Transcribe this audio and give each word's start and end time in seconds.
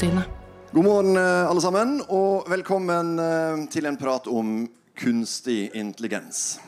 Datatilsynet. 0.00 0.28
God 0.72 0.84
morgen, 0.84 1.16
eh, 1.16 1.50
alle 1.50 1.60
sammen, 1.60 1.98
og 2.08 2.46
velkommen 2.48 3.18
eh, 3.20 3.66
til 3.68 3.84
en 3.84 3.98
prat 4.00 4.24
om 4.32 4.62
kunstig 4.96 5.74
intelligens. 5.76 6.58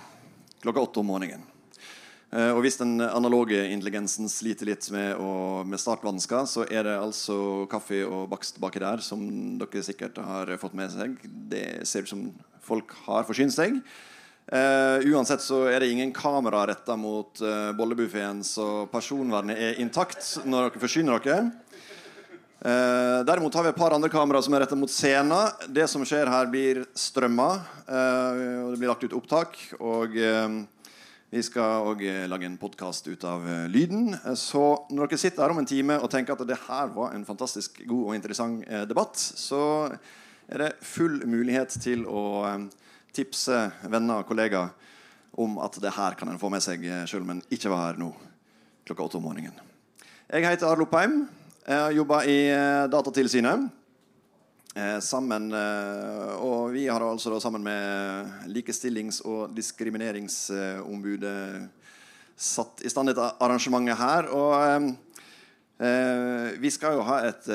Klokka 0.61 0.83
åtte 0.83 1.01
om 1.01 1.07
morgenen. 1.07 1.47
Eh, 2.31 2.51
Og 2.53 2.61
Hvis 2.61 2.77
den 2.77 3.01
analoge 3.01 3.71
intelligensen 3.73 4.29
sliter 4.29 4.67
litt 4.67 4.91
med, 4.91 5.17
med 5.65 5.81
startvansker, 5.81 6.45
så 6.45 6.67
er 6.69 6.85
det 6.85 6.99
altså 6.99 7.67
kaffe 7.71 8.05
og 8.05 8.29
bakst 8.29 8.61
baki 8.61 8.79
der, 8.79 9.01
som 9.01 9.25
dere 9.59 9.83
sikkert 9.83 10.19
har 10.19 10.53
fått 10.59 10.75
med 10.75 10.91
seg. 10.91 11.17
Det 11.25 11.87
ser 11.89 12.03
ut 12.03 12.13
som 12.13 12.33
folk 12.61 12.93
har 13.07 13.25
forsynt 13.25 13.57
seg. 13.57 13.81
Uh, 14.53 14.99
uansett 15.15 15.41
så 15.41 15.69
er 15.71 15.81
det 15.81 15.89
ingen 15.89 16.13
kamera 16.13 16.67
retta 16.67 16.97
mot 16.99 17.41
uh, 17.41 17.71
bollebuffeen, 17.73 18.43
så 18.45 18.85
personvernet 18.91 19.57
er 19.57 19.79
intakt 19.81 20.43
når 20.45 20.67
dere 20.67 20.83
forsyner 20.83 21.23
dere. 21.23 21.53
Eh, 22.63 23.25
derimot 23.27 23.55
har 23.55 23.65
vi 23.67 23.71
et 23.73 23.79
par 23.79 23.91
andre 23.91 24.07
kameraer 24.13 24.45
som 24.47 24.55
er 24.55 24.63
retta 24.63 24.77
mot 24.79 24.91
scenen. 24.91 25.51
Det 25.67 25.89
som 25.91 26.05
skjer 26.07 26.29
her, 26.31 26.47
blir 26.47 26.85
strømma. 26.95 27.49
eh, 27.89 28.61
og 28.63 28.71
det 28.71 28.79
blir 28.79 28.93
lagt 28.93 29.03
ut 29.03 29.17
opptak. 29.19 29.57
Og 29.81 30.15
eh, 30.15 30.61
vi 31.33 31.43
skal 31.43 31.89
òg 31.91 32.05
lage 32.31 32.47
en 32.47 32.59
podkast 32.61 33.09
ut 33.09 33.25
av 33.27 33.43
eh, 33.49 33.67
lyden. 33.67 34.15
Eh, 34.15 34.37
Så 34.39 34.87
når 34.95 35.11
dere 35.11 35.19
sitter 35.19 35.43
her 35.43 35.51
om 35.51 35.59
en 35.59 35.67
time 35.67 35.99
og 35.99 36.11
tenker 36.13 36.39
at 36.39 36.47
det 36.47 36.61
her 36.69 36.95
var 36.95 37.17
en 37.17 37.27
fantastisk 37.27 37.83
god 37.83 38.05
og 38.13 38.15
interessant 38.15 38.63
eh, 38.69 38.87
debatt, 38.87 39.19
så 39.19 39.91
er 40.47 40.59
det 40.63 40.73
full 40.87 41.19
mulighet 41.27 41.75
til 41.83 42.07
å 42.07 42.47
eh, 42.47 42.71
tipse 43.13 43.59
venner 43.91 44.23
og 44.23 44.31
kollegaer 44.31 44.71
om 45.35 45.59
at 45.65 45.83
det 45.83 45.97
her 45.99 46.15
kan 46.15 46.29
en 46.29 46.39
få 46.39 46.47
med 46.53 46.63
seg 46.63 46.85
sjøl 47.09 47.25
om 47.25 47.35
en 47.35 47.43
ikke 47.51 47.71
var 47.73 47.89
her 47.89 47.99
nå 47.99 48.13
klokka 48.87 49.03
åtte 49.09 49.19
om 49.19 49.25
morgenen. 49.27 49.57
Jeg 50.31 50.45
heter 50.47 50.69
Arlo 50.71 50.85
Peim. 50.87 51.25
Jeg 51.63 51.79
har 51.79 51.93
jobba 51.95 52.25
i 52.27 52.51
eh, 52.51 52.91
Datatilsynet. 52.91 53.69
Eh, 54.75 54.99
sammen, 54.99 55.53
eh, 55.55 56.35
og 56.43 56.75
vi 56.75 56.91
har 56.91 56.99
altså 57.07 57.31
da 57.31 57.39
sammen 57.39 57.63
med 57.63 58.51
Likestillings- 58.51 59.23
og 59.23 59.55
diskrimineringsombudet 59.55 61.71
satt 62.35 62.83
i 62.83 62.91
stand 62.91 63.07
dette 63.13 63.39
arrangementet 63.39 63.95
her. 63.95 64.27
Og 64.35 64.99
vi 66.63 66.71
skal 66.71 66.95
jo 66.95 67.03
ha 67.07 67.27
et 67.27 67.47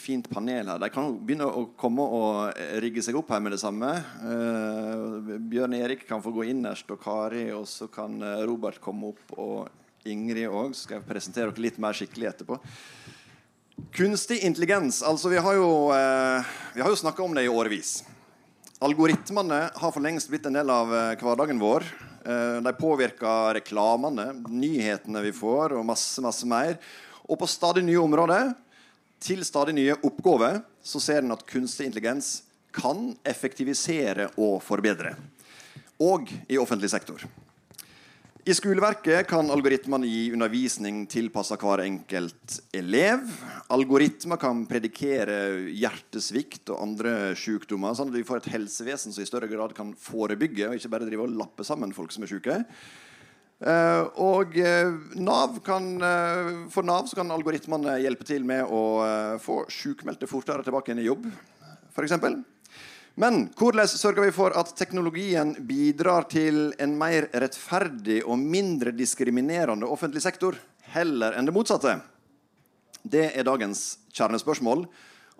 fint 0.00 0.30
panel 0.32 0.68
her. 0.68 0.78
De 0.80 0.88
kan 0.92 1.04
jo 1.08 1.18
begynne 1.20 1.44
å 1.44 1.76
komme 1.76 2.02
og 2.04 2.52
rigge 2.80 3.02
seg 3.04 3.16
opp 3.20 3.30
her 3.32 3.40
med 3.44 3.52
det 3.52 3.60
samme. 3.60 4.04
Bjørn 5.52 5.74
Erik 5.76 6.08
kan 6.08 6.22
få 6.24 6.32
gå 6.32 6.42
innerst, 6.48 6.88
og 6.92 7.00
Kari, 7.04 7.52
og 7.52 7.68
så 7.68 7.86
kan 7.92 8.16
Robert 8.48 8.80
komme 8.80 9.06
opp. 9.12 9.24
Og 9.36 9.68
Ingrid 10.08 10.48
òg. 10.50 10.74
Skal 10.74 10.98
jeg 10.98 11.06
presentere 11.06 11.52
dere 11.52 11.62
litt 11.62 11.78
mer 11.82 11.96
skikkelig 11.96 12.30
etterpå. 12.32 12.58
Kunstig 13.94 14.40
intelligens. 14.44 15.02
altså 15.02 15.28
Vi 15.28 15.36
har 15.36 15.54
jo, 15.54 15.92
eh, 15.92 16.44
jo 16.76 16.96
snakka 16.96 17.22
om 17.22 17.34
det 17.34 17.44
i 17.44 17.48
årevis. 17.48 18.02
Algoritmene 18.80 19.70
har 19.74 19.92
for 19.92 20.00
lengst 20.00 20.28
blitt 20.28 20.46
en 20.46 20.58
del 20.58 20.70
av 20.70 20.92
eh, 20.94 21.14
hverdagen 21.16 21.58
vår. 21.58 21.86
Eh, 22.24 22.60
de 22.62 22.72
påvirker 22.72 23.54
reklamene, 23.54 24.32
nyhetene 24.48 25.22
vi 25.22 25.32
får, 25.32 25.76
og 25.78 25.86
masse, 25.86 26.20
masse 26.20 26.46
mer. 26.46 26.78
Og 27.28 27.38
på 27.38 27.46
stadig 27.46 27.84
nye 27.84 28.02
områder, 28.02 28.54
til 29.22 29.44
stadig 29.46 29.74
nye 29.74 29.94
oppgaver, 30.02 30.62
så 30.82 31.00
ser 31.00 31.22
en 31.22 31.32
at 31.36 31.46
kunstig 31.46 31.86
intelligens 31.86 32.42
kan 32.74 33.12
effektivisere 33.24 34.32
og 34.36 34.62
forbedre. 34.64 35.14
Og 36.02 36.26
i 36.48 36.58
offentlig 36.58 36.90
sektor. 36.90 37.22
I 38.42 38.54
skoleverket 38.58 39.28
kan 39.30 39.46
algoritmene 39.54 40.08
gi 40.10 40.22
undervisning 40.34 41.04
tilpassa 41.06 41.54
hver 41.62 41.84
enkelt 41.84 42.56
elev. 42.74 43.20
Algoritmer 43.70 44.40
kan 44.42 44.64
predikere 44.66 45.36
hjertesvikt 45.70 46.72
og 46.74 46.80
andre 46.82 47.12
sykdommer, 47.38 47.94
sånn 47.94 48.10
at 48.10 48.16
vi 48.18 48.24
får 48.26 48.42
et 48.42 48.48
helsevesen 48.56 49.14
som 49.14 49.22
i 49.22 49.28
større 49.30 49.46
grad 49.46 49.76
kan 49.76 49.92
forebygge, 49.94 50.66
og 50.66 50.74
ikke 50.74 50.90
bare 50.90 51.06
drive 51.06 51.28
og 51.28 51.36
lappe 51.38 51.62
sammen 51.68 51.94
folk 51.94 52.10
som 52.10 52.26
er 52.26 52.32
syke. 52.32 52.58
Eh, 53.62 54.02
og 54.26 54.58
eh, 54.58 54.90
Nav 55.22 55.60
kan, 55.62 55.92
eh, 56.02 56.50
for 56.74 56.82
Nav 56.82 57.14
kan 57.14 57.30
algoritmene 57.30 58.00
hjelpe 58.02 58.26
til 58.26 58.42
med 58.42 58.66
å 58.66 59.38
få 59.38 59.68
sykmeldte 59.70 60.26
fortere 60.26 60.66
tilbake 60.66 60.90
igjen 60.90 61.04
i 61.04 61.06
jobb, 61.12 61.30
f.eks. 61.94 62.18
Men 63.20 63.50
hvordan 63.58 63.88
sørger 63.88 64.24
vi 64.24 64.32
for 64.32 64.54
at 64.56 64.70
teknologien 64.78 65.52
bidrar 65.68 66.24
til 66.32 66.70
en 66.80 66.94
mer 66.96 67.28
rettferdig 67.32 68.22
og 68.24 68.40
mindre 68.40 68.94
diskriminerende 68.96 69.88
offentlig 69.88 70.22
sektor, 70.24 70.56
heller 70.94 71.36
enn 71.36 71.48
det 71.48 71.52
motsatte? 71.52 71.98
Det 73.02 73.28
er 73.36 73.44
dagens 73.44 73.98
kjernespørsmål. 74.16 74.86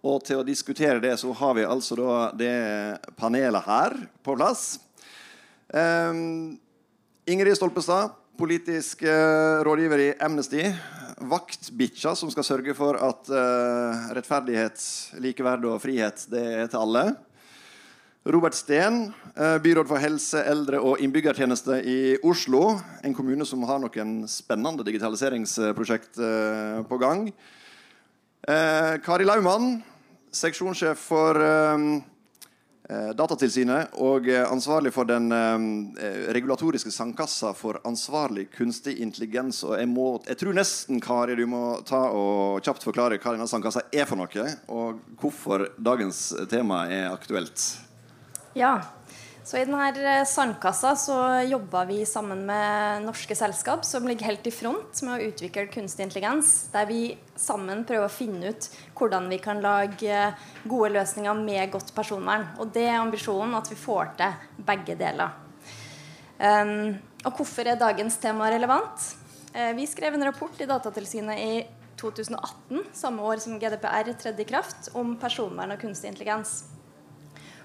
Og 0.03 0.25
til 0.27 0.41
å 0.41 0.47
diskutere 0.47 1.00
det 1.00 1.15
så 1.21 1.31
har 1.38 1.55
vi 1.56 1.65
altså 1.65 1.97
da 1.97 2.15
det 2.34 2.55
panelet 3.16 3.65
her 3.69 3.94
på 4.27 4.34
plass. 4.37 4.81
Um, 5.72 6.59
Ingrid 7.31 7.56
Stolpestad, 7.56 8.11
politisk 8.37 9.06
uh, 9.06 9.62
rådgiver 9.65 10.03
i 10.03 10.12
Amnesty. 10.21 10.66
Vaktbikkja 11.22 12.16
som 12.19 12.32
skal 12.34 12.44
sørge 12.44 12.75
for 12.77 12.99
at 12.99 13.31
uh, 13.31 14.09
rettferdighet, 14.19 14.82
likeverd 15.22 15.71
og 15.71 15.78
frihet 15.87 16.27
det 16.34 16.49
er 16.65 16.66
til 16.66 16.82
alle. 16.82 17.12
Robert 18.25 18.55
Steen, 18.55 19.12
eh, 19.37 19.59
byråd 19.59 19.88
for 19.91 19.99
helse, 19.99 20.44
eldre 20.47 20.78
og 20.78 21.00
innbyggertjeneste 21.03 21.81
i 21.83 21.97
Oslo. 22.22 22.77
En 23.03 23.15
kommune 23.15 23.43
som 23.47 23.65
har 23.66 23.81
noen 23.83 24.28
spennende 24.31 24.87
digitaliseringsprosjekt 24.87 26.21
eh, 26.22 26.78
på 26.87 27.00
gang. 27.03 27.27
Eh, 28.47 28.94
Kari 29.03 29.27
Laumann, 29.27 29.82
seksjonssjef 30.31 31.03
for 31.11 31.43
Datatilsynet 32.93 33.94
og 34.05 34.27
ansvarlig 34.28 34.91
for 34.93 35.06
den 35.09 35.31
regulatoriske 36.34 36.91
sandkassa 36.93 37.53
for 37.56 37.78
ansvarlig 37.88 38.49
kunstig 38.53 38.99
intelligens. 39.00 39.62
Og 39.65 39.78
jeg, 39.78 39.88
må, 39.88 40.09
jeg 40.27 40.41
tror 40.41 40.59
nesten 40.59 41.00
Kari, 41.00 41.38
du 41.38 41.47
må 41.49 41.62
ta 41.88 42.03
og 42.11 42.61
kjapt 42.66 42.84
forklare 42.84 43.21
hva 43.22 43.32
denne 43.32 43.49
sandkassa 43.49 43.87
er 43.94 44.05
for 44.11 44.21
noe, 44.21 44.50
og 44.69 45.00
hvorfor 45.22 45.71
dagens 45.78 46.27
tema 46.53 46.84
er 46.91 47.09
aktuelt. 47.15 47.71
Ja, 48.53 48.83
så 49.45 49.57
I 49.59 49.65
denne 49.67 50.23
sandkassa 50.29 50.93
så 50.97 51.17
jobber 51.49 51.87
vi 51.89 52.05
sammen 52.07 52.45
med 52.47 53.07
norske 53.07 53.35
selskap 53.35 53.83
som 53.85 54.05
ligger 54.07 54.29
helt 54.29 54.47
i 54.47 54.53
front 54.55 55.01
med 55.03 55.17
å 55.17 55.31
utvikle 55.31 55.65
kunstig 55.73 56.05
intelligens. 56.05 56.51
Der 56.71 56.85
vi 56.87 57.17
sammen 57.35 57.83
prøver 57.89 58.07
å 58.07 58.12
finne 58.12 58.53
ut 58.53 58.69
hvordan 58.99 59.27
vi 59.33 59.41
kan 59.43 59.62
lage 59.65 60.19
gode 60.62 60.93
løsninger 60.95 61.41
med 61.41 61.73
godt 61.73 61.91
personvern. 61.97 62.45
Og 62.61 62.71
det 62.77 62.85
er 62.91 63.01
ambisjonen 63.01 63.57
at 63.59 63.71
vi 63.73 63.79
får 63.81 64.12
til 64.21 64.37
begge 64.69 64.99
deler. 65.01 65.33
Um, 66.39 67.01
og 67.25 67.39
hvorfor 67.39 67.67
er 67.71 67.81
dagens 67.81 68.19
tema 68.23 68.51
relevant? 68.53 69.09
Uh, 69.57 69.73
vi 69.79 69.89
skrev 69.91 70.15
en 70.19 70.27
rapport 70.29 70.61
i 70.61 70.69
Datatilsynet 70.69 71.43
i 71.43 71.57
2018, 71.99 72.85
samme 72.95 73.27
år 73.27 73.43
som 73.43 73.59
GDPR 73.62 74.12
tredde 74.19 74.43
i 74.43 74.49
kraft, 74.49 74.93
om 74.99 75.17
personvern 75.23 75.75
og 75.75 75.82
kunstig 75.82 76.12
intelligens. 76.12 76.62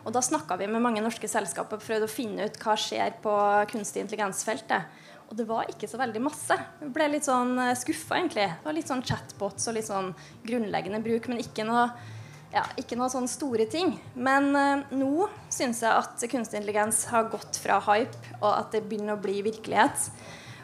Og 0.07 0.13
Da 0.15 0.21
snakka 0.23 0.55
vi 0.55 0.69
med 0.71 0.79
mange 0.79 1.03
norske 1.03 1.27
selskaper 1.27 1.75
og 1.75 1.83
prøvde 1.83 2.07
å 2.07 2.11
finne 2.11 2.45
ut 2.47 2.57
hva 2.61 2.77
skjer 2.79 3.17
på 3.19 3.31
kunstig 3.73 4.05
intelligens-feltet. 4.05 5.03
Og 5.27 5.33
det 5.35 5.43
var 5.49 5.67
ikke 5.67 5.89
så 5.91 5.99
veldig 5.99 6.21
masse. 6.23 6.55
Vi 6.79 6.87
ble 6.95 7.09
litt 7.11 7.27
sånn 7.27 7.57
skuffa, 7.75 8.15
egentlig. 8.15 8.45
Det 8.47 8.69
var 8.69 8.77
litt 8.77 8.87
sånn 8.87 9.03
chatbots 9.03 9.67
og 9.67 9.75
litt 9.75 9.89
sånn 9.89 10.13
grunnleggende 10.47 11.01
bruk, 11.03 11.27
men 11.27 11.43
ikke 11.43 11.67
noe, 11.67 11.89
ja, 12.53 12.63
ikke 12.79 12.95
noe 12.95 13.11
sånn 13.11 13.27
store 13.27 13.67
ting. 13.67 13.97
Men 14.15 14.47
eh, 14.55 14.87
nå 14.95 15.27
syns 15.51 15.83
jeg 15.83 15.91
at 15.91 16.23
kunstig 16.31 16.61
intelligens 16.61 17.03
har 17.11 17.27
gått 17.33 17.59
fra 17.59 17.81
hype, 17.89 18.23
og 18.39 18.49
at 18.53 18.71
det 18.77 18.85
begynner 18.87 19.17
å 19.17 19.23
bli 19.27 19.41
virkelighet. 19.43 20.07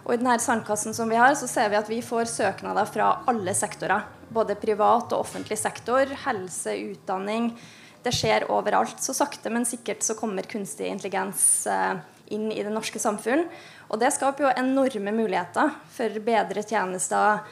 Og 0.05 0.15
i 0.15 0.21
denne 0.23 0.39
sandkassen 0.39 0.95
som 0.95 1.11
vi 1.11 1.19
har, 1.19 1.35
så 1.35 1.51
ser 1.51 1.67
vi 1.67 1.81
at 1.83 1.91
vi 1.91 1.99
får 1.99 2.31
søknader 2.31 2.87
fra 2.87 3.11
alle 3.27 3.51
sektorer. 3.59 4.07
Både 4.31 4.55
privat 4.55 5.11
og 5.11 5.27
offentlig 5.27 5.59
sektor, 5.59 6.07
helse, 6.23 6.79
utdanning 6.95 7.51
det 8.03 8.13
skjer 8.15 8.47
overalt. 8.51 8.99
Så 9.01 9.15
sakte, 9.15 9.51
men 9.53 9.65
sikkert 9.67 10.03
så 10.03 10.15
kommer 10.19 10.47
kunstig 10.49 10.89
intelligens 10.91 11.67
eh, 11.67 11.95
inn 12.35 12.51
i 12.51 12.63
det 12.63 12.73
norske 12.73 12.99
samfunn. 12.99 13.45
Og 13.91 13.99
det 14.01 14.13
skaper 14.15 14.47
jo 14.47 14.55
enorme 14.57 15.13
muligheter 15.15 15.71
for 15.93 16.19
bedre 16.25 16.63
tjenester, 16.67 17.43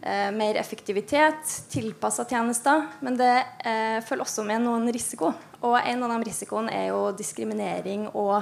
eh, 0.00 0.30
mer 0.34 0.60
effektivitet, 0.60 1.44
tilpassa 1.72 2.24
tjenester. 2.28 2.86
Men 3.04 3.18
det 3.20 3.34
eh, 3.64 4.00
følger 4.06 4.24
også 4.24 4.46
med 4.48 4.64
noen 4.64 4.88
risiko. 4.94 5.32
Og 5.60 5.78
en 5.82 6.04
av 6.06 6.14
de 6.14 6.28
risikoene 6.30 6.72
er 6.72 6.90
jo 6.92 7.08
diskriminering 7.18 8.08
og 8.14 8.38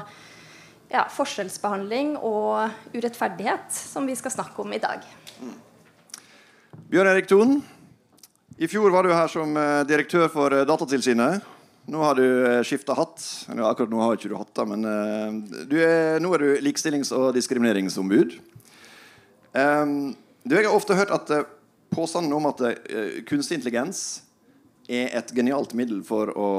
ja, 0.93 1.07
forskjellsbehandling 1.11 2.15
og 2.21 2.95
urettferdighet, 2.95 3.73
som 3.75 4.07
vi 4.07 4.15
skal 4.15 4.37
snakke 4.37 4.63
om 4.63 4.75
i 4.77 4.83
dag. 4.83 5.03
Bjørn 6.87 7.11
Erik 7.11 7.27
Thon, 7.27 7.59
i 8.57 8.69
fjor 8.71 8.93
var 8.95 9.03
du 9.03 9.11
her 9.11 9.27
som 9.29 9.57
direktør 9.89 10.29
for 10.31 10.55
Datatilsynet. 10.69 11.56
Nå 11.87 12.01
har 12.03 12.19
du 12.19 12.27
skifta 12.67 12.97
hatt. 12.99 13.23
Akkurat 13.47 13.91
nå 13.93 14.01
har 14.03 14.17
ikke 14.17 14.31
du 14.33 14.35
hatt 14.35 14.51
det, 14.59 14.65
men 14.67 14.87
eh, 14.91 15.37
du 15.71 15.77
er, 15.79 16.17
nå 16.19 16.33
er 16.35 16.43
du 16.43 16.65
likestillings- 16.67 17.13
og 17.15 17.31
diskrimineringsombud. 17.37 18.39
Um, 19.55 20.17
Du, 20.47 20.55
Jeg 20.55 20.67
har 20.67 20.75
ofte 20.75 20.95
hørt 20.95 21.11
at 21.11 21.31
uh, 21.31 21.47
påstanden 21.91 22.33
om 22.35 22.47
at 22.47 22.61
kunstig 23.27 23.57
intelligens 23.59 24.23
er 24.87 25.15
et 25.19 25.33
genialt 25.35 25.73
middel 25.75 26.05
for 26.07 26.31
å, 26.39 26.51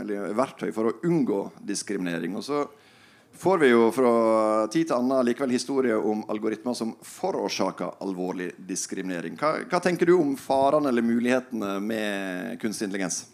eller 0.00 0.32
verktøy 0.36 0.70
for 0.72 0.88
å 0.88 0.94
unngå 1.04 1.40
diskriminering. 1.60 2.36
Og 2.36 2.44
så 2.44 2.62
får 3.36 3.60
vi 3.60 3.72
jo 3.74 3.90
fra 3.92 4.12
tid 4.72 4.88
til 4.88 4.96
annen 4.96 5.26
likevel 5.28 5.52
historier 5.52 6.00
om 6.00 6.22
algoritmer 6.32 6.76
som 6.76 6.94
forårsaker 7.04 8.00
alvorlig 8.00 8.54
diskriminering. 8.56 9.36
Hva, 9.40 9.58
hva 9.68 9.82
tenker 9.84 10.08
du 10.08 10.16
om 10.16 10.32
farene 10.40 10.88
eller 10.88 11.04
mulighetene 11.04 11.76
med 11.84 12.56
kunstig 12.62 12.88
intelligens? 12.88 13.26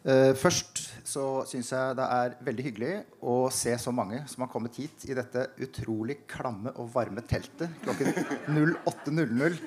Uh, 0.00 0.32
først 0.32 0.80
så 1.04 1.22
syns 1.48 1.68
jeg 1.74 1.96
det 1.98 2.04
er 2.16 2.34
veldig 2.46 2.64
hyggelig 2.64 2.92
å 3.20 3.34
se 3.52 3.74
så 3.82 3.92
mange 3.92 4.22
som 4.30 4.46
har 4.46 4.48
kommet 4.52 4.78
hit 4.80 5.04
i 5.10 5.16
dette 5.16 5.42
utrolig 5.60 6.22
klamme 6.30 6.72
og 6.80 6.88
varme 6.94 7.20
teltet 7.28 7.74
klokken 7.84 8.14
08.00 8.86 9.58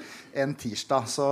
en 0.41 0.56
tirsdag. 0.57 1.09
Så 1.12 1.27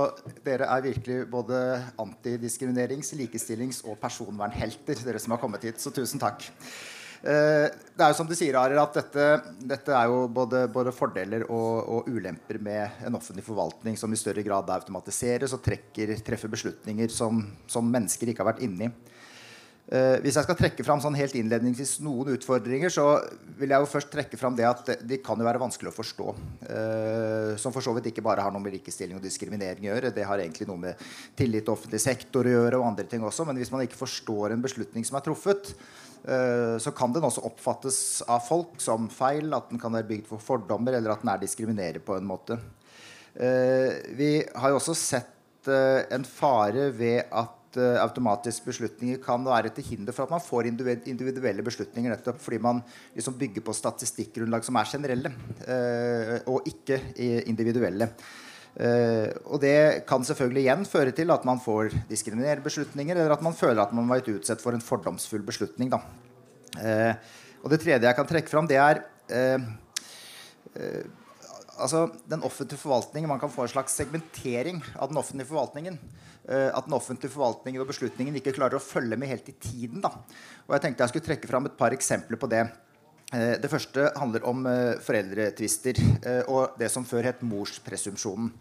dere 0.46 0.70
er 0.70 0.86
virkelig 0.86 1.24
både 1.32 1.58
antidiskriminerings-, 2.02 3.14
likestillings- 3.18 3.82
og 3.88 3.98
personvernhelter, 4.02 5.02
dere 5.02 5.22
som 5.22 5.34
har 5.34 5.42
kommet 5.42 5.66
hit. 5.66 5.82
Så 5.82 5.90
tusen 5.94 6.22
takk. 6.22 6.46
Eh, 7.22 7.68
det 7.94 8.02
er 8.02 8.10
jo 8.10 8.16
som 8.18 8.26
du 8.26 8.34
sier, 8.34 8.56
Arer, 8.58 8.80
at 8.82 8.96
dette, 8.98 9.26
dette, 9.62 9.94
er 9.94 10.10
jo 10.10 10.24
både, 10.32 10.64
både 10.74 10.94
fordeler 10.94 11.44
og, 11.46 11.84
og, 11.86 12.10
ulemper 12.10 12.58
med 12.58 13.04
en 13.06 13.18
offentlig 13.18 13.44
forvaltning 13.46 13.98
som 14.00 14.10
i 14.10 14.18
større 14.18 14.42
grad 14.42 14.70
automatiseres 14.74 15.54
og 15.54 15.62
trekker, 15.62 16.16
treffer 16.26 16.50
beslutninger 16.50 17.12
som, 17.14 17.44
som, 17.70 17.86
mennesker 17.94 18.32
ikke 18.32 18.42
har 18.42 18.54
vært 18.54 18.66
inni. 18.66 18.90
Uh, 19.92 20.16
hvis 20.22 20.38
jeg 20.38 20.46
skal 20.46 20.56
trekke 20.56 20.84
fram 20.86 21.02
sånn 21.02 21.16
helt 21.18 21.34
innledningsvis 21.36 21.98
noen 22.00 22.30
utfordringer, 22.32 22.90
så 22.90 23.04
vil 23.58 23.74
jeg 23.74 23.82
jo 23.82 23.90
først 23.90 24.12
trekke 24.14 24.38
fram 24.40 24.54
det 24.56 24.64
at 24.64 24.92
de 25.04 25.18
kan 25.20 25.36
jo 25.36 25.46
være 25.46 25.60
vanskelig 25.60 25.90
å 25.90 25.96
forstå. 25.96 26.28
Uh, 26.64 27.50
som 27.60 27.74
for 27.74 27.84
så 27.84 27.92
vidt 27.98 28.08
ikke 28.08 28.24
bare 28.24 28.46
har 28.46 28.54
noe 28.54 28.62
med 28.62 28.78
likestilling 28.78 29.18
og 29.18 29.26
diskriminering 29.26 29.90
å 29.90 29.92
gjøre. 29.92 30.14
Det 30.16 30.26
har 30.26 30.42
egentlig 30.42 30.70
noe 30.70 30.86
med 30.86 31.10
tillit 31.38 31.66
til 31.66 31.74
offentlig 31.74 32.00
sektor 32.02 32.48
å 32.48 32.54
gjøre, 32.56 32.80
og 32.80 32.88
andre 32.94 33.06
ting 33.10 33.26
også. 33.26 33.46
Men 33.46 33.60
hvis 33.60 33.74
man 33.74 33.84
ikke 33.84 34.00
forstår 34.00 34.56
en 34.56 34.64
beslutning 34.64 35.04
som 35.06 35.18
er 35.20 35.26
truffet, 35.28 35.74
Eh, 35.74 36.01
så 36.22 36.92
kan 36.94 37.10
den 37.10 37.24
også 37.26 37.42
oppfattes 37.48 37.96
av 38.30 38.44
folk 38.46 38.76
som 38.82 39.08
feil, 39.10 39.48
at 39.56 39.72
den 39.72 39.80
kan 39.82 39.94
være 39.94 40.06
bygd 40.06 40.28
for 40.28 40.42
fordommer, 40.42 40.94
eller 40.94 41.14
at 41.14 41.24
den 41.24 41.32
er 41.32 41.40
diskriminerende 41.42 42.04
på 42.06 42.14
en 42.14 42.28
måte. 42.28 42.60
Eh, 43.34 44.12
vi 44.14 44.36
har 44.44 44.72
jo 44.72 44.78
også 44.78 44.94
sett 44.98 45.70
eh, 45.72 46.04
en 46.12 46.24
fare 46.28 46.90
ved 46.94 47.24
at 47.30 47.58
automatiske 47.72 48.66
beslutninger 48.68 49.16
kan 49.24 49.40
være 49.46 49.70
til 49.72 49.86
hinder 49.86 50.12
for 50.12 50.26
at 50.26 50.32
man 50.34 50.42
får 50.44 50.66
individuelle 50.68 51.64
beslutninger, 51.64 52.12
nettopp 52.12 52.42
fordi 52.44 52.58
man 52.60 52.82
liksom 53.16 53.38
bygger 53.40 53.64
på 53.64 53.72
statistikkgrunnlag 53.72 54.66
som 54.66 54.76
er 54.76 54.90
generelle, 54.90 55.30
og 56.52 56.68
ikke 56.68 56.98
individuelle. 57.48 58.10
Uh, 58.72 59.28
og 59.52 59.60
det 59.60 60.04
kan 60.08 60.22
selvfølgelig 60.24 60.62
igjen 60.64 60.86
føre 60.88 61.12
til 61.12 61.28
at 61.34 61.42
man 61.44 61.58
får 61.60 61.92
diskriminerende 62.08 62.64
beslutninger, 62.64 63.18
eller 63.18 63.34
at 63.34 63.44
man 63.44 63.56
føler 63.56 63.82
at 63.82 63.92
man 63.92 64.08
var 64.08 64.24
utsatt 64.32 64.64
for 64.64 64.72
en 64.72 64.84
fordomsfull 64.84 65.44
beslutning. 65.44 65.92
Uh, 65.92 67.12
og 67.62 67.68
det 67.72 67.82
tredje 67.82 68.08
jeg 68.08 68.16
kan 68.16 68.28
trekke 68.30 68.52
fram, 68.52 68.68
det 68.70 68.78
er 68.80 69.02
uh, 69.04 69.66
altså 71.76 72.06
den 72.32 72.44
offentlige 72.48 72.80
forvaltningen. 72.80 73.28
Man 73.28 73.42
kan 73.42 73.52
få 73.52 73.66
en 73.66 73.74
slags 73.74 73.98
segmentering 73.98 74.80
av 74.96 75.12
den 75.12 75.20
offentlige 75.20 75.50
forvaltningen. 75.52 75.98
at 76.42 76.84
den 76.88 76.94
offentlige 76.96 77.30
forvaltningen 77.30 77.80
og 77.80 77.86
beslutningen 77.86 78.34
ikke 78.34 78.50
klarer 78.56 78.74
å 78.74 78.82
følge 78.82 79.14
med 79.14 79.28
helt 79.30 79.46
i 79.46 79.52
tiden. 79.62 80.00
Da. 80.02 80.08
Og 80.66 80.72
jeg 80.74 80.82
tenkte 80.82 81.04
jeg 81.04 81.12
skulle 81.12 81.26
trekke 81.28 81.46
fram 81.46 81.68
et 81.68 81.76
par 81.78 81.94
eksempler 81.94 82.34
på 82.34 82.48
det. 82.50 82.64
Eh, 83.32 83.54
det 83.56 83.70
første 83.72 84.10
handler 84.20 84.44
om 84.44 84.66
eh, 84.68 84.98
foreldretvister 85.00 85.96
eh, 86.20 86.42
og 86.52 86.76
det 86.80 86.90
som 86.92 87.06
før 87.08 87.30
het 87.30 87.44
morspresumpsjonen. 87.46 88.52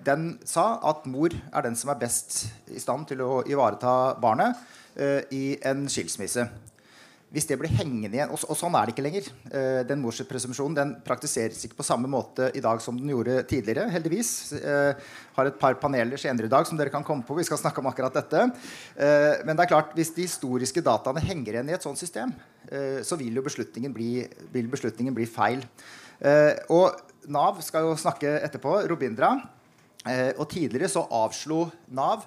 Den 0.00 0.30
sa 0.48 0.78
at 0.88 1.02
mor 1.12 1.28
er 1.28 1.64
den 1.66 1.74
som 1.76 1.90
er 1.92 1.98
best 2.00 2.38
i 2.72 2.80
stand 2.80 3.04
til 3.10 3.20
å 3.20 3.42
ivareta 3.44 4.14
barnet 4.16 4.56
i 5.36 5.58
en 5.68 5.82
skilsmisse. 5.92 6.46
Hvis 7.32 7.48
det 7.48 7.56
blir 7.60 7.72
hengende 7.72 8.18
igjen, 8.18 8.32
og, 8.32 8.42
og 8.44 8.58
sånn 8.58 8.74
er 8.76 8.86
det 8.86 8.92
ikke 8.92 9.04
lenger. 9.06 9.28
den 9.88 10.02
morspresumpsjonen 10.02 10.76
den 10.76 10.90
praktiseres 11.04 11.62
ikke 11.64 11.78
på 11.78 11.86
samme 11.86 12.10
måte 12.12 12.50
i 12.52 12.60
dag 12.60 12.80
som 12.84 12.98
den 12.98 13.08
gjorde 13.08 13.38
tidligere. 13.48 13.88
heldigvis. 13.88 14.52
har 15.34 15.48
et 15.48 15.58
par 15.58 15.78
paneler 15.80 16.20
senere 16.20 16.46
i 16.46 16.52
dag 16.52 16.68
som 16.68 16.76
dere 16.76 16.92
kan 16.92 17.04
komme 17.04 17.24
på. 17.24 17.38
Vi 17.38 17.48
skal 17.48 17.58
snakke 17.58 17.80
om 17.80 17.88
akkurat 17.88 18.12
dette. 18.20 18.50
men 19.46 19.56
det 19.56 19.64
er 19.64 19.72
klart, 19.72 19.94
hvis 19.96 20.12
de 20.12 20.28
historiske 20.28 20.84
dataene 20.84 21.24
henger 21.24 21.56
igjen 21.56 21.72
i 21.72 21.76
et 21.78 21.88
sånt 21.88 21.98
system, 21.98 22.36
Eh, 22.70 23.00
så 23.02 23.18
vil 23.18 23.34
jo 23.34 23.44
beslutningen 23.44 23.94
bli, 23.94 24.22
beslutningen 24.52 25.14
bli 25.16 25.26
feil. 25.26 25.64
Eh, 26.22 26.54
og 26.72 27.28
Nav 27.32 27.60
skal 27.64 27.88
jo 27.88 27.98
snakke 27.98 28.38
etterpå. 28.46 28.78
Robindra. 28.90 29.34
Eh, 30.02 30.32
og 30.34 30.48
tidligere 30.50 30.90
så 30.90 31.04
avslo 31.14 31.68
Nav 31.94 32.24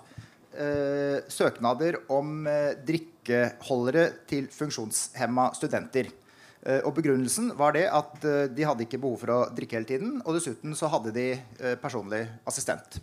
søknader 1.31 1.97
om 2.13 2.45
drikkeholdere 2.87 4.05
til 4.29 4.47
funksjonshemma 4.53 5.49
studenter. 5.57 6.11
Og 6.87 6.93
Begrunnelsen 6.97 7.51
var 7.59 7.75
det 7.75 7.83
at 7.91 8.23
de 8.55 8.65
hadde 8.65 8.85
ikke 8.87 9.01
behov 9.03 9.19
for 9.21 9.33
å 9.33 9.41
drikke 9.53 9.77
hele 9.77 9.89
tiden. 9.89 10.15
Og 10.23 10.37
dessuten 10.37 10.73
så 10.77 10.89
hadde 10.93 11.13
de 11.13 11.27
personlig 11.83 12.23
assistent 12.47 12.97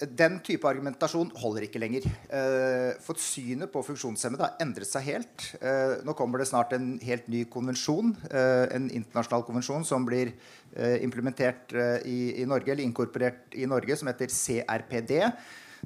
den 0.00 0.38
type 0.44 0.68
argumentasjon 0.68 1.30
holder 1.40 1.66
ikke 1.66 1.80
lenger. 1.82 2.06
Eh, 2.32 2.96
for 3.04 3.20
synet 3.20 3.70
på 3.72 3.82
funksjonshemmede 3.84 4.46
har 4.46 4.62
endret 4.62 4.88
seg 4.88 5.04
helt. 5.10 5.46
Eh, 5.60 6.00
nå 6.06 6.14
kommer 6.16 6.40
det 6.40 6.48
snart 6.48 6.72
en 6.76 6.94
helt 7.04 7.28
ny 7.28 7.44
konvensjon, 7.52 8.14
eh, 8.30 8.66
en 8.76 8.88
internasjonal 8.88 9.44
konvensjon 9.44 9.84
som 9.84 10.06
blir 10.08 10.32
eh, 10.74 11.02
implementert 11.04 11.74
eh, 11.74 11.98
i, 12.08 12.46
Norge, 12.48 12.72
eller 12.72 12.86
inkorporert 12.86 13.52
i 13.54 13.68
Norge, 13.68 13.96
som 13.96 14.08
heter 14.08 14.32
CRPD. 14.32 15.20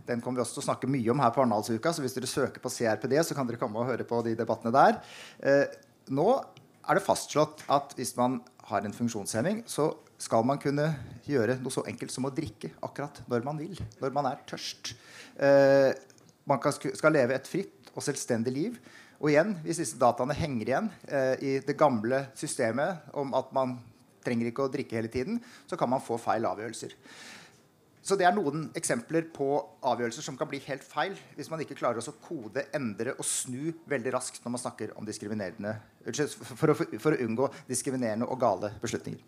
Den 0.08 0.22
kommer 0.22 0.40
vi 0.40 0.44
også 0.44 0.58
til 0.58 0.64
å 0.64 0.68
snakke 0.68 0.90
mye 0.90 1.12
om 1.12 1.22
her 1.22 1.32
på 1.34 1.42
Arendalsuka, 1.42 1.92
så 1.94 2.04
hvis 2.04 2.16
dere 2.16 2.30
søker 2.30 2.62
på 2.62 2.72
CRPD, 2.72 3.16
så 3.24 3.36
kan 3.36 3.48
dere 3.48 3.60
komme 3.60 3.80
og 3.80 3.88
høre 3.92 4.06
på 4.08 4.20
de 4.26 4.34
debattene 4.38 4.74
der. 4.74 4.98
Eh, 5.44 5.76
nå 6.14 6.28
er 6.84 6.98
det 6.98 7.04
fastslått 7.04 7.64
at 7.72 7.94
hvis 7.98 8.14
man 8.18 8.40
har 8.68 8.84
en 8.84 8.96
funksjonshemming, 8.96 9.62
så 9.70 9.92
skal 10.20 10.44
man 10.46 10.60
kunne 10.62 10.88
gjøre 11.28 11.58
noe 11.60 11.72
så 11.72 11.84
enkelt 11.88 12.12
som 12.12 12.28
å 12.28 12.32
drikke 12.34 12.72
akkurat 12.84 13.22
når 13.30 13.46
man 13.46 13.60
vil. 13.60 13.78
Når 14.00 14.12
man 14.14 14.28
er 14.30 14.42
tørst. 14.48 14.94
Eh, 15.36 15.90
man 16.48 16.60
skal 16.74 17.14
leve 17.14 17.36
et 17.36 17.48
fritt 17.48 17.90
og 17.94 18.04
selvstendig 18.04 18.52
liv. 18.54 18.78
Og 19.22 19.30
igjen, 19.32 19.54
hvis 19.64 19.80
disse 19.80 19.98
dataene 20.00 20.36
henger 20.36 20.70
igjen 20.70 20.90
eh, 21.08 21.34
i 21.40 21.52
det 21.64 21.76
gamle 21.80 22.26
systemet 22.36 23.10
om 23.16 23.32
at 23.38 23.52
man 23.56 23.78
trenger 24.24 24.50
ikke 24.50 24.66
å 24.66 24.72
drikke 24.72 24.98
hele 24.98 25.12
tiden, 25.12 25.38
så 25.68 25.78
kan 25.80 25.90
man 25.92 26.02
få 26.04 26.18
feil 26.20 26.46
avgjørelser. 26.48 26.96
Så 28.04 28.18
det 28.20 28.26
er 28.28 28.34
noen 28.36 28.66
eksempler 28.76 29.24
på 29.32 29.46
avgjørelser 29.88 30.26
som 30.26 30.36
kan 30.36 30.48
bli 30.50 30.60
helt 30.66 30.84
feil 30.84 31.14
hvis 31.38 31.48
man 31.48 31.62
ikke 31.64 31.78
klarer 31.78 32.04
å 32.04 32.16
kode, 32.20 32.66
endre 32.76 33.14
og 33.16 33.24
snu 33.24 33.72
veldig 33.88 34.12
raskt 34.12 34.44
når 34.44 34.52
man 34.52 34.60
snakker 34.60 34.92
om 35.00 35.08
diskriminerende 35.08 35.78
for 36.44 36.74
å, 36.74 36.76
for 36.76 37.16
å 37.16 37.20
unngå 37.24 37.48
diskriminerende 37.70 38.28
og 38.28 38.40
gale 38.42 38.74
beslutninger. 38.82 39.24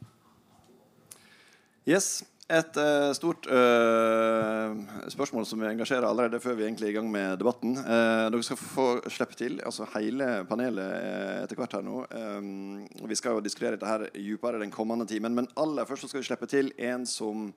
Yes. 1.88 2.26
Et 2.47 2.76
uh, 2.78 3.11
stort 3.16 3.49
uh, 3.50 4.76
spørsmål 5.11 5.49
som 5.49 5.59
vi 5.59 5.66
engasjerer 5.66 6.04
allerede 6.06 6.38
før 6.38 6.54
vi 6.61 6.66
egentlig 6.68 6.87
er 6.87 6.92
i 6.92 6.99
gang 6.99 7.09
med 7.11 7.40
debatten. 7.40 7.73
Uh, 7.80 8.28
dere 8.30 8.45
skal 8.47 8.61
få 8.61 8.85
slippe 9.11 9.38
til, 9.40 9.56
altså 9.66 9.88
hele 9.97 10.45
panelet 10.47 11.40
etter 11.40 11.59
hvert 11.59 11.75
her 11.75 11.83
nå. 11.83 12.04
Um, 12.12 12.85
vi 13.09 13.18
skal 13.18 13.35
jo 13.35 13.42
diskutere 13.42 13.75
dette 13.75 13.90
her 13.90 14.06
dypere 14.14 14.62
den 14.62 14.71
kommende 14.75 15.09
timen, 15.11 15.35
men 15.35 15.50
aller 15.59 15.88
først 15.88 16.06
skal 16.06 16.23
vi 16.23 16.28
slippe 16.28 16.50
til 16.52 16.71
en 16.76 17.09
som 17.09 17.49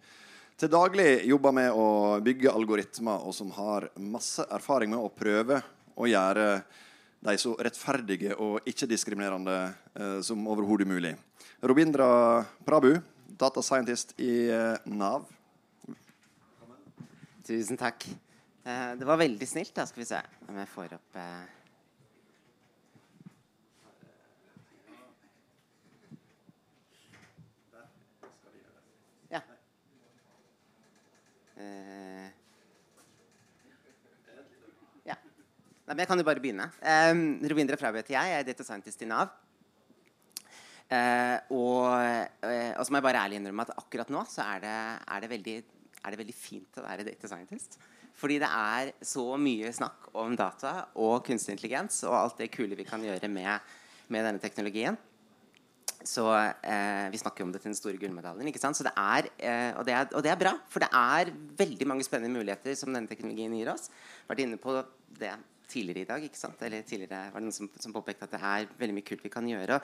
til 0.60 0.72
daglig 0.72 1.08
jobber 1.30 1.56
med 1.56 1.72
å 1.72 1.88
bygge 2.24 2.52
algoritmer, 2.52 3.24
og 3.24 3.36
som 3.36 3.52
har 3.56 3.88
masse 4.04 4.44
erfaring 4.52 4.92
med 4.92 5.00
å 5.00 5.12
prøve 5.14 5.62
å 5.96 6.08
gjøre 6.10 6.50
de 7.20 7.36
så 7.40 7.54
rettferdige 7.60 8.36
og 8.40 8.68
ikke-diskriminerende 8.68 10.22
som 10.24 10.46
overhodet 10.48 10.88
mulig. 10.88 11.16
Robindra 11.60 12.10
Prabhu 12.64 12.94
data 13.40 13.62
scientist 13.62 14.20
i 14.20 14.50
eh, 14.50 14.76
Nav. 14.86 15.24
Tusen 17.48 17.80
takk. 17.80 18.06
Eh, 18.64 18.92
det 19.00 19.08
var 19.08 19.22
veldig 19.22 19.48
snilt. 19.48 19.74
Da 19.76 19.86
skal 19.88 20.04
vi 20.04 20.10
se 20.10 20.20
om 20.48 20.60
jeg 20.60 20.72
får 20.74 20.98
opp 20.98 21.20
ja. 35.10 35.18
Nei, 35.18 35.92
men 35.92 36.02
jeg 36.04 36.10
kan 36.12 36.22
jo 36.22 36.28
bare 36.28 36.44
begynne. 36.44 36.70
Um, 36.80 37.24
Rovindra 37.52 37.78
Frabø 37.80 38.00
heter 38.00 38.16
jeg. 38.16 38.32
Jeg 38.32 38.44
er 38.44 38.48
data 38.48 38.66
scientist 38.68 39.04
i 39.04 39.10
Nav. 39.10 39.34
Uh, 40.90 41.38
og, 41.54 41.84
uh, 42.42 42.72
og, 42.74 42.84
så 42.86 42.90
må 42.90 42.98
jeg 42.98 43.06
bare 43.06 43.26
ærlig 43.26 43.38
innrømme 43.38 43.68
at 43.68 43.76
akkurat 43.78 44.10
nå 44.10 44.24
så 44.26 44.42
er 44.56 44.64
det, 44.64 44.78
er, 45.06 45.20
det 45.22 45.30
veldig, 45.36 45.58
er 46.00 46.10
det, 46.10 46.22
veldig, 46.24 46.38
fint 46.38 46.80
å 46.82 46.86
være 46.88 47.06
data 47.10 47.30
scientist. 47.30 47.78
Fordi 48.20 48.40
det 48.42 48.50
er 48.50 48.94
så 49.06 49.26
mye 49.40 49.70
snakk 49.76 50.10
om 50.20 50.34
data 50.40 50.74
og 51.00 51.22
kunstig 51.28 51.54
intelligens 51.56 52.02
og 52.08 52.18
alt 52.18 52.42
det 52.42 52.50
kule 52.52 52.76
vi 52.80 52.88
kan 52.88 53.04
gjøre 53.06 53.30
med, 53.32 53.70
med 54.12 54.26
denne 54.28 54.42
teknologien. 54.44 54.98
Så 56.10 56.26
eh, 56.34 57.06
Vi 57.14 57.22
snakker 57.22 57.44
jo 57.44 57.50
om 57.50 57.54
det 57.54 57.62
til 57.62 57.72
den 57.72 57.78
store 57.78 58.00
gullmedaljen. 58.02 58.50
ikke 58.50 58.62
sant? 58.62 58.78
Så 58.78 58.86
det 58.88 58.96
er, 58.98 59.30
eh, 59.38 59.72
og, 59.78 59.86
det 59.86 59.96
er, 59.96 60.08
og, 60.14 60.24
det 60.26 60.34
er, 60.34 60.42
bra, 60.42 60.56
for 60.72 60.84
det 60.84 60.90
er 60.90 61.34
veldig 61.60 61.90
mange 61.92 62.08
spennende 62.08 62.34
muligheter 62.40 62.78
som 62.80 62.94
denne 62.96 63.10
teknologien 63.12 63.54
gir 63.58 63.72
oss. 63.74 63.92
Vært 64.30 64.46
inne 64.46 64.58
på 64.62 64.80
det 65.20 65.36
tidligere 65.70 66.08
i 66.08 66.10
dag. 66.10 66.24
ikke 66.26 66.42
sant? 66.42 66.62
Eller 66.66 66.88
tidligere 66.88 67.30
var 67.30 67.40
det 67.40 67.50
noen 67.50 67.60
som, 67.60 67.70
som 67.80 67.94
påpekte 67.94 68.26
at 68.26 68.34
det 68.34 68.42
er 68.42 68.74
veldig 68.80 68.98
mye 68.98 69.10
kult 69.12 69.24
vi 69.26 69.34
kan 69.34 69.48
gjøre. 69.48 69.80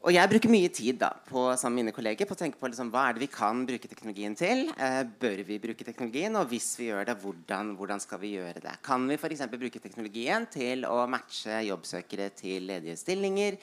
Og 0.00 0.14
jeg 0.16 0.30
bruker 0.32 0.48
mye 0.48 0.68
tid 0.72 0.96
da, 1.02 1.10
på, 1.28 1.42
sammen 1.60 1.76
med 1.76 1.90
mine 1.90 1.92
kolleger 1.92 2.28
på 2.28 2.32
å 2.32 2.38
tenke 2.40 2.56
på 2.56 2.70
liksom, 2.70 2.88
hva 2.92 3.02
er 3.10 3.18
det 3.18 3.20
vi 3.26 3.34
kan 3.34 3.66
bruke 3.68 3.88
teknologien 3.90 4.32
til. 4.38 4.70
Eh, 4.80 5.02
bør 5.20 5.42
vi 5.44 5.58
bruke 5.60 5.84
teknologien? 5.84 6.38
Og 6.40 6.48
hvis 6.48 6.70
vi 6.80 6.88
gjør 6.88 7.10
det, 7.10 7.18
hvordan, 7.20 7.74
hvordan 7.76 8.00
skal 8.00 8.22
vi 8.22 8.32
gjøre 8.38 8.62
det? 8.64 8.78
Kan 8.86 9.04
vi 9.10 9.18
f.eks. 9.20 9.44
bruke 9.52 9.82
teknologien 9.82 10.48
til 10.48 10.88
å 10.88 11.02
matche 11.04 11.60
jobbsøkere 11.68 12.30
til 12.38 12.70
ledige 12.72 12.96
stillinger? 12.96 13.60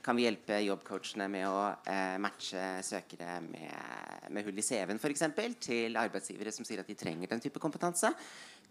Kan 0.00 0.16
vi 0.16 0.24
hjelpe 0.24 0.56
jobbcoachene 0.64 1.26
med 1.28 1.44
å 1.44 1.56
eh, 1.84 2.16
matche 2.22 2.60
søkere 2.86 3.34
med, 3.44 4.30
med 4.32 4.46
hull 4.46 4.56
i 4.56 4.64
CV-en 4.64 4.96
f.eks. 4.96 5.26
til 5.60 5.98
arbeidsgivere 6.00 6.54
som 6.56 6.64
sier 6.64 6.80
at 6.80 6.88
de 6.88 6.96
trenger 6.96 7.28
den 7.28 7.42
type 7.44 7.60
kompetanse? 7.60 8.08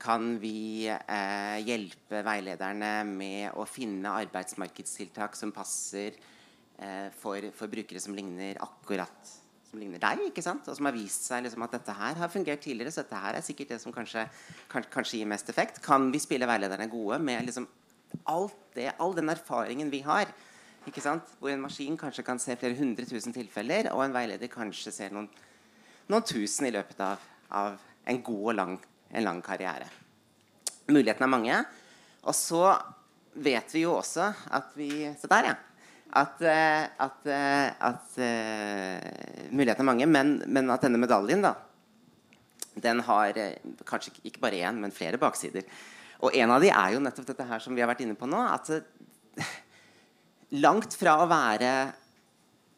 Kan 0.01 0.39
vi 0.41 0.87
eh, 0.89 1.59
hjelpe 1.67 2.23
veilederne 2.25 2.91
med 3.05 3.59
å 3.61 3.67
finne 3.69 4.15
arbeidsmarkedstiltak 4.23 5.37
som 5.37 5.53
passer 5.53 6.17
eh, 6.17 7.13
for, 7.13 7.51
for, 7.53 7.69
brukere 7.69 8.01
som 8.01 8.17
ligner 8.17 8.57
akkurat 8.65 9.35
som 9.69 9.77
ligner 9.77 10.01
deg, 10.01 10.25
ikke 10.31 10.41
sant? 10.41 10.65
og 10.65 10.79
som 10.79 10.89
har 10.89 10.97
vist 10.97 11.29
seg 11.29 11.45
liksom, 11.45 11.61
at 11.67 11.77
dette 11.77 11.93
her 11.93 12.17
har 12.17 12.33
fungert 12.33 12.65
tidligere, 12.65 12.89
så 12.89 13.03
dette 13.03 13.21
her 13.21 13.37
er 13.37 13.45
sikkert 13.45 13.75
det 13.75 13.83
som 13.83 13.93
kanskje, 13.93 14.25
kan, 14.71 14.87
kanskje 14.89 15.19
gir 15.19 15.29
mest 15.29 15.51
effekt. 15.53 15.77
Kan 15.85 16.09
vi 16.09 16.21
spille 16.23 16.49
veilederne 16.49 16.89
gode 16.89 17.21
med 17.21 17.45
liksom, 17.45 17.69
alt 18.33 18.57
det, 18.73 18.95
all 18.97 19.13
den 19.13 19.29
erfaringen 19.29 19.93
vi 19.93 20.01
har? 20.07 20.31
Ikke 20.87 21.03
sant? 21.03 21.27
Hvor 21.39 21.51
en 21.51 21.63
maskin 21.63 21.97
kanskje 21.99 22.23
kan 22.25 22.39
se 22.41 22.55
flere 22.59 22.77
hundre 22.77 23.05
tusen 23.07 23.35
tilfeller, 23.35 23.91
og 23.93 24.05
en 24.05 24.15
veileder 24.15 24.51
kanskje 24.51 24.93
ser 24.95 25.15
noen, 25.15 25.27
noen 26.09 26.25
tusen 26.27 26.69
i 26.69 26.73
løpet 26.73 27.01
av, 27.03 27.25
av 27.51 27.79
en 28.09 28.21
god 28.25 28.45
og 28.45 28.55
lang, 28.55 28.77
en 29.11 29.25
lang 29.25 29.41
karriere. 29.45 29.89
Mulighetene 30.89 31.27
er 31.27 31.33
mange. 31.35 31.57
Og 32.27 32.35
så 32.35 32.63
vet 33.39 33.73
vi 33.75 33.83
jo 33.85 33.95
også 33.99 34.31
at 34.55 34.71
vi 34.77 34.89
Se 35.19 35.29
der, 35.29 35.51
ja. 35.51 35.57
At, 36.09 36.39
eh, 36.41 36.87
at, 37.05 37.25
eh, 37.29 37.67
at 37.85 38.15
uh, 38.17 39.49
mulighetene 39.53 39.83
er 39.83 39.89
mange, 39.91 40.07
men, 40.09 40.39
men, 40.47 40.71
at 40.73 40.81
denne 40.81 40.97
medaljen 40.97 41.43
da, 41.45 41.53
den 42.81 43.03
har 43.05 43.37
kanskje 43.85 44.15
ikke 44.25 44.41
bare 44.41 44.63
én, 44.65 44.79
men 44.81 44.95
flere 44.95 45.19
baksider. 45.21 45.67
Og 46.25 46.33
en 46.33 46.55
av 46.55 46.63
de 46.63 46.71
er 46.73 46.95
jo 46.95 47.03
nettopp 47.03 47.27
dette 47.29 47.45
her 47.45 47.61
som 47.61 47.77
vi 47.77 47.83
har 47.83 47.91
vært 47.91 48.01
inne 48.07 48.17
på 48.17 48.25
nå. 48.29 48.41
at 48.41 48.71
langt 50.57 50.95
fra 50.97 51.19
å 51.21 51.27
være 51.29 51.73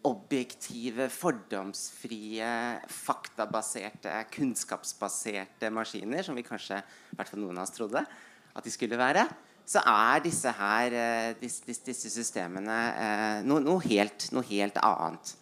objektive, 0.08 1.08
fordomsfrie, 1.13 2.50
faktabaserte, 2.90 4.16
kunnskapsbaserte 4.34 5.70
maskiner, 5.74 6.25
som 6.25 6.38
vi 6.38 6.46
kanskje, 6.46 6.82
i 6.82 7.20
hvert 7.20 7.30
fall 7.30 7.44
noen 7.44 7.60
av 7.62 7.68
oss 7.68 7.75
trodde 7.75 8.01
at 8.01 8.66
de 8.66 8.74
skulle 8.74 9.00
være, 9.00 9.28
så 9.72 9.84
er 9.88 10.24
disse 10.25 10.51
her, 10.58 10.96
disse, 11.40 11.63
disse, 11.68 11.86
disse 11.86 12.10
systemene 12.12 12.80
eh, 12.92 13.38
noe, 13.48 13.62
noe, 13.63 13.80
helt, 13.86 14.25
noe, 14.36 14.44
helt, 14.50 14.82
annet. 14.82 15.36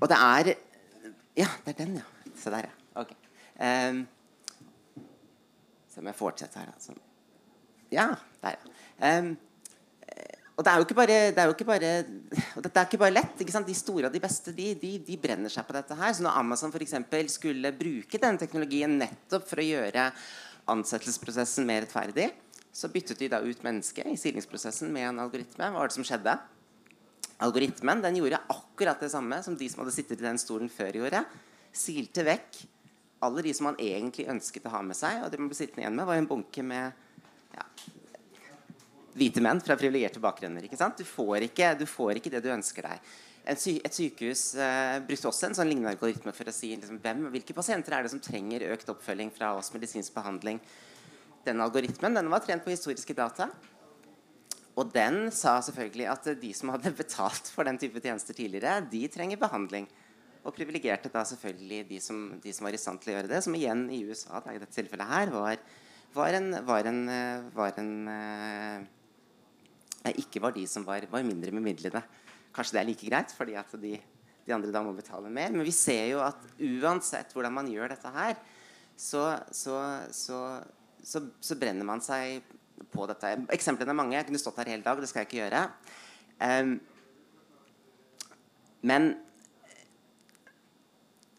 Og 0.00 0.08
det 0.10 0.18
er 0.18 0.54
Ja, 1.36 1.48
det 1.64 1.72
er 1.72 1.78
den, 1.78 1.96
ja. 1.96 2.32
Se 2.36 2.50
der, 2.52 2.66
ja. 2.68 3.00
Ok. 3.00 3.12
Um, 3.56 4.02
se 5.88 6.00
om 6.00 6.08
jeg 6.10 6.18
fortsetter 6.18 6.60
her. 6.60 6.72
Altså. 6.74 6.96
Ja, 7.92 8.08
der, 8.42 8.58
ja. 8.58 8.81
Um, 9.02 9.32
og 10.52 10.64
det 10.66 10.70
er 10.70 10.78
jo 10.78 10.84
ikke 10.84 10.96
bare, 10.98 11.18
det 11.32 11.40
er 11.40 11.48
jo 11.48 11.54
ikke 11.56 11.66
bare, 11.66 11.90
dette 12.64 12.78
er 12.78 12.86
ikke 12.86 13.00
bare 13.00 13.14
lett. 13.16 13.40
Ikke 13.40 13.64
de 13.66 13.74
store 13.76 14.08
og 14.08 14.14
de 14.14 14.22
beste 14.22 14.52
de, 14.54 14.68
de, 14.78 14.92
de, 15.06 15.18
brenner 15.20 15.52
seg 15.52 15.66
på 15.66 15.74
dette. 15.76 15.96
her. 15.96 16.12
Så 16.12 16.24
når 16.24 16.38
Amazon 16.38 16.72
for 16.74 16.84
skulle 17.32 17.72
bruke 17.72 18.20
denne 18.20 18.38
teknologien 18.38 18.98
nettopp 19.00 19.48
for 19.48 19.62
å 19.62 19.66
gjøre 19.66 20.10
ansettelsesprosessen 20.72 21.66
mer 21.66 21.82
rettferdig, 21.86 22.30
så 22.72 22.88
byttet 22.88 23.18
de 23.20 23.28
da 23.32 23.40
ut 23.42 23.64
mennesket 23.64 24.08
i 24.08 24.16
silingsprosessen 24.16 24.92
med 24.92 25.08
en 25.10 25.22
algoritme. 25.24 25.72
Hva 25.72 25.82
var 25.82 25.90
det 25.90 25.96
som 25.96 26.06
skjedde? 26.06 26.36
Algoritmen 27.42 28.04
den 28.04 28.20
gjorde 28.20 28.40
akkurat 28.52 29.00
det 29.02 29.10
samme 29.12 29.40
som 29.44 29.56
de 29.58 29.68
som 29.68 29.82
hadde 29.82 29.94
sittet 29.96 30.20
i 30.20 30.28
den 30.28 30.38
stolen 30.40 30.70
før 30.72 31.00
gjorde. 31.02 31.24
Silte 31.74 32.24
vekk 32.28 32.60
alle 33.22 33.44
de 33.44 33.52
som 33.54 33.68
man 33.70 33.80
egentlig 33.82 34.28
ønsket 34.30 34.68
å 34.68 34.76
ha 34.76 34.84
med 34.84 34.98
seg. 34.98 35.24
Og 35.24 35.32
det 35.32 35.40
man 35.40 35.50
ble 35.50 35.58
sittende 35.58 35.84
igjen 35.84 35.98
med, 35.98 36.08
var 36.08 36.20
en 36.20 36.30
bunke 36.30 36.64
med 36.66 36.92
ja, 37.56 37.66
hvite 39.16 39.42
menn 39.44 39.60
fra 39.60 39.76
privilegerte 39.78 40.22
bakgrunner. 40.22 40.64
ikke 40.64 40.78
sant? 40.80 40.98
Du 40.98 41.08
får 41.08 41.48
ikke, 41.48 41.74
du 41.78 41.86
får 41.88 42.20
ikke 42.20 42.32
det 42.32 42.42
du 42.44 42.50
ønsker 42.52 42.88
deg. 42.88 43.12
Sy 43.58 43.74
et 43.82 43.96
sykehus 43.96 44.52
eh, 44.54 45.00
brukte 45.02 45.26
også 45.26 45.48
en 45.48 45.56
sånn 45.58 45.66
lignende 45.66 45.90
algoritme 45.96 46.30
for 46.34 46.46
å 46.46 46.54
si 46.54 46.70
liksom, 46.76 47.00
hvem, 47.02 47.24
hvilke 47.34 47.56
pasienter 47.56 47.96
er 47.96 48.06
det 48.06 48.12
som 48.12 48.22
trenger 48.22 48.68
økt 48.70 48.92
oppfølging 48.92 49.32
fra 49.34 49.50
oss 49.58 49.72
medisinsk 49.74 50.14
behandling. 50.14 50.60
Den 51.42 51.62
algoritmen 51.64 52.14
den 52.14 52.30
var 52.30 52.44
trent 52.44 52.62
på 52.62 52.70
historiske 52.70 53.16
data. 53.18 53.48
Og 54.78 54.92
den 54.94 55.26
sa 55.34 55.56
selvfølgelig 55.60 56.06
at 56.08 56.30
de 56.38 56.52
som 56.54 56.70
hadde 56.72 56.94
betalt 57.02 57.50
for 57.50 57.66
den 57.66 57.80
type 57.82 58.00
tjenester 58.00 58.38
tidligere, 58.38 58.78
de 58.92 59.02
trenger 59.10 59.42
behandling. 59.42 59.90
Og 60.46 60.54
privilegerte 60.54 61.10
da 61.10 61.26
selvfølgelig 61.26 61.84
de 61.90 62.00
som, 62.02 62.24
de 62.42 62.54
som, 62.54 62.66
var 62.66 62.78
i 62.78 62.80
stand 62.80 63.02
til 63.02 63.12
å 63.12 63.18
gjøre 63.18 63.30
det, 63.34 63.42
som 63.42 63.58
igjen 63.58 63.88
i 63.90 64.04
USA 64.06 64.38
i 64.50 64.58
dette 64.62 64.74
tilfellet 64.78 65.10
her 65.10 65.34
var, 65.34 65.60
var 66.14 66.38
en, 66.38 66.50
var 66.66 66.86
en, 66.86 67.04
var 67.58 67.78
en 67.82 67.92
uh, 68.06 68.90
ikke 70.10 70.42
var 70.42 70.54
de 70.54 70.64
som 70.66 70.84
var, 70.86 71.04
var 71.10 71.22
mindre 71.26 71.54
bemidlede. 71.54 72.02
Kanskje 72.52 72.76
det 72.76 72.80
er 72.82 72.88
like 72.88 73.08
greit, 73.08 73.34
fordi 73.36 73.54
at 73.58 73.74
de, 73.80 73.92
de, 74.46 74.54
andre 74.54 74.72
da 74.74 74.82
må 74.84 74.94
betale 74.96 75.30
mer. 75.30 75.52
Men 75.54 75.64
vi 75.66 75.74
ser 75.74 76.10
jo 76.10 76.22
at 76.24 76.42
uansett 76.58 77.32
hvordan 77.32 77.54
man 77.54 77.70
gjør 77.70 77.94
dette 77.94 78.12
her, 78.16 78.36
så, 78.98 79.24
så, 79.54 79.78
så, 80.12 81.22
så 81.40 81.58
brenner 81.58 81.86
man 81.86 82.02
seg 82.04 82.42
på 82.92 83.06
dette. 83.08 83.34
Eksemplene 83.54 83.94
er 83.94 84.00
mange. 84.02 84.18
Jeg 84.18 84.28
kunne 84.28 84.42
stått 84.42 84.58
her 84.60 84.74
hele 84.74 84.84
dag. 84.84 85.00
Det 85.00 85.10
skal 85.10 85.22
jeg 85.22 85.30
ikke 85.30 85.42
gjøre. 85.44 85.66
Um, 86.42 86.78
men 88.82 89.14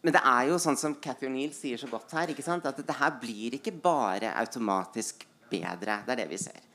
men 0.03 0.11
det 0.11 0.19
er 0.27 0.49
jo 0.49 0.57
sånn 0.59 0.75
som 0.75 0.97
Cathy 0.99 1.29
O'Neill 1.29 1.53
sier 1.55 1.79
så 1.79 1.87
godt 1.87 2.11
her, 2.11 2.27
at 2.27 2.65
dette 2.75 2.95
her 2.97 3.13
blir 3.21 3.53
ikke 3.55 3.71
bare 3.71 4.33
automatisk 4.35 5.23
bedre. 5.47 6.01
Det 6.03 6.11
er 6.11 6.19
det 6.19 6.25
vi 6.27 6.39
ser 6.41 6.72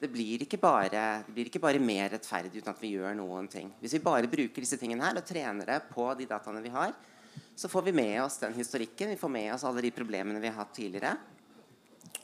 det 0.00 0.08
blir, 0.08 0.46
bare, 0.60 1.02
det 1.26 1.34
blir 1.34 1.50
ikke 1.50 1.60
bare 1.60 1.80
mer 1.82 2.08
rettferdig 2.14 2.62
uten 2.62 2.72
at 2.72 2.80
vi 2.80 2.94
gjør 2.94 3.12
noen 3.18 3.48
ting. 3.52 3.68
Hvis 3.82 3.98
vi 3.98 4.04
bare 4.04 4.30
bruker 4.32 4.64
disse 4.64 4.78
tingene 4.80 5.04
her 5.04 5.20
og 5.20 5.26
trener 5.28 5.68
det 5.68 5.76
på 5.90 6.06
de 6.16 6.28
dataene 6.28 6.62
vi 6.64 6.72
har, 6.72 6.94
så 7.56 7.68
får 7.68 7.84
vi 7.90 7.92
med 7.92 8.16
oss 8.22 8.38
den 8.40 8.56
historikken, 8.56 9.12
vi 9.12 9.20
får 9.20 9.32
med 9.32 9.52
oss 9.52 9.66
alle 9.68 9.84
de 9.84 9.92
problemene 9.92 10.40
vi 10.40 10.48
har 10.48 10.56
hatt 10.62 10.72
tidligere. 10.72 11.12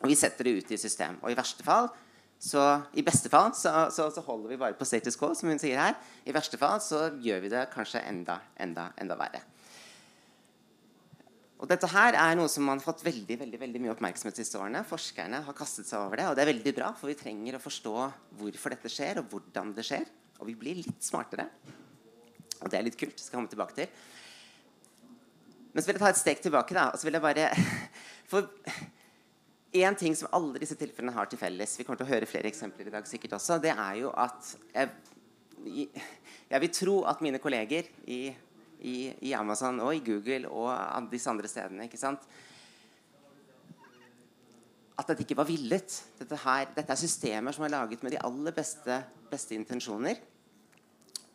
Og 0.01 0.09
vi 0.09 0.17
setter 0.17 0.49
det 0.49 0.57
ut 0.57 0.73
i 0.73 0.81
system. 0.81 1.21
Og 1.21 1.33
i 1.33 1.37
verste 1.37 1.65
fall 1.67 1.91
så, 2.39 2.63
I 2.93 3.05
beste 3.05 3.31
fall 3.33 3.55
så, 3.57 3.71
så, 3.93 4.11
så, 4.13 4.25
holder 4.25 4.53
vi 4.53 4.59
bare 4.61 4.77
på 4.77 4.85
status 4.85 5.17
quo, 5.17 5.33
som 5.35 5.49
hun 5.49 5.61
sier 5.61 5.81
her. 5.81 5.95
I 6.29 6.35
verste 6.37 6.61
fall 6.61 6.81
så 6.85 7.07
gjør 7.23 7.45
vi 7.45 7.53
det 7.53 7.63
kanskje 7.73 8.03
enda, 8.09 8.39
enda, 8.61 8.91
enda 9.01 9.17
verre. 9.21 9.41
Og 11.57 11.69
dette 11.71 11.89
her 11.89 12.17
er 12.21 12.37
noe 12.37 12.51
som 12.53 12.67
man 12.69 12.77
har 12.77 12.85
fått 12.85 13.05
veldig 13.07 13.39
veldig, 13.41 13.61
veldig 13.63 13.81
mye 13.81 13.93
oppmerksomhet 13.95 14.37
de 14.37 14.45
siste 14.45 14.59
årene. 14.61 14.83
Forskerne 14.85 15.41
har 15.47 15.57
kastet 15.57 15.89
seg 15.89 16.03
over 16.03 16.21
det, 16.21 16.27
og 16.29 16.37
det 16.37 16.45
er 16.45 16.51
veldig 16.53 16.75
bra, 16.77 16.91
for 16.99 17.09
vi 17.09 17.17
trenger 17.17 17.57
å 17.57 17.63
forstå 17.63 17.95
hvorfor 18.41 18.75
dette 18.75 18.93
skjer, 18.93 19.23
og 19.23 19.31
hvordan 19.33 19.73
det 19.77 19.87
skjer. 19.89 20.05
Og 20.37 20.51
vi 20.51 20.57
blir 20.61 20.83
litt 20.83 21.01
smartere. 21.07 21.49
Og 22.61 22.69
det 22.69 22.77
er 22.77 22.85
litt 22.85 22.99
kult. 23.01 23.17
Skal 23.17 23.39
komme 23.39 23.53
tilbake 23.53 23.79
til. 23.79 23.89
Men 25.73 25.81
så 25.81 25.89
vil 25.89 25.97
jeg 25.97 26.05
ta 26.05 26.13
et 26.13 26.21
steg 26.21 26.45
tilbake. 26.45 26.77
da, 26.77 26.91
og 26.93 27.01
så 27.01 27.09
vil 27.09 27.17
jeg 27.19 27.25
bare... 27.25 27.49
For 28.31 28.49
én 29.77 29.97
ting 29.99 30.17
som 30.17 30.33
alle 30.35 30.61
disse 30.61 30.77
tilfellene 30.79 31.15
har 31.15 31.29
til 31.31 31.39
felles 31.39 31.77
Vi 31.79 31.85
kommer 31.87 32.01
til 32.01 32.09
å 32.09 32.11
høre 32.11 32.27
flere 32.27 32.49
eksempler 32.51 32.89
i 32.89 32.95
dag 32.95 33.07
sikkert 33.09 33.37
også. 33.39 33.61
Det 33.63 33.73
er 33.73 34.01
jo 34.01 34.11
at 34.19 34.53
jeg, 34.75 35.87
jeg 36.51 36.63
vil 36.65 36.73
tro 36.75 36.97
at 37.11 37.23
mine 37.25 37.41
kolleger 37.43 37.89
i 38.09 38.21
i, 38.81 39.13
i, 39.29 39.33
Amazon 39.37 39.81
og 39.85 39.95
i 39.97 40.03
Google 40.05 40.51
og 40.51 41.09
disse 41.11 41.31
andre 41.31 41.49
stedene. 41.49 41.87
ikke 41.87 42.01
sant? 42.01 42.25
At 44.97 45.11
dette 45.11 45.25
ikke 45.27 45.37
var 45.37 45.49
villet. 45.49 45.99
Dette, 46.19 46.39
her, 46.45 46.71
dette 46.77 46.93
er 46.93 47.01
systemer 47.01 47.53
som 47.53 47.67
er 47.67 47.75
laget 47.75 48.05
med 48.05 48.15
de 48.17 48.23
aller 48.25 48.57
beste, 48.57 49.01
beste 49.31 49.57
intensjoner. 49.57 50.21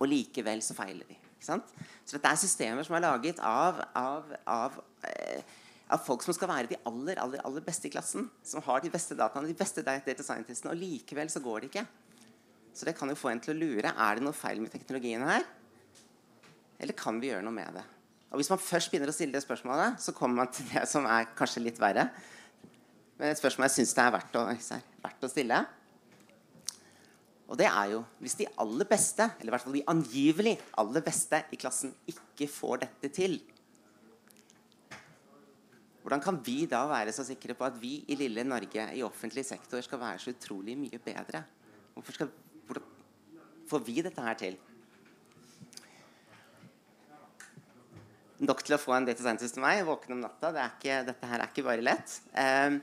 Og 0.01 0.09
likevel 0.09 0.63
så 0.65 0.75
feiler 0.77 1.05
de. 1.05 1.17
ikke 1.35 1.49
sant? 1.49 1.73
Så 2.05 2.17
dette 2.17 2.31
er 2.31 2.41
systemer 2.41 2.87
som 2.87 2.97
er 2.97 3.05
laget 3.05 3.41
av, 3.45 3.83
av, 3.97 4.31
av, 4.49 4.79
eh, 5.09 5.43
av 5.93 6.01
folk 6.05 6.25
som 6.25 6.33
skal 6.33 6.49
være 6.49 6.71
de 6.73 6.81
aller, 6.89 7.21
aller, 7.21 7.43
aller 7.45 7.65
beste 7.65 7.89
i 7.89 7.93
klassen. 7.93 8.29
Som 8.43 8.65
har 8.65 8.81
de 8.81 8.89
beste 8.93 9.17
dataene, 9.17 9.51
de 9.51 9.57
beste 9.57 9.85
data 9.85 10.17
scientistene. 10.25 10.73
Og 10.73 10.81
likevel 10.81 11.29
så 11.29 11.43
går 11.43 11.61
det 11.61 11.73
ikke. 11.73 11.85
Så 12.73 12.87
det 12.87 12.95
kan 12.97 13.09
jo 13.11 13.19
få 13.19 13.29
en 13.29 13.41
til 13.43 13.53
å 13.53 13.59
lure. 13.61 13.93
Er 13.93 14.17
det 14.17 14.25
noe 14.25 14.35
feil 14.35 14.61
med 14.63 14.71
teknologien 14.73 15.21
her? 15.27 15.45
Eller 16.81 16.97
kan 16.97 17.19
vi 17.21 17.29
gjøre 17.29 17.45
noe 17.45 17.53
med 17.53 17.77
det? 17.77 17.83
Og 18.31 18.39
Hvis 18.39 18.49
man 18.49 18.61
først 18.63 18.89
begynner 18.91 19.11
å 19.11 19.15
stille 19.15 19.35
det 19.35 19.43
spørsmålet, 19.43 19.99
så 20.01 20.13
kommer 20.15 20.41
man 20.41 20.53
til 20.55 20.65
det 20.71 20.85
som 20.89 21.05
er 21.05 21.29
kanskje 21.37 21.65
litt 21.65 21.79
verre. 21.81 22.07
Men 23.19 23.29
et 23.29 23.39
spørsmål 23.39 23.67
jeg 23.67 23.75
syns 23.75 23.93
det 23.97 24.03
er 24.05 24.13
verdt 24.15 24.37
å, 24.39 24.45
verdt 25.03 25.25
å, 25.27 25.29
stille. 25.29 25.59
Og 27.51 27.59
det 27.59 27.67
er 27.67 27.91
jo 27.91 27.99
hvis 28.23 28.37
de 28.39 28.47
aller 28.63 28.87
beste, 28.87 29.27
eller 29.35 29.51
i 29.51 29.53
hvert 29.53 29.65
fall 29.67 29.75
de 29.75 29.83
angivelig 29.91 30.55
aller 30.79 31.05
beste 31.05 31.43
i 31.51 31.59
klassen, 31.59 31.91
ikke 32.09 32.47
får 32.49 32.85
dette 32.87 33.11
til. 33.19 33.37
Hvordan 36.01 36.23
kan 36.23 36.39
vi 36.41 36.63
da 36.71 36.81
være 36.89 37.13
så 37.13 37.27
sikre 37.27 37.53
på 37.53 37.67
at 37.67 37.75
vi 37.77 37.99
i 38.09 38.17
lille 38.17 38.47
Norge 38.47 38.87
i 38.95 39.03
offentlig 39.05 39.43
sektor 39.45 39.83
skal 39.85 40.01
være 40.01 40.23
så 40.23 40.33
utrolig 40.33 40.79
mye 40.79 41.03
bedre? 41.03 41.43
Hvorfor 41.93 42.15
skal, 42.15 42.31
får 43.69 43.85
vi 43.85 44.01
dette 44.07 44.23
her 44.25 44.39
til? 44.39 44.57
Nok 48.41 48.63
til 48.65 48.73
å 48.73 48.81
få 48.81 48.95
en 48.95 49.05
data 49.05 49.21
scientist 49.21 49.53
til 49.53 49.61
meg, 49.61 49.83
våkne 49.85 50.15
om 50.15 50.21
natta. 50.23 50.49
Det 50.55 50.65
ikke, 50.65 50.99
dette 51.11 51.27
her 51.29 51.43
er 51.43 51.51
ikke 51.51 51.65
bare 51.67 51.83
lett. 51.85 52.15
Um, 52.33 52.79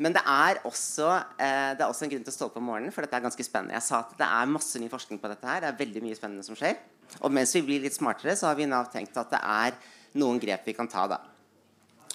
men 0.00 0.14
det 0.16 0.22
er, 0.28 0.60
også, 0.68 1.10
uh, 1.36 1.72
det 1.76 1.84
er 1.84 1.88
også 1.90 2.06
en 2.06 2.12
grunn 2.14 2.24
til 2.24 2.32
å 2.32 2.36
stå 2.36 2.48
opp 2.48 2.56
om 2.60 2.66
morgenen, 2.70 2.94
for 2.94 3.04
dette 3.04 3.18
er 3.18 3.26
ganske 3.26 3.44
spennende. 3.44 3.76
Jeg 3.76 3.84
sa 3.84 4.00
at 4.00 4.14
det 4.16 4.28
er 4.38 4.50
masse 4.54 4.80
ny 4.80 4.88
forskning 4.92 5.20
på 5.20 5.30
dette 5.32 5.50
her. 5.50 5.60
Det 5.64 5.70
er 5.70 5.78
veldig 5.82 6.04
mye 6.04 6.16
spennende 6.16 6.46
som 6.48 6.56
skjer. 6.56 6.80
Og 7.20 7.32
mens 7.32 7.52
vi 7.58 7.64
blir 7.68 7.84
litt 7.84 7.96
smartere, 7.96 8.38
så 8.40 8.48
har 8.48 8.56
vi 8.56 8.68
nå 8.70 8.80
tenkt 8.92 9.20
at 9.20 9.36
det 9.36 9.42
er 9.44 9.76
noen 10.16 10.40
grep 10.40 10.64
vi 10.68 10.76
kan 10.76 10.88
ta. 10.88 11.04
da. 11.12 11.20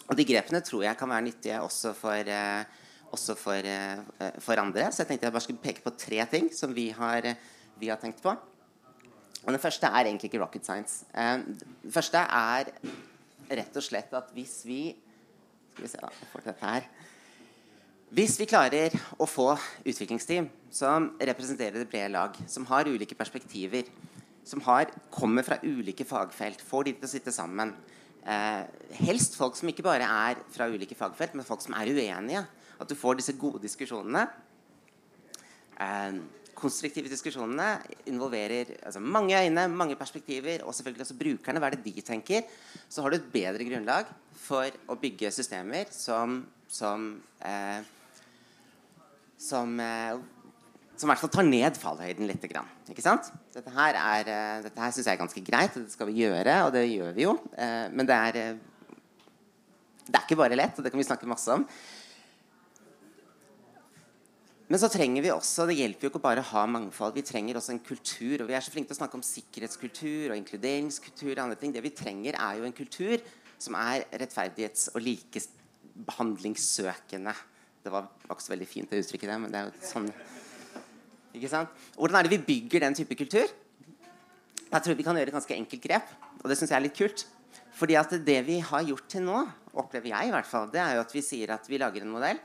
Og 0.07 0.17
de 0.17 0.25
grepene 0.25 0.63
tror 0.65 0.87
jeg 0.87 0.97
kan 0.97 1.13
være 1.13 1.27
nyttige 1.29 1.61
også 1.61 1.93
for, 1.97 2.33
uh, 2.33 3.13
også 3.13 3.37
for, 3.37 3.61
uh, 3.61 4.31
for 4.41 4.61
andre. 4.61 4.89
Så 4.89 5.03
jeg 5.03 5.13
tenkte 5.13 5.29
jeg 5.29 5.37
bare 5.37 5.45
skulle 5.45 5.67
peke 5.69 5.85
på 5.85 5.93
tre 6.01 6.25
ting 6.33 6.49
som 6.49 6.73
vi 6.73 6.89
har, 6.97 7.29
vi 7.77 7.93
har 7.93 8.01
tenkt 8.01 8.25
på. 8.25 8.33
Og 9.41 9.53
Den 9.55 9.61
første 9.61 9.89
er 9.89 10.05
egentlig 10.05 10.29
ikke 10.29 10.41
rocket 10.43 10.65
science. 10.65 11.05
Um, 11.17 11.57
det 11.83 11.93
første 11.93 12.17
er 12.17 12.69
rett 13.51 13.77
og 13.77 13.83
slett 13.83 14.13
at 14.13 14.29
hvis 14.35 14.61
vi 14.67 14.81
Skal 15.71 15.85
vi 15.85 15.89
se, 15.89 16.01
da. 16.01 16.09
får 16.33 16.43
dette 16.45 16.65
her. 16.67 16.87
Hvis 18.11 18.33
vi 18.41 18.45
klarer 18.45 18.91
å 19.23 19.23
få 19.23 19.53
utviklingsteam 19.87 20.49
som 20.67 21.13
representerer 21.15 21.79
det 21.79 21.87
brede 21.87 22.09
lag, 22.11 22.35
som 22.43 22.65
har 22.67 22.89
ulike 22.91 23.15
perspektiver, 23.15 23.87
som 24.43 24.59
har, 24.65 24.91
kommer 25.09 25.47
fra 25.47 25.61
ulike 25.63 26.03
fagfelt, 26.03 26.59
får 26.59 26.89
de 26.89 26.93
til 26.97 27.07
å 27.07 27.11
sitte 27.13 27.31
sammen 27.31 27.71
eh, 28.25 28.67
Helst 28.99 29.37
folk 29.39 29.55
som 29.55 29.71
ikke 29.71 29.85
bare 29.87 30.03
er 30.03 30.43
fra 30.51 30.67
ulike 30.67 30.97
fagfelt, 30.99 31.37
men 31.39 31.47
folk 31.47 31.63
som 31.63 31.77
er 31.79 31.87
uenige. 31.87 32.43
At 32.83 32.91
du 32.91 32.97
får 32.99 33.21
disse 33.21 33.37
gode 33.39 33.63
diskusjonene. 33.63 34.25
Eh, 35.79 36.19
konstruktive 36.61 37.09
diskusjonene 37.11 37.81
involverer 38.11 38.77
altså, 38.85 39.01
mange 39.01 39.35
øyne, 39.35 39.67
mange 39.73 39.97
perspektiver, 39.99 40.63
og 40.63 40.77
selvfølgelig 40.77 41.07
også 41.07 41.19
brukerne. 41.19 41.59
Hva 41.59 41.71
er 41.71 41.77
det 41.77 41.85
de 41.89 42.05
tenker? 42.05 42.47
Så 42.87 43.03
har 43.03 43.11
du 43.11 43.17
et 43.19 43.31
bedre 43.33 43.65
grunnlag 43.67 44.09
for 44.41 44.69
å 44.89 44.97
bygge 45.01 45.33
systemer 45.33 45.89
som 45.91 46.41
som, 46.71 47.21
eh, 47.39 47.83
som, 49.37 49.79
eh, 49.79 50.17
som 50.95 51.09
i 51.09 51.11
hvert 51.11 51.23
fall 51.23 51.33
tar 51.33 51.47
ned 51.47 51.77
fallhøyden 51.79 52.27
litt. 52.29 52.43
Ikke 52.91 53.03
sant? 53.03 53.31
Dette 53.53 53.73
her, 53.75 53.97
er, 53.99 54.61
dette 54.63 54.79
her 54.79 54.93
syns 54.95 55.07
jeg 55.07 55.17
er 55.17 55.23
ganske 55.23 55.43
greit, 55.45 55.75
og 55.75 55.87
det 55.87 55.95
skal 55.95 56.07
vi 56.07 56.21
gjøre, 56.23 56.57
og 56.65 56.75
det 56.75 56.85
gjør 56.87 57.15
vi 57.17 57.25
jo. 57.27 57.37
Eh, 57.57 57.87
men 57.91 58.07
det 58.07 58.15
er, 58.17 58.53
uh, 58.53 58.93
det 60.07 60.15
er 60.15 60.23
ikke 60.25 60.39
bare 60.39 60.59
lett, 60.59 60.77
og 60.77 60.85
det 60.85 60.93
kan 60.93 61.01
vi 61.01 61.07
snakke 61.07 61.29
masse 61.29 61.51
om. 61.51 61.67
Men 64.71 64.79
så 64.79 64.87
trenger 64.87 65.19
vi 65.25 65.31
også 65.33 65.65
Det 65.67 65.73
hjelper 65.75 66.05
jo 66.05 66.09
ikke 66.13 66.21
bare 66.23 66.39
å 66.39 66.49
ha 66.53 66.61
mangfold. 66.69 67.17
Vi 67.17 67.25
trenger 67.27 67.57
også 67.59 67.73
en 67.73 67.81
kultur. 67.83 68.39
Og 68.39 68.47
vi 68.47 68.55
er 68.55 68.63
så 68.63 68.71
flinke 68.71 68.87
til 68.87 68.95
å 68.95 69.01
snakke 69.01 69.17
om 69.19 69.27
sikkerhetskultur 69.27 70.31
og 70.31 70.37
inkluderingskultur. 70.39 71.35
og 71.35 71.43
andre 71.43 71.59
ting. 71.59 71.75
Det 71.75 71.83
vi 71.83 71.91
trenger, 71.91 72.39
er 72.39 72.53
jo 72.57 72.63
en 72.63 72.77
kultur 72.77 73.19
som 73.59 73.75
er 73.75 74.07
rettferdighets- 74.15 74.95
og 74.95 75.01
likebehandlingssøkende. 75.03 77.35
Det 77.83 77.91
var, 77.91 78.07
også 78.29 78.49
veldig 78.53 78.67
fint 78.69 78.93
å 78.93 78.95
uttrykke 79.01 79.27
det, 79.27 79.39
men 79.41 79.51
det 79.51 79.59
er 79.59 79.65
jo 79.67 79.73
sånn 79.81 80.13
Ikke 81.35 81.49
sant? 81.49 81.69
Hvordan 81.95 82.15
er 82.19 82.23
det 82.27 82.37
vi 82.37 82.47
bygger 82.47 82.79
den 82.83 82.95
type 82.95 83.15
kultur? 83.15 83.47
Jeg 84.71 84.81
tror 84.83 84.95
vi 84.95 85.03
kan 85.03 85.15
gjøre 85.15 85.27
et 85.31 85.35
ganske 85.35 85.55
enkelt 85.55 85.81
grep, 85.83 86.03
og 86.43 86.47
det 86.47 86.57
syns 86.59 86.71
jeg 86.71 86.79
er 86.79 86.87
litt 86.87 86.95
kult. 86.95 87.25
Fordi 87.75 87.95
at 87.95 88.09
det 88.23 88.45
vi 88.47 88.59
har 88.59 88.81
gjort 88.83 89.07
til 89.11 89.21
nå, 89.23 89.47
opplever 89.73 90.07
jeg 90.11 90.27
i 90.27 90.31
hvert 90.31 90.47
fall, 90.47 90.71
det 90.71 90.79
er 90.83 90.95
jo 90.95 91.01
at 91.03 91.13
vi 91.15 91.21
sier 91.23 91.49
at 91.55 91.67
vi 91.67 91.77
lager 91.79 92.01
en 92.03 92.11
modell 92.11 92.39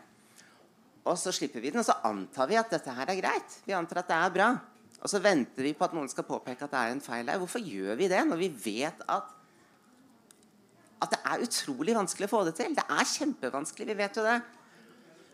og 1.07 1.19
så 1.21 1.33
slipper 1.35 1.63
vi 1.63 1.71
den, 1.71 1.81
og 1.83 1.87
så 1.87 1.99
antar 2.09 2.49
vi 2.51 2.59
at 2.59 2.73
dette 2.73 2.93
her 2.93 3.13
er 3.13 3.21
greit. 3.21 3.61
Vi 3.67 3.75
antar 3.77 4.03
at 4.03 4.11
det 4.11 4.19
er 4.19 4.35
bra. 4.35 4.49
Og 4.97 5.11
så 5.13 5.21
venter 5.23 5.63
vi 5.63 5.75
på 5.77 5.87
at 5.87 5.95
noen 5.95 6.09
skal 6.11 6.27
påpeke 6.27 6.67
at 6.67 6.73
det 6.73 6.81
er 6.81 6.95
en 6.95 7.03
feil 7.05 7.29
her. 7.31 7.39
Hvorfor 7.39 7.63
gjør 7.63 7.99
vi 7.99 8.09
det 8.11 8.23
når 8.27 8.41
vi 8.41 8.49
vet 8.51 9.05
at, 9.13 9.29
at 11.05 11.13
det 11.13 11.21
er 11.21 11.45
utrolig 11.47 11.95
vanskelig 11.95 12.27
å 12.27 12.33
få 12.33 12.41
det 12.49 12.57
til? 12.59 12.75
Det 12.75 12.87
er 12.91 13.11
kjempevanskelig. 13.13 13.91
Vi 13.93 13.99
vet 14.01 14.19
jo 14.19 14.25
det. 14.27 14.39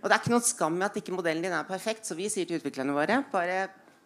Og 0.02 0.11
det 0.11 0.16
er 0.16 0.20
ikke 0.20 0.35
noen 0.35 0.44
skam 0.44 0.76
med 0.76 0.88
at 0.90 0.98
ikke 0.98 1.14
modellen 1.14 1.46
din 1.46 1.54
er 1.56 1.68
perfekt. 1.68 2.04
Så 2.04 2.18
vi 2.18 2.28
sier 2.32 2.48
til 2.48 2.61
utviklerne 2.61 2.96
våre 2.96 3.22
bare 3.32 3.62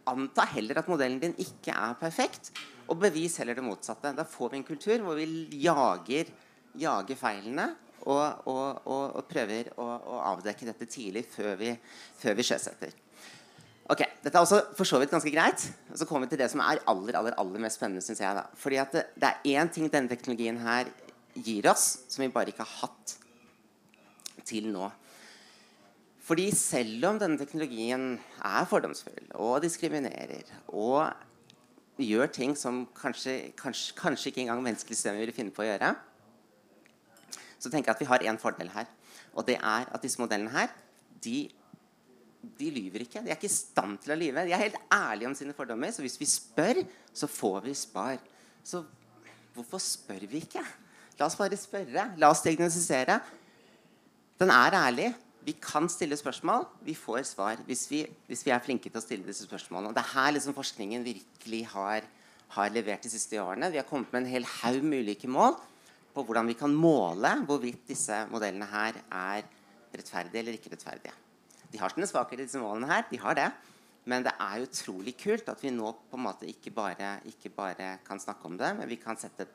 anta 0.06 0.46
heller 0.52 0.78
at 0.78 0.90
modellen 0.92 1.18
din 1.22 1.34
ikke 1.42 1.74
er 1.74 1.96
perfekt, 1.98 2.52
og 2.86 3.00
bevis 3.02 3.40
heller 3.40 3.56
det 3.58 3.64
motsatte. 3.66 4.12
Da 4.14 4.22
får 4.28 4.52
vi 4.52 4.60
en 4.60 4.68
kultur 4.68 5.02
hvor 5.02 5.18
vi 5.18 5.26
jager, 5.64 6.30
jager 6.78 7.18
feilene 7.18 7.72
og, 8.04 8.46
og, 8.46 8.86
og, 8.86 9.24
prøver 9.30 9.72
å, 9.80 9.86
å, 9.86 10.20
avdekke 10.34 10.68
dette 10.68 10.88
tidlig 10.90 11.24
før 11.30 11.56
vi, 11.60 11.72
vi 11.74 12.46
sjøsetter. 12.46 12.94
Ok, 13.90 14.02
Dette 14.22 14.34
er 14.34 14.42
også 14.42 14.60
for 14.74 14.88
så 14.88 14.98
vidt 14.98 15.12
ganske 15.14 15.30
greit. 15.30 15.62
Og 15.92 16.00
så 16.00 16.06
kommer 16.08 16.26
vi 16.26 16.34
til 16.34 16.42
det 16.42 16.50
som 16.50 16.62
er 16.64 16.82
aller 16.90 17.18
aller, 17.18 17.36
aller 17.38 17.62
mest 17.62 17.78
spennende. 17.78 18.02
Synes 18.02 18.22
jeg 18.22 18.38
da. 18.38 18.42
Fordi 18.58 18.80
at 18.82 18.94
det, 18.94 19.04
det 19.14 19.30
er 19.30 19.60
én 19.62 19.70
ting 19.70 19.86
denne 19.92 20.10
teknologien 20.10 20.58
her 20.64 20.90
gir 21.36 21.68
oss, 21.70 22.06
som 22.10 22.24
vi 22.24 22.32
bare 22.34 22.50
ikke 22.50 22.66
har 22.66 22.88
hatt 22.88 23.16
til 24.46 24.70
nå. 24.74 24.88
Fordi 26.26 26.48
selv 26.58 27.06
om 27.12 27.20
denne 27.22 27.38
teknologien 27.38 28.16
er 28.42 28.66
fordomsfull 28.66 29.30
og 29.38 29.60
diskriminerer 29.62 30.48
og 30.74 31.06
gjør 32.02 32.32
ting 32.34 32.56
som 32.58 32.82
kanskje, 32.98 33.52
kanskje, 33.56 33.94
kanskje 33.96 34.32
ikke 34.32 34.42
engang 34.42 34.64
menneskelige 34.64 34.98
systemer 34.98 35.22
ville 35.22 35.36
finne 35.36 35.54
på 35.54 35.62
å 35.62 35.68
gjøre, 35.68 35.92
så 37.66 37.72
tenker 37.72 37.90
jeg 37.90 37.98
at 37.98 38.02
vi 38.04 38.10
har 38.10 38.24
én 38.30 38.40
fordel 38.40 38.70
her. 38.72 38.88
Og 39.34 39.46
det 39.48 39.58
er 39.58 39.88
at 39.90 40.02
disse 40.02 40.20
modellene 40.22 40.52
her, 40.54 40.70
de, 41.24 41.48
de 42.60 42.70
lyver 42.70 43.04
ikke. 43.04 43.24
De 43.24 43.32
er 43.32 43.36
ikke 43.36 43.50
i 43.50 43.52
stand 43.52 43.98
til 44.04 44.14
å 44.14 44.18
lyve. 44.18 44.46
De 44.46 44.54
er 44.54 44.62
helt 44.62 44.78
ærlige 44.92 45.30
om 45.30 45.36
sine 45.36 45.56
fordommer. 45.56 45.92
Så 45.92 46.04
hvis 46.04 46.18
vi 46.20 46.28
spør, 46.30 46.82
så 47.12 47.28
får 47.30 47.66
vi 47.66 47.74
spar. 47.76 48.22
Så 48.64 48.84
hvorfor 49.56 49.82
spør 49.82 50.24
vi 50.30 50.44
ikke? 50.46 50.64
La 51.18 51.28
oss 51.28 51.38
bare 51.38 51.58
spørre. 51.58 52.10
La 52.20 52.30
oss 52.32 52.44
diagnostisere. 52.44 53.20
Den 54.40 54.52
er 54.52 54.78
ærlig. 54.78 55.12
Vi 55.46 55.54
kan 55.62 55.86
stille 55.88 56.16
spørsmål. 56.18 56.66
Vi 56.84 56.96
får 56.98 57.22
svar 57.28 57.60
hvis 57.68 57.86
vi, 57.90 58.02
hvis 58.26 58.42
vi 58.46 58.50
er 58.54 58.62
flinke 58.64 58.90
til 58.90 59.00
å 59.00 59.04
stille 59.04 59.28
disse 59.28 59.46
spørsmålene. 59.46 59.92
Og 59.92 59.96
det 59.96 60.02
er 60.02 60.14
her 60.16 60.34
liksom 60.36 60.56
forskningen 60.56 61.06
virkelig 61.06 61.62
har, 61.72 62.08
har 62.56 62.74
levert 62.74 63.06
de 63.06 63.12
siste 63.12 63.38
årene. 63.42 63.70
Vi 63.70 63.80
har 63.80 63.88
kommet 63.88 64.12
med 64.12 64.24
en 64.24 64.32
hel 64.32 64.48
haug 64.58 64.82
med 64.82 65.06
ulike 65.06 65.30
mål 65.30 65.58
på 66.16 66.24
hvordan 66.24 66.48
vi 66.48 66.56
kan 66.56 66.72
måle 66.72 67.34
hvorvidt 67.44 67.84
disse 67.90 68.22
modellene 68.32 68.68
her 68.70 68.96
er 69.04 69.44
rettferdige 69.92 70.40
eller 70.40 70.56
ikke 70.56 70.72
rettferdige. 70.72 71.12
De 71.72 71.80
har 71.80 71.92
sine 71.92 72.08
svakheter, 72.08 72.46
disse 72.46 72.60
målene 72.62 72.88
her. 72.88 73.04
de 73.10 73.20
har 73.20 73.36
det. 73.36 73.50
Men 74.06 74.22
det 74.22 74.32
er 74.38 74.62
utrolig 74.62 75.16
kult 75.18 75.48
at 75.50 75.62
vi 75.62 75.72
nå 75.74 75.90
på 76.08 76.16
en 76.16 76.24
måte 76.28 76.46
ikke 76.46 76.70
bare, 76.70 77.18
ikke 77.26 77.50
bare 77.50 77.98
kan 78.06 78.20
snakke 78.22 78.46
om 78.46 78.56
det, 78.56 78.70
men 78.78 78.88
vi 78.88 78.96
kan 79.02 79.18
sette 79.18 79.48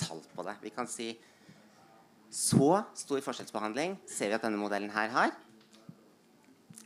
tall 0.00 0.22
på 0.34 0.42
det. 0.46 0.56
Vi 0.62 0.72
kan 0.72 0.88
si 0.88 1.12
så 2.30 2.70
stor 2.96 3.20
forskjellsbehandling 3.26 3.98
ser 4.08 4.30
vi 4.30 4.38
at 4.38 4.46
denne 4.46 4.58
modellen 4.58 4.90
her 4.94 5.12
har. 5.12 5.34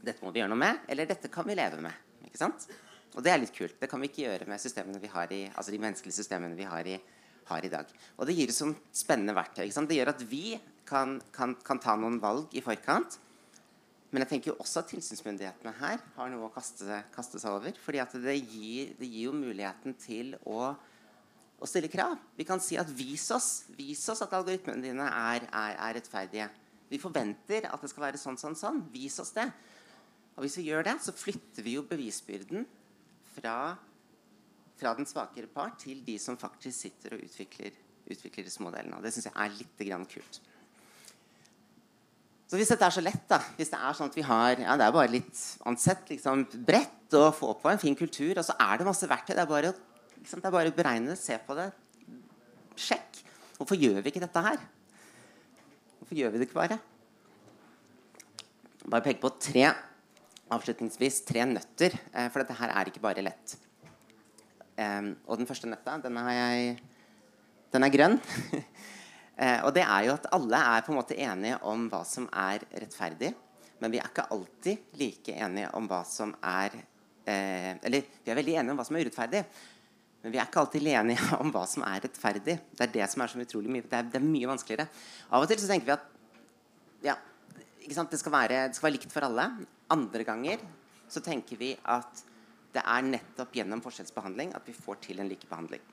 Dette 0.04 0.24
må 0.24 0.32
vi 0.34 0.42
gjøre 0.42 0.50
noe 0.52 0.60
med, 0.60 0.82
eller 0.90 1.06
dette 1.08 1.30
kan 1.32 1.46
vi 1.46 1.56
leve 1.56 1.78
med. 1.84 1.94
Ikke 2.26 2.40
sant? 2.40 2.66
Og 3.14 3.22
det 3.22 3.30
er 3.30 3.38
litt 3.38 3.54
kult. 3.54 3.76
Det 3.78 3.88
kan 3.88 4.02
vi 4.02 4.10
ikke 4.10 4.24
gjøre 4.24 4.48
med 4.50 4.60
systemene 4.60 5.00
vi 5.00 5.12
har 5.12 5.30
i, 5.32 5.44
altså 5.54 5.70
de 5.70 5.80
menneskelige 5.80 6.18
systemene 6.18 6.58
vi 6.58 6.66
har 6.66 6.88
i 6.90 6.98
har 7.48 7.64
i 7.66 7.72
dag. 7.72 7.90
Og 8.18 8.28
det 8.28 8.36
gir 8.36 8.52
oss 8.52 8.62
som 8.62 8.72
spennende 8.94 9.34
verktøy. 9.36 9.66
Det 9.68 9.98
gjør 9.98 10.12
at 10.14 10.24
vi 10.30 10.56
kan, 10.88 11.18
kan, 11.34 11.54
kan, 11.64 11.80
ta 11.82 11.96
noen 11.98 12.18
valg 12.22 12.52
i 12.56 12.62
forkant. 12.64 13.18
Men 14.12 14.22
jeg 14.22 14.30
tenker 14.30 14.52
jo 14.52 14.58
også 14.62 14.84
at 14.84 14.90
tilsynsmyndighetene 14.92 15.72
her 15.80 16.02
har 16.14 16.28
noe 16.30 16.46
å 16.46 16.52
kaste, 16.54 17.00
kaste 17.14 17.40
seg 17.42 17.56
over. 17.56 17.72
fordi 17.82 18.02
det 18.22 18.36
gir, 18.38 18.92
det 18.98 19.08
gir, 19.08 19.24
jo 19.26 19.32
muligheten 19.34 19.96
til 19.98 20.36
å, 20.46 20.74
å, 21.58 21.66
stille 21.66 21.90
krav. 21.90 22.14
Vi 22.38 22.46
kan 22.46 22.62
si 22.62 22.78
at 22.78 22.90
vis 22.94 23.26
oss, 23.34 23.64
vis 23.74 24.04
oss 24.08 24.22
at 24.22 24.36
algoritmene 24.36 24.84
dine 24.84 25.08
er, 25.08 25.48
er, 25.50 25.74
er, 25.74 25.96
rettferdige. 25.98 26.48
Vi 26.90 27.00
forventer 27.02 27.66
at 27.66 27.82
det 27.82 27.90
skal 27.90 28.06
være 28.06 28.20
sånn, 28.20 28.38
sånn, 28.38 28.54
sånn. 28.54 28.84
Vis 28.94 29.18
oss 29.18 29.34
det. 29.34 29.48
Og 30.36 30.46
hvis 30.46 30.60
vi 30.60 30.68
gjør 30.68 30.86
det, 30.86 30.94
så 31.02 31.14
flytter 31.14 31.66
vi 31.66 31.74
jo 31.74 31.82
bevisbyrden 31.88 32.66
fra 33.34 33.74
fra 34.78 34.94
den 34.98 35.06
svakere 35.08 35.50
part 35.50 35.78
til 35.84 36.00
de 36.06 36.16
som 36.20 36.38
faktisk 36.40 36.86
sitter 36.86 37.16
og 37.16 37.22
utvikler, 37.26 37.76
utvikler 38.10 38.48
disse 38.48 38.62
modellene. 38.62 38.98
Og 38.98 39.06
det 39.06 39.14
syns 39.14 39.30
jeg 39.30 39.36
er 39.38 39.54
litt 39.54 40.10
kult. 40.10 40.40
Så 42.44 42.58
hvis 42.60 42.70
dette 42.70 42.86
er 42.86 42.94
så 42.94 43.02
lett, 43.02 43.24
da, 43.30 43.40
hvis 43.56 43.72
det 43.72 43.78
er 43.80 43.96
sånn 43.96 44.10
at 44.10 44.18
vi 44.18 44.26
har 44.26 44.60
ja, 44.60 44.76
det 44.78 44.86
er 44.86 44.94
bare 44.94 45.10
litt 45.10 45.38
ansett 45.66 46.10
liksom, 46.12 46.44
bredt 46.66 47.16
å 47.16 47.30
få 47.34 47.54
på 47.58 47.70
en 47.70 47.80
fin 47.80 47.96
kultur, 47.96 48.36
og 48.36 48.44
så 48.46 48.56
er 48.60 48.78
det 48.78 48.86
masse 48.86 49.08
verktøy 49.10 49.32
Det 49.34 49.42
er 49.42 49.50
bare, 49.50 49.72
liksom, 50.20 50.42
det 50.42 50.50
er 50.50 50.54
bare 50.54 50.70
å 50.70 50.76
beregne 50.76 51.14
det, 51.14 51.18
se 51.18 51.38
på 51.40 51.56
det, 51.58 51.70
sjekk. 52.78 53.22
Hvorfor 53.56 53.80
gjør 53.80 54.02
vi 54.02 54.12
ikke 54.12 54.22
dette 54.22 54.44
her? 54.44 54.62
Hvorfor 56.00 56.20
gjør 56.20 56.34
vi 56.34 56.42
det 56.42 56.48
ikke 56.50 56.60
bare? 56.60 56.78
Bare 58.84 59.06
peke 59.06 59.22
på 59.22 59.32
tre 59.40 59.70
avslutningsvis 60.52 61.22
tre 61.24 61.46
nøtter, 61.48 61.94
eh, 62.12 62.28
for 62.28 62.42
dette 62.42 62.56
her 62.58 62.74
er 62.74 62.90
ikke 62.90 63.02
bare 63.02 63.24
lett. 63.24 63.56
Um, 64.74 65.12
og 65.30 65.38
den 65.38 65.46
første 65.46 65.68
nøtta, 65.70 66.00
den 66.02 66.16
jeg 66.18 66.78
Den 67.74 67.86
er 67.86 67.90
grønn. 67.94 68.16
uh, 68.18 69.60
og 69.66 69.70
det 69.74 69.82
er 69.82 70.06
jo 70.08 70.14
at 70.14 70.26
alle 70.34 70.62
er 70.74 70.86
på 70.86 70.92
en 70.92 70.98
måte 70.98 71.18
enige 71.18 71.58
om 71.62 71.88
hva 71.90 72.02
som 72.06 72.26
er 72.30 72.66
rettferdig. 72.72 73.34
Men 73.82 73.92
vi 73.92 73.98
er 73.98 74.10
ikke 74.10 74.26
alltid 74.34 74.98
like 74.98 75.34
enige 75.34 75.70
om 75.74 75.86
hva 75.90 76.02
som 76.06 76.34
er 76.40 76.74
uh, 76.74 77.72
Eller 77.82 78.02
vi 78.24 78.30
er 78.32 78.40
veldig 78.40 78.58
enige 78.60 78.74
om 78.74 78.82
hva 78.82 78.88
som 78.88 78.98
er 78.98 79.06
urettferdig. 79.06 79.44
Men 80.24 80.32
vi 80.32 80.40
er 80.40 80.48
ikke 80.48 80.62
alltid 80.64 80.88
enige 80.88 81.30
om 81.42 81.54
hva 81.54 81.66
som 81.68 81.84
er 81.86 82.02
rettferdig. 82.06 82.58
Det 82.72 82.88
er 82.88 82.92
det 82.98 83.08
som 83.12 83.22
er 83.22 83.30
så 83.30 83.42
utrolig 83.44 83.70
mye 83.70 83.86
det 83.86 83.98
er, 84.00 84.10
det 84.10 84.20
er 84.20 84.26
mye 84.26 84.50
vanskeligere. 84.54 84.88
Av 85.30 85.44
og 85.44 85.50
til 85.50 85.60
så 85.60 85.70
tenker 85.70 85.90
vi 85.90 85.96
at 85.98 86.10
ja, 87.04 87.18
det 87.84 88.18
skal, 88.18 88.32
være, 88.32 88.62
det, 88.70 88.78
skal 88.78 88.88
være, 88.88 88.96
likt 88.96 89.12
for 89.12 89.26
alle. 89.26 89.50
Andre 89.92 90.24
ganger 90.24 90.62
så 91.12 91.20
tenker 91.20 91.60
vi 91.60 91.74
at 91.76 92.24
det 92.74 92.82
er 92.82 93.06
nettopp 93.06 93.54
gjennom 93.54 93.82
forskjellsbehandling 93.84 94.54
at 94.58 94.66
vi 94.66 94.74
får 94.76 94.98
til 95.06 95.22
en 95.22 95.30
likebehandling. 95.30 95.84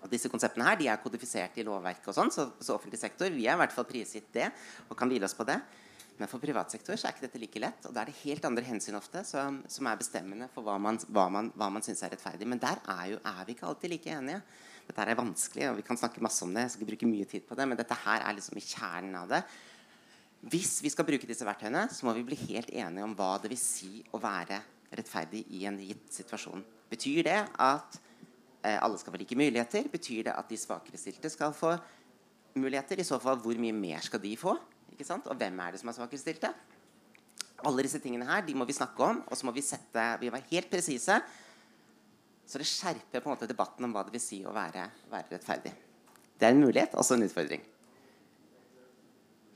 Og 0.00 0.08
disse 0.08 0.30
konseptene 0.32 0.64
her, 0.64 0.78
de 0.80 0.88
er 0.88 1.00
kodifisert 1.02 1.58
i 1.60 1.66
lovverket, 1.66 2.08
og 2.08 2.16
sånn, 2.16 2.32
så, 2.32 2.48
så, 2.56 2.72
offentlig 2.78 3.00
sektor 3.02 3.28
vi 3.34 3.44
er 3.44 3.58
i 3.58 3.60
hvert 3.60 3.74
fall 3.74 3.88
prisgitt 3.88 4.30
det 4.32 4.48
og 4.88 4.96
kan 4.96 5.10
hvile 5.10 5.28
oss 5.28 5.36
på 5.36 5.44
det. 5.48 5.58
Men 6.20 6.28
for 6.28 6.40
privat 6.40 6.72
sektor 6.72 6.98
så 7.00 7.08
er 7.08 7.14
ikke 7.14 7.24
dette 7.24 7.40
like 7.40 7.60
lett. 7.62 7.86
Og 7.88 7.94
da 7.96 8.02
er 8.02 8.10
det 8.10 8.18
helt 8.20 8.44
andre 8.44 8.64
hensyn 8.66 8.96
ofte 8.98 9.22
som, 9.24 9.62
som 9.72 9.86
er 9.88 10.00
bestemmende 10.00 10.50
for 10.52 10.64
hva 10.66 10.74
man, 10.80 10.98
hva 11.08 11.30
man, 11.32 11.48
man 11.56 11.84
syns 11.84 12.02
er 12.04 12.12
rettferdig. 12.12 12.48
Men 12.48 12.60
der 12.60 12.80
er, 12.82 13.06
jo, 13.14 13.20
er, 13.24 13.38
vi 13.48 13.56
ikke 13.56 13.68
alltid 13.70 13.92
like 13.94 14.12
enige. 14.12 14.42
Dette 14.90 15.06
er 15.06 15.16
vanskelig, 15.16 15.70
og 15.70 15.78
vi 15.78 15.86
kan 15.86 16.00
snakke 16.00 16.20
masse 16.24 16.44
om 16.44 16.52
det. 16.52 16.66
Jeg 16.66 16.74
skal 16.74 16.84
ikke 16.84 16.90
bruke 16.92 17.08
mye 17.08 17.28
tid 17.30 17.46
på 17.48 17.56
det, 17.56 17.68
Men 17.70 17.80
dette 17.80 17.96
her 18.02 18.26
er 18.26 18.36
liksom 18.36 18.60
i 18.60 18.66
kjernen 18.66 19.16
av 19.16 19.32
det. 19.32 19.40
Hvis 20.52 20.74
vi 20.84 20.92
skal 20.92 21.08
bruke 21.08 21.28
disse 21.28 21.48
verktøyene, 21.48 21.86
så 21.92 22.04
må 22.08 22.12
vi 22.16 22.26
bli 22.28 22.36
helt 22.48 22.68
enige 22.68 23.06
om 23.06 23.16
hva 23.16 23.34
det 23.40 23.52
vil 23.52 23.60
si 23.60 24.04
å 24.12 24.20
være 24.20 24.60
rettferdig 24.96 25.44
i 25.56 25.64
en 25.68 25.78
gitt 25.82 26.08
situasjon. 26.14 26.62
Betyr 26.90 27.22
det 27.26 27.38
at 27.62 28.00
eh, 28.64 28.76
alle 28.76 28.98
skal 28.98 29.14
få 29.14 29.20
like 29.20 29.38
muligheter? 29.38 29.86
Betyr 29.92 30.26
det 30.28 30.34
at 30.34 30.50
de 30.50 30.58
svakere 30.58 30.98
stilte 31.00 31.30
skal 31.30 31.54
få 31.56 31.76
muligheter? 32.58 32.98
I 33.00 33.06
så 33.06 33.20
fall, 33.22 33.38
hvor 33.42 33.60
mye 33.62 33.76
mer 33.76 34.02
skal 34.04 34.22
de 34.22 34.34
få? 34.38 34.56
Og 35.00 35.36
hvem 35.38 35.60
er 35.64 35.72
det 35.72 35.80
som 35.80 35.88
er 35.88 35.96
svakere 35.96 36.20
stilte? 36.20 36.50
Alle 37.64 37.84
disse 37.84 38.00
tingene 38.00 38.26
her, 38.28 38.42
de 38.44 38.56
må 38.56 38.66
vi 38.68 38.76
snakke 38.76 39.04
om, 39.04 39.22
og 39.28 39.36
så 39.36 39.46
må 39.46 39.52
vi, 39.56 39.64
sette, 39.64 40.04
vi 40.20 40.32
være 40.32 40.48
helt 40.50 40.70
presise. 40.72 41.20
Så 42.48 42.58
det 42.58 42.66
skjerper 42.68 43.22
på 43.22 43.28
en 43.28 43.36
måte 43.36 43.48
debatten 43.48 43.86
om 43.86 43.92
hva 43.94 44.02
det 44.06 44.16
vil 44.16 44.22
si 44.24 44.40
å 44.42 44.54
være, 44.54 44.88
være 45.12 45.36
rettferdig. 45.36 45.72
Det 46.40 46.48
er 46.48 46.56
en 46.56 46.64
mulighet, 46.64 46.96
også 46.98 47.14
en 47.14 47.28
utfordring. 47.28 47.62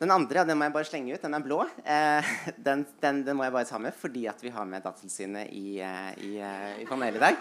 Den 0.01 0.11
andre 0.11 0.43
den 0.47 0.59
må 0.59 0.67
jeg 0.67 0.75
bare 0.75 0.89
slenge 0.89 1.15
ut. 1.15 1.23
Den 1.23 1.37
er 1.37 1.45
blå. 1.45 1.61
Eh, 1.87 2.33
den, 2.67 2.83
den, 3.03 3.23
den, 3.27 3.37
må 3.39 3.47
jeg 3.47 3.55
bare 3.55 3.69
ta 3.69 3.79
med 3.79 3.95
fordi 3.95 4.27
at 4.31 4.43
vi 4.43 4.53
har 4.55 4.67
med 4.69 4.83
Datatilsynet 4.83 5.53
i, 5.55 5.79
eh, 5.79 6.11
i, 6.19 6.33
eh, 6.43 6.81
i 6.83 6.89
panelet 6.89 7.21
i 7.21 7.23
dag. 7.29 7.39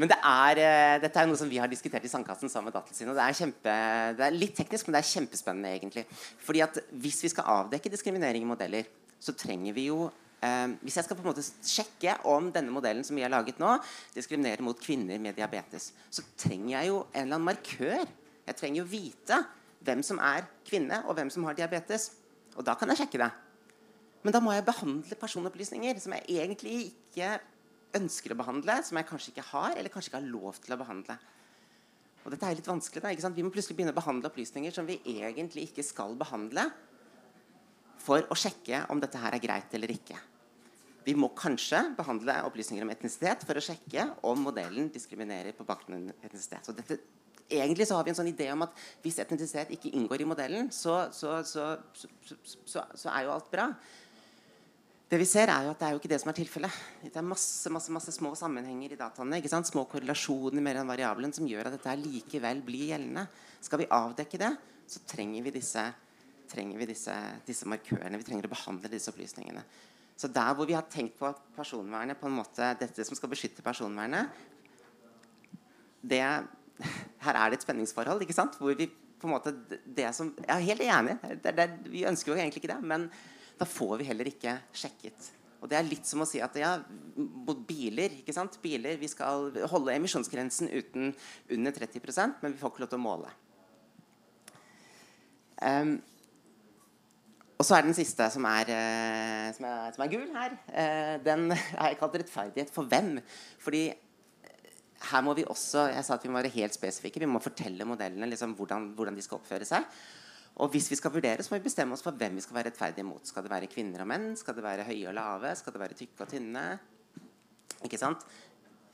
Men 0.00 0.08
det 0.08 0.16
er, 0.24 0.60
eh, 0.62 0.94
dette 1.02 1.20
er 1.20 1.28
noe 1.28 1.36
som 1.36 1.50
vi 1.50 1.60
har 1.60 1.68
diskutert 1.68 2.04
i 2.04 2.10
Sandkassen 2.10 2.48
sammen 2.48 2.70
med 2.70 2.78
Datatilsynet. 2.78 3.18
Det, 3.18 3.68
er 3.68 4.16
det 4.16 4.26
er 4.26 4.38
litt 4.38 4.56
teknisk, 4.56 4.88
men 4.88 4.96
det 4.96 5.02
er 5.02 5.10
kjempespennende. 5.10 5.74
egentlig. 5.76 6.06
Fordi 6.40 6.64
at 6.64 6.80
Hvis 6.90 7.22
vi 7.22 7.28
skal 7.28 7.44
avdekke 7.60 7.92
diskriminering 7.92 8.42
i 8.42 8.48
modeller, 8.48 8.88
så 9.20 9.36
trenger 9.36 9.74
vi 9.76 9.86
jo 9.90 10.10
eh, 10.42 10.68
Hvis 10.80 10.96
jeg 10.96 11.04
skal 11.04 11.16
på 11.16 11.22
en 11.22 11.34
måte 11.34 11.44
sjekke 11.44 12.16
om 12.24 12.50
denne 12.50 12.72
modellen 12.72 13.04
som 13.04 13.14
vi 13.16 13.22
har 13.22 13.30
laget 13.30 13.60
nå, 13.60 13.76
diskriminerer 14.16 14.64
mot 14.64 14.80
kvinner 14.80 15.20
med 15.20 15.36
diabetes, 15.36 15.92
så 16.10 16.24
trenger 16.36 16.78
jeg 16.78 16.88
jo 16.88 17.02
en 17.12 17.26
eller 17.26 17.36
annen 17.36 17.50
markør. 17.52 18.08
Jeg 18.46 18.56
trenger 18.56 18.82
jo 18.82 18.88
vite 18.88 19.44
hvem 19.82 20.02
som 20.06 20.20
er 20.22 20.46
kvinne, 20.66 21.02
og 21.06 21.16
hvem 21.18 21.30
som 21.32 21.46
har 21.48 21.56
diabetes. 21.58 22.10
Og 22.56 22.66
da 22.66 22.76
kan 22.78 22.90
jeg 22.92 23.02
sjekke 23.02 23.22
det. 23.22 23.30
Men 24.22 24.34
da 24.34 24.40
må 24.42 24.52
jeg 24.54 24.66
behandle 24.66 25.18
personopplysninger 25.18 25.98
som 26.02 26.14
jeg 26.14 26.38
egentlig 26.38 26.76
ikke 26.92 27.34
ønsker 27.98 28.32
å 28.32 28.38
behandle, 28.38 28.78
som 28.86 28.98
jeg 28.98 29.08
kanskje 29.08 29.32
ikke 29.34 29.48
har, 29.50 29.76
eller 29.76 29.92
kanskje 29.92 30.12
ikke 30.12 30.20
har 30.20 30.30
lov 30.30 30.60
til 30.62 30.74
å 30.74 30.80
behandle. 30.80 31.16
Og 32.22 32.30
dette 32.30 32.46
er 32.46 32.58
litt 32.58 32.70
vanskelig. 32.70 33.02
Da, 33.02 33.30
Vi 33.34 33.42
må 33.42 33.50
plutselig 33.50 33.76
begynne 33.76 33.94
å 33.94 33.98
behandle 33.98 34.30
opplysninger 34.30 34.74
som 34.74 34.86
vi 34.86 35.00
egentlig 35.02 35.68
ikke 35.70 35.84
skal 35.86 36.14
behandle, 36.18 36.68
for 38.02 38.26
å 38.30 38.38
sjekke 38.38 38.86
om 38.90 38.98
dette 39.02 39.18
her 39.18 39.34
er 39.34 39.42
greit 39.42 39.74
eller 39.76 39.90
ikke. 39.94 40.16
Vi 41.02 41.14
må 41.18 41.32
kanskje 41.34 41.80
behandle 41.98 42.34
opplysninger 42.46 42.84
om 42.84 42.90
etnisitet 42.94 43.42
for 43.46 43.58
å 43.58 43.62
sjekke 43.62 44.06
om 44.26 44.42
modellen 44.46 44.90
diskriminerer 44.94 45.54
på 45.54 45.66
bakgrunn 45.66 46.08
av 46.10 46.26
etnisitet. 46.26 46.66
Så 46.66 46.74
dette 46.74 46.98
egentlig 47.50 47.86
så 47.88 47.96
har 47.98 48.06
vi 48.06 48.12
en 48.12 48.18
sånn 48.18 48.30
idé 48.30 48.48
om 48.52 48.64
at 48.66 48.76
hvis 49.02 49.18
etnisitet 49.22 49.72
ikke 49.74 49.92
inngår 49.96 50.22
i 50.24 50.28
modellen, 50.28 50.70
så, 50.74 51.06
så, 51.14 51.40
så, 51.46 51.66
så, 52.64 53.08
er 53.10 53.26
jo 53.26 53.34
alt 53.34 53.50
bra. 53.52 53.68
Det 55.12 55.18
vi 55.20 55.26
ser 55.28 55.50
er 55.52 55.66
jo 55.66 55.72
at 55.74 55.80
det 55.80 55.88
er 55.88 55.94
jo 55.94 56.00
ikke 56.00 56.10
det 56.12 56.20
som 56.22 56.30
er 56.32 56.38
tilfellet. 56.38 56.76
Det 57.04 57.18
er 57.20 57.26
masse 57.26 57.72
masse, 57.72 57.92
masse 57.92 58.14
små 58.16 58.32
sammenhenger 58.38 58.94
i 58.94 59.00
dataene. 59.00 59.42
ikke 59.42 59.50
sant? 59.52 59.68
Små 59.68 59.84
korrelasjoner 59.90 60.64
mer 60.64 60.80
enn 60.80 60.88
variabelen 60.88 61.34
som 61.36 61.48
gjør 61.48 61.68
at 61.68 61.76
dette 61.76 61.98
likevel 62.00 62.62
blir 62.64 62.94
gjeldende. 62.94 63.26
Skal 63.60 63.82
vi 63.82 63.90
avdekke 63.92 64.40
det, 64.40 64.54
så 64.88 65.04
trenger 65.12 65.44
vi 65.44 65.52
disse, 65.58 65.84
trenger 66.48 66.80
vi 66.80 66.88
disse, 66.94 67.16
disse 67.44 67.68
markørene. 67.68 68.22
Vi 68.22 68.28
trenger 68.30 68.48
å 68.48 68.54
behandle 68.54 68.92
disse 68.92 69.12
opplysningene. 69.12 69.66
Så 70.16 70.30
der 70.32 70.56
hvor 70.56 70.68
vi 70.68 70.76
har 70.76 70.88
tenkt 70.88 71.18
på 71.18 71.28
personvernet 71.56 72.16
på 72.20 72.28
en 72.30 72.36
måte, 72.40 72.72
dette 72.80 73.04
som 73.04 73.18
skal 73.18 73.30
beskytte 73.32 73.64
personvernet, 73.64 74.32
det 76.02 76.24
her 77.24 77.38
er 77.38 77.50
det 77.50 77.60
et 77.60 77.66
spenningsforhold. 77.66 78.24
ikke 78.24 78.36
sant? 78.36 78.58
Hvor 78.60 78.74
vi 78.78 78.88
på 79.22 79.28
en 79.28 79.34
måte 79.36 79.52
det 79.86 80.08
som, 80.16 80.32
Jeg 80.42 80.50
er 80.50 80.66
helt 80.66 80.82
enig. 80.82 81.18
Det, 81.42 81.54
det, 81.56 81.68
vi 81.92 82.06
ønsker 82.08 82.32
jo 82.32 82.38
egentlig 82.38 82.62
ikke 82.62 82.74
det. 82.74 82.82
Men 82.82 83.06
da 83.58 83.68
får 83.68 84.00
vi 84.00 84.08
heller 84.08 84.30
ikke 84.30 84.56
sjekket. 84.74 85.30
Og 85.62 85.70
Det 85.70 85.78
er 85.78 85.86
litt 85.86 86.08
som 86.08 86.24
å 86.24 86.26
si 86.26 86.40
at 86.42 86.56
ja, 86.58 86.74
biler 87.68 88.18
ikke 88.18 88.34
sant? 88.34 88.58
Biler, 88.62 88.98
Vi 88.98 89.10
skal 89.10 89.52
holde 89.70 89.94
emisjonsgrensen 89.94 90.72
uten, 90.72 91.12
under 91.54 91.76
30% 91.76 92.42
men 92.42 92.54
vi 92.54 92.58
får 92.58 92.72
ikke 92.72 92.82
lov 92.82 92.90
til 92.90 92.98
å 92.98 93.04
måle. 93.04 93.34
Um, 95.62 96.00
og 97.54 97.66
så 97.68 97.76
er 97.76 97.86
den 97.86 97.94
siste, 97.94 98.26
som 98.34 98.42
er, 98.50 98.72
uh, 98.74 99.52
som 99.54 99.68
er, 99.68 99.92
som 99.94 100.02
er 100.02 100.10
gul 100.10 100.24
her, 100.34 100.56
den 101.22 101.44
den 101.52 101.54
er 101.54 101.94
kalt 102.00 102.18
rettferdighet 102.18 102.72
for 102.74 102.90
hvem. 102.90 103.20
Fordi 103.62 103.84
her 105.10 105.22
må 105.24 105.34
vi 105.34 105.44
også 105.48 105.88
jeg 105.90 106.04
sa 106.06 106.16
at 106.16 106.24
vi 106.24 106.30
må 106.30 106.40
være 106.40 106.52
helt 106.54 106.76
spesifikke. 106.76 107.22
Vi 107.22 107.30
må 107.30 107.42
fortelle 107.42 107.86
modellene 107.88 108.28
liksom, 108.30 108.54
hvordan, 108.58 108.92
hvordan, 108.96 109.16
de 109.18 109.24
skal 109.24 109.40
oppføre 109.40 109.68
seg. 109.68 109.88
Og 110.62 110.68
hvis 110.74 110.90
vi 110.92 110.98
skal 111.00 111.14
vurdere, 111.14 111.42
så 111.42 111.52
må 111.52 111.58
vi 111.58 111.66
bestemme 111.66 111.96
oss 111.96 112.04
for 112.04 112.16
hvem 112.18 112.36
vi 112.36 112.44
skal 112.44 112.58
være 112.58 112.70
rettferdige 112.70 113.06
mot. 113.08 113.24
Skal 113.26 113.46
det 113.46 113.52
være 113.52 113.70
kvinner 113.72 114.04
og 114.04 114.10
menn? 114.10 114.32
Skal 114.36 114.56
det 114.58 114.64
være 114.66 114.84
høye 114.88 115.08
og 115.08 115.16
lave? 115.16 115.54
Skal 115.56 115.74
det 115.74 115.80
være 115.80 115.96
tykke 115.98 116.26
og 116.26 116.32
tynne? 116.32 116.64
Ikke 117.86 118.00
sant? 118.00 118.26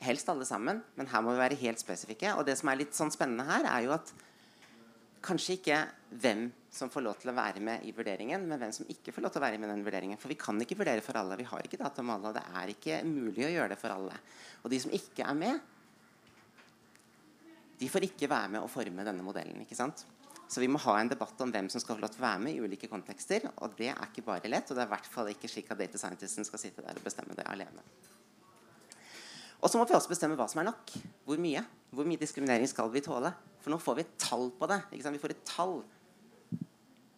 Helst 0.01 0.31
alle 0.31 0.47
sammen, 0.47 0.79
men 0.95 1.11
her 1.11 1.23
må 1.27 1.35
vi 1.35 1.43
være 1.43 1.59
helt 1.59 1.83
spesifikke. 1.83 2.37
Og 2.39 2.47
det 2.47 2.55
som 2.61 2.71
er 2.71 2.79
litt 2.79 2.95
sånn 2.95 3.11
spennende 3.11 3.49
her, 3.49 3.67
er 3.67 3.89
jo 3.89 3.97
at 3.97 4.13
kanskje 5.25 5.57
ikke 5.59 5.81
hvem 6.23 6.45
som 6.71 6.93
får 6.93 7.03
lov 7.03 7.17
til 7.19 7.33
å 7.33 7.37
være 7.37 7.63
med 7.65 7.83
i 7.89 7.91
vurderingen, 7.97 8.45
men 8.47 8.61
hvem 8.61 8.75
som 8.77 8.87
ikke 8.93 9.13
får 9.17 9.25
lov 9.25 9.33
til 9.35 9.43
å 9.43 9.47
være 9.49 9.59
med 9.59 9.67
i 9.67 9.73
den 9.73 9.83
vurderingen. 9.87 10.21
For 10.21 10.31
vi 10.31 10.39
kan 10.39 10.61
ikke 10.63 10.79
vurdere 10.79 11.03
for 11.03 11.19
alle. 11.19 11.41
Vi 11.41 11.49
har 11.49 11.67
ikke 11.67 11.81
data 11.81 12.05
om 12.05 12.13
alle, 12.15 12.31
og 12.31 12.39
det 12.39 12.45
er 12.61 12.73
ikke 12.75 13.01
mulig 13.09 13.49
å 13.49 13.51
gjøre 13.51 13.73
det 13.75 13.81
for 13.81 13.97
alle. 13.97 14.15
Og 14.63 14.71
de 14.71 14.81
som 14.85 14.95
ikke 14.95 15.27
er 15.27 15.39
med, 15.43 15.59
de 17.79 17.89
får 17.91 18.09
ikke 18.09 18.31
være 18.31 18.55
med 18.55 18.65
å 18.65 18.71
forme 18.71 19.05
denne 19.07 19.25
modellen. 19.25 19.61
ikke 19.63 19.79
sant? 19.79 20.05
Så 20.49 20.63
vi 20.63 20.69
må 20.71 20.81
ha 20.81 20.95
en 20.97 21.11
debatt 21.11 21.41
om 21.45 21.51
hvem 21.53 21.69
som 21.69 21.83
skal 21.83 21.99
få 21.99 22.03
lov 22.03 22.13
til 22.15 22.23
å 22.23 22.25
være 22.25 22.41
med 22.47 22.57
i 22.57 22.63
ulike 22.65 22.89
kontekster. 22.89 23.45
Og 23.61 23.75
det 23.77 23.91
er 23.93 24.07
ikke 24.07 24.25
bare 24.25 24.49
lett, 24.49 24.71
og 24.71 24.79
det 24.79 24.85
er 24.85 24.89
i 24.89 24.95
hvert 24.95 25.11
fall 25.13 25.29
ikke 25.29 25.51
slik 25.51 25.69
at 25.75 25.81
data 25.81 26.01
scientisten 26.01 26.47
skal 26.49 26.63
sitte 26.63 26.85
der 26.85 26.97
og 26.97 27.05
bestemme 27.05 27.37
det 27.37 27.45
alene. 27.51 27.85
Og 29.59 29.69
så 29.69 29.77
må 29.77 29.85
vi 29.85 29.97
også 29.97 30.09
bestemme 30.09 30.39
hva 30.39 30.47
som 30.49 30.63
er 30.63 30.71
nok. 30.71 30.95
Hvor 31.27 31.41
mye. 31.43 31.65
Hvor 31.93 32.09
mye 32.09 32.21
diskriminering 32.21 32.69
skal 32.71 32.89
vi 32.95 33.03
tåle? 33.05 33.33
For 33.61 33.75
nå 33.75 33.79
får 33.83 33.99
vi 33.99 34.05
et 34.07 34.15
tall 34.23 34.49
på 34.57 34.69
det. 34.71 34.81
ikke 34.89 35.05
sant? 35.05 35.19
Vi 35.19 35.23
får 35.23 35.35
et 35.35 35.45
tall. 35.51 35.75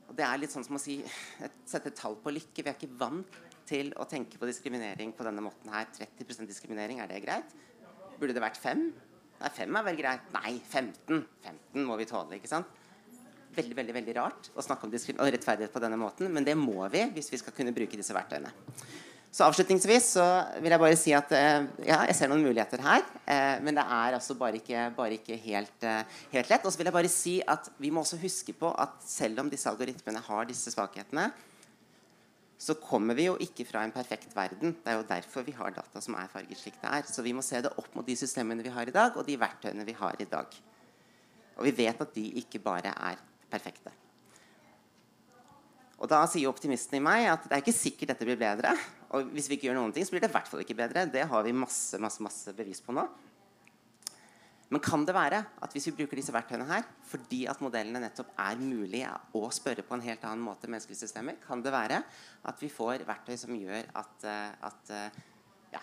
Og 0.08 0.16
det 0.18 0.26
er 0.26 0.40
litt 0.42 0.52
sånn 0.52 0.66
som 0.66 0.78
å 0.78 0.82
si, 0.82 0.98
sette 1.70 1.92
et 1.92 2.00
tall 2.00 2.18
på 2.18 2.32
lykke. 2.34 2.64
Vi 2.64 2.66
er 2.66 2.74
ikke 2.74 2.98
vant 2.98 3.38
til 3.70 3.92
å 3.94 4.08
tenke 4.10 4.40
på 4.40 4.48
diskriminering 4.48 5.14
på 5.14 5.26
denne 5.28 5.44
måten 5.44 5.70
her. 5.70 5.86
30% 5.94 6.50
diskriminering, 6.50 6.98
er 6.98 7.12
det 7.12 7.22
greit? 7.22 7.54
Burde 8.18 8.34
det 8.34 8.42
vært 8.42 8.58
5? 8.58 8.88
Nei, 9.40 9.50
fem 9.56 9.76
er 9.78 9.86
vel 9.86 9.98
greit. 9.98 10.30
Nei, 10.36 10.54
15. 10.60 11.24
15 11.46 11.86
må 11.88 11.96
vi 12.00 12.08
tåle. 12.08 12.36
ikke 12.36 12.50
sant? 12.50 12.78
Veldig 13.56 13.76
veldig, 13.76 13.94
veldig 13.96 14.16
rart 14.18 14.50
å 14.54 14.62
snakke 14.62 14.86
om 14.86 14.92
rettferdighet 14.94 15.72
på 15.74 15.82
denne 15.82 15.98
måten, 15.98 16.28
men 16.30 16.44
det 16.46 16.54
må 16.58 16.84
vi 16.92 17.02
hvis 17.16 17.32
vi 17.32 17.40
skal 17.40 17.56
kunne 17.56 17.74
bruke 17.74 17.98
disse 17.98 18.14
verktøyene. 18.14 18.52
Så 19.30 19.44
avslutningsvis 19.46 20.08
så 20.16 20.24
vil 20.58 20.74
jeg 20.74 20.82
bare 20.82 20.96
si 20.98 21.12
at 21.14 21.30
eh, 21.38 21.66
ja, 21.86 22.00
jeg 22.08 22.16
ser 22.18 22.30
noen 22.32 22.42
muligheter 22.42 22.82
her. 22.82 23.04
Eh, 23.30 23.60
men 23.62 23.76
det 23.78 23.84
er 23.84 24.16
altså 24.16 24.34
bare 24.38 24.58
ikke, 24.58 24.88
bare 24.96 25.14
ikke 25.20 25.38
helt, 25.44 25.86
eh, 25.86 26.16
helt, 26.32 26.50
lett. 26.50 26.66
Og 26.66 26.74
så 26.74 26.80
vil 26.80 26.90
jeg 26.90 26.96
bare 26.96 27.12
si 27.12 27.36
at 27.54 27.70
vi 27.78 27.92
må 27.94 28.02
også 28.02 28.18
huske 28.18 28.54
på 28.58 28.72
at 28.74 28.98
selv 29.06 29.44
om 29.44 29.52
disse 29.52 29.70
algoritmene 29.70 30.22
har 30.26 30.50
disse 30.50 30.74
svakhetene, 30.74 31.28
så 32.60 32.76
kommer 32.76 33.16
vi 33.16 33.24
jo 33.24 33.38
ikke 33.40 33.64
fra 33.64 33.86
en 33.86 33.92
perfekt 33.94 34.34
verden. 34.36 34.74
Det 34.84 34.92
er 34.92 34.98
jo 34.98 35.06
derfor 35.08 35.46
vi 35.46 35.54
har 35.56 35.72
data 35.72 36.02
som 36.04 36.18
er 36.20 36.28
farget 36.28 36.60
slik 36.60 36.76
det 36.82 36.90
er. 36.92 37.06
Så 37.08 37.24
vi 37.24 37.32
må 37.32 37.40
se 37.44 37.62
det 37.64 37.72
opp 37.80 37.88
mot 37.96 38.04
de 38.04 38.16
systemene 38.20 38.64
vi 38.64 38.72
har 38.74 38.88
i 38.88 38.92
dag, 38.92 39.16
og 39.16 39.24
de 39.24 39.38
verktøyene 39.40 39.86
vi 39.88 39.96
har 39.96 40.20
i 40.20 40.28
dag. 40.28 40.58
Og 41.56 41.64
vi 41.64 41.72
vet 41.78 42.04
at 42.04 42.12
de 42.14 42.26
ikke 42.42 42.60
bare 42.60 42.92
er 42.92 43.22
perfekte. 43.50 43.94
Og 46.00 46.08
da 46.08 46.20
sier 46.28 46.48
optimisten 46.48 46.96
i 46.96 47.02
meg 47.04 47.26
at 47.28 47.48
det 47.48 47.56
er 47.56 47.64
ikke 47.64 47.76
sikkert 47.76 48.12
dette 48.12 48.28
blir 48.28 48.38
bedre. 48.40 48.74
Og 49.16 49.32
hvis 49.32 49.48
vi 49.48 49.56
ikke 49.56 49.70
gjør 49.70 49.80
noen 49.80 49.96
ting, 49.96 50.04
så 50.04 50.12
blir 50.12 50.22
det 50.24 50.30
i 50.30 50.36
hvert 50.36 50.48
fall 50.48 50.62
ikke 50.64 50.76
bedre. 50.76 51.08
Det 51.12 51.24
har 51.32 51.44
vi 51.44 51.56
masse, 51.56 51.96
masse, 52.00 52.20
masse 52.24 52.54
bevis 52.56 52.80
på 52.84 52.92
nå. 52.96 53.08
Men 54.70 54.82
kan 54.84 55.02
det 55.06 55.14
være 55.16 55.40
at 55.64 55.72
hvis 55.74 55.88
vi 55.88 55.96
bruker 55.98 56.20
disse 56.20 56.34
verktøyene 56.34 56.68
her, 56.68 56.84
fordi 57.10 57.40
at 57.50 57.62
modellene 57.64 58.02
nettopp 58.04 58.30
er 58.38 58.60
mulig 58.60 59.02
å 59.34 59.48
spørre 59.50 59.82
på 59.86 59.96
en 59.96 60.04
helt 60.04 60.26
annen 60.28 60.44
måte 60.46 60.70
menneskelige 60.70 61.02
systemer, 61.02 61.40
kan 61.42 61.62
det 61.64 61.72
være 61.74 61.98
at 62.46 62.62
vi 62.62 62.70
får 62.70 63.02
verktøy 63.08 63.34
som 63.40 63.56
gjør 63.56 63.90
at, 63.98 64.28
eh, 64.30 64.68
at, 64.68 64.94
eh, 64.94 65.18
ja, 65.74 65.82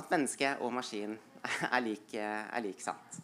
at 0.00 0.10
menneske 0.14 0.54
og 0.64 0.72
maskin 0.78 1.18
er 1.74 1.84
lik, 1.84 2.16
er 2.16 2.64
lik 2.64 2.80
sant? 2.80 3.20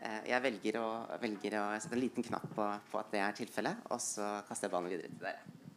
Eh, 0.00 0.30
jeg 0.30 0.44
velger 0.46 0.80
å, 0.80 0.88
velger 1.20 1.60
å, 1.60 1.68
sette 1.76 1.96
en 1.98 2.04
liten 2.06 2.24
knapp 2.24 2.48
på, 2.54 2.72
på 2.88 3.00
at 3.00 3.12
det 3.12 3.24
er 3.24 3.40
tilfellet, 3.42 3.88
og 3.90 4.00
så 4.00 4.38
kaster 4.48 4.68
jeg 4.68 4.76
ballen 4.78 4.92
videre 4.94 5.12
til 5.12 5.24
dere. 5.26 5.67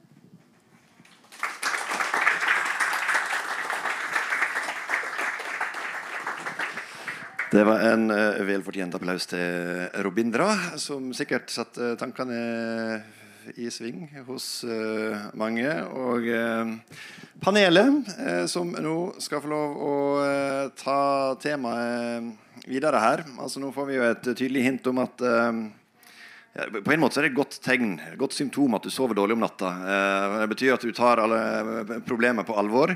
Det 7.52 7.64
var 7.68 7.82
en 7.84 8.06
uh, 8.08 8.38
velfortjent 8.48 8.94
applaus 8.96 9.26
til 9.28 9.90
Robindra, 10.06 10.54
som 10.80 11.10
sikkert 11.12 11.52
satte 11.52 11.98
tankene 12.00 12.38
i 13.60 13.66
sving 13.68 14.06
hos 14.24 14.46
uh, 14.64 15.18
mange. 15.36 15.68
Og 15.92 16.30
uh, 16.32 17.02
panelet, 17.44 18.08
som 18.48 18.72
nå 18.72 18.94
skal 19.20 19.44
få 19.44 19.52
lov 19.52 19.82
å 19.84 19.96
ta 20.80 21.02
temaet 21.44 22.64
videre 22.72 23.02
her. 23.04 23.26
Altså 23.36 23.60
Nå 23.60 23.74
får 23.76 23.90
vi 23.90 23.98
jo 23.98 24.06
et 24.08 24.30
tydelig 24.30 24.64
hint 24.70 24.88
om 24.88 25.02
at 25.04 25.26
ja, 25.26 26.70
på 26.72 26.94
en 26.94 27.04
måte 27.04 27.20
er 27.20 27.28
det 27.28 27.34
et 27.34 27.40
godt 27.42 27.58
tegn, 27.66 27.98
et 28.14 28.20
godt 28.22 28.38
symptom 28.38 28.80
at 28.80 28.88
du 28.88 28.94
sover 28.94 29.18
dårlig 29.18 29.36
om 29.36 29.44
natta. 29.44 29.74
det 30.38 30.48
betyr 30.54 30.78
at 30.78 30.88
du 30.88 30.96
tar 30.96 31.20
alle 31.26 32.00
problemer 32.08 32.48
på 32.48 32.56
alvor. 32.62 32.96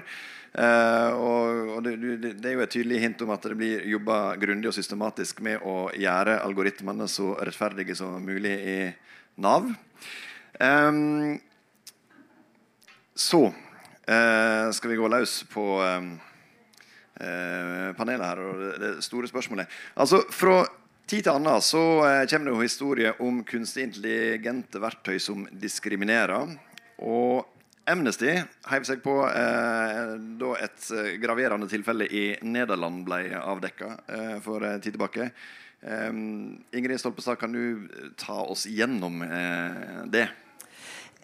Uh, 0.55 1.11
og, 1.19 1.71
og 1.75 1.79
det, 1.83 1.97
det, 2.23 2.45
er 2.47 2.53
jo 2.55 2.61
et 2.63 2.71
tydelig 2.71 3.01
hint 3.03 3.21
om 3.25 3.33
at 3.35 3.43
det 3.43 3.57
blir 3.59 3.81
jobba 3.91 4.37
grundig 4.39 4.69
og 4.69 4.75
systematisk 4.77 5.41
med 5.43 5.63
å 5.67 5.89
gjøre 5.91 6.37
algoritmene 6.45 7.09
så 7.11 7.33
rettferdige 7.43 7.97
som 7.99 8.23
mulig 8.23 8.53
i 8.55 8.77
Nav. 9.43 9.67
Um, 10.55 11.35
så 13.11 13.41
uh, 13.49 14.71
skal 14.71 14.93
vi 14.93 14.99
gå 15.01 15.09
løs 15.11 15.41
på 15.51 15.65
um, 15.83 16.13
panelet 17.15 18.23
her 18.23 18.43
og 18.43 18.63
det, 18.79 18.93
store 19.03 19.27
spørsmålet. 19.27 19.71
Altså, 19.99 20.21
Fra 20.31 20.61
tid 21.07 21.25
til 21.25 21.33
annen 21.33 21.63
så 21.63 21.83
kommer 22.31 22.47
det 22.47 22.55
jo 22.55 22.63
historier 22.63 23.21
om 23.23 23.43
kunstig 23.47 23.89
intelligente 23.89 24.79
verktøy 24.83 25.19
som 25.23 25.45
diskriminerer. 25.51 26.55
Og 27.03 27.54
Amnesty 27.85 28.31
heiv 28.69 28.85
seg 28.87 29.03
på 29.05 29.19
eh, 29.29 30.15
da 30.39 30.53
et 30.65 30.87
eh, 30.95 31.11
graverende 31.21 31.67
tilfelle 31.69 32.07
i 32.09 32.23
Nederland 32.41 33.03
ble 33.05 33.19
avdekka 33.37 33.91
eh, 34.09 34.31
for 34.41 34.65
en 34.65 34.81
tid 34.81 34.95
tilbake. 34.95 35.27
Eh, 35.85 36.09
Ingrid 36.79 37.01
Stolpestad, 37.01 37.37
kan 37.41 37.53
du 37.53 37.85
ta 38.17 38.39
oss 38.41 38.65
gjennom 38.65 39.21
eh, 39.21 40.01
det? 40.09 40.25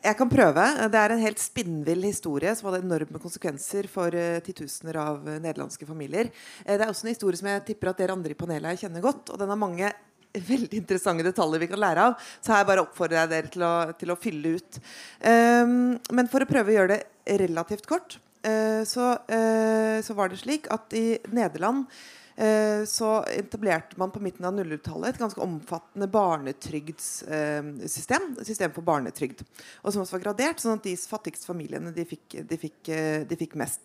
Jeg 0.02 0.18
kan 0.18 0.30
prøve. 0.30 0.68
Det 0.90 1.02
er 1.02 1.14
en 1.14 1.22
helt 1.22 1.42
spinnvill 1.42 2.06
historie 2.08 2.54
som 2.58 2.70
hadde 2.70 2.84
enorme 2.86 3.22
konsekvenser 3.22 3.90
for 3.90 4.16
titusener 4.46 4.98
av 4.98 5.28
nederlandske 5.30 5.86
familier. 5.86 6.32
Det 6.66 6.78
er 6.80 6.90
også 6.90 7.06
en 7.06 7.14
historie 7.14 7.38
som 7.38 7.52
jeg 7.52 7.68
tipper 7.68 7.92
at 7.92 8.02
dere 8.02 8.16
andre 8.18 8.34
i 8.34 8.38
panelet 8.40 8.82
kjenner 8.82 9.06
godt. 9.06 9.30
Og 9.30 9.38
den 9.38 9.54
har 9.54 9.62
mange 9.62 9.92
veldig 10.52 10.78
interessante 10.78 11.26
detaljer 11.26 11.62
vi 11.62 11.70
kan 11.72 11.82
lære 11.82 12.08
av. 12.10 12.30
Så 12.42 12.54
her 12.56 12.68
bare 12.68 12.86
oppfordrer 12.86 13.22
jeg 13.22 13.32
dere 13.34 13.52
til 13.54 13.66
å, 13.68 13.74
til 14.00 14.14
å 14.14 14.20
fylle 14.20 14.56
ut. 14.58 14.82
Um, 15.22 15.76
men 16.16 16.30
for 16.32 16.40
å 16.44 16.50
prøve 16.50 16.72
å 16.72 16.76
gjøre 16.80 16.96
det 16.96 17.04
relativt 17.42 17.86
kort, 17.90 18.12
uh, 18.48 18.82
så, 18.88 19.06
uh, 19.20 19.98
så, 20.04 20.14
var 20.18 20.28
det 20.32 20.42
slik 20.42 20.64
at 20.74 20.94
i 20.98 21.20
Nederland 21.32 21.80
uh, 21.88 22.82
så 22.90 23.10
etablerte 23.32 23.98
man 24.02 24.12
på 24.14 24.24
midten 24.24 24.48
av 24.48 24.54
nulluttallet 24.58 25.10
et 25.14 25.22
ganske 25.22 25.44
omfattende 25.44 26.08
barnetrygdsystem. 26.12 28.24
system 28.48 28.72
for 28.76 28.84
barnetrygd. 28.88 29.40
Og 29.84 29.90
som 29.94 30.02
også 30.04 30.16
var 30.18 30.26
gradert, 30.28 30.58
sånn 30.64 30.80
at 30.80 30.88
de 30.88 30.96
fattigste 30.98 31.50
familiene 31.50 31.96
de 31.96 32.04
fikk, 32.08 32.28
de 32.50 32.58
fikk, 32.60 32.82
de 33.30 33.36
fikk 33.44 33.54
mest. 33.62 33.84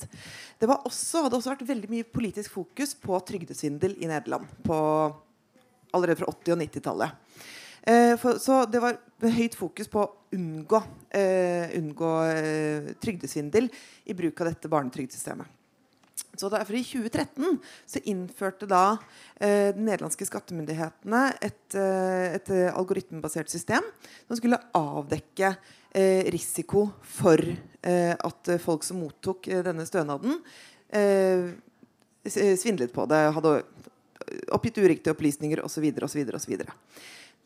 Det 0.58 0.66
også, 0.70 1.14
hadde 1.26 1.36
også 1.38 1.54
vært 1.54 1.70
veldig 1.74 1.90
mye 1.92 2.08
politisk 2.08 2.50
fokus 2.58 2.90
på 2.98 3.12
trygdesvindel 3.28 3.92
i 4.00 4.10
Nederland. 4.10 4.46
på 4.66 4.76
allerede 5.96 6.20
fra 6.20 6.32
80- 6.32 6.52
og 6.52 6.60
90-tallet. 6.60 7.10
Eh, 7.86 8.28
så 8.42 8.64
det 8.70 8.82
var 8.82 8.98
høyt 9.22 9.54
fokus 9.54 9.90
på 9.90 10.02
å 10.02 10.12
unngå, 10.34 10.82
eh, 11.14 11.76
unngå 11.78 12.14
eh, 12.32 12.88
trygdesvindel 13.02 13.70
i 14.04 14.16
bruk 14.18 14.40
av 14.42 14.50
dette 14.50 14.70
barnetrygdsystemet. 14.72 15.46
Så 16.36 16.48
derfor 16.52 16.76
I 16.76 16.84
2013 16.84 17.58
så 17.88 18.02
innførte 18.10 18.68
da 18.68 18.98
eh, 19.40 19.72
de 19.76 19.84
nederlandske 19.86 20.26
skattemyndighetene 20.28 21.22
et, 21.44 21.76
eh, 21.78 22.36
et 22.36 22.50
algoritmebasert 22.72 23.50
system 23.52 23.84
som 24.26 24.36
skulle 24.38 24.60
avdekke 24.76 25.54
eh, 25.96 26.28
risiko 26.34 26.90
for 27.00 27.40
at 27.86 28.48
folk 28.58 28.82
som 28.82 28.98
mottok 28.98 29.46
denne 29.62 29.84
stønaden, 29.86 30.40
svindlet 32.26 32.90
på 32.90 33.04
det, 33.06 33.20
hadde 33.36 33.52
oppgitt 34.56 34.80
uriktige 34.82 35.14
opplysninger 35.14 35.62
osv. 35.62 35.86
osv. 36.34 36.64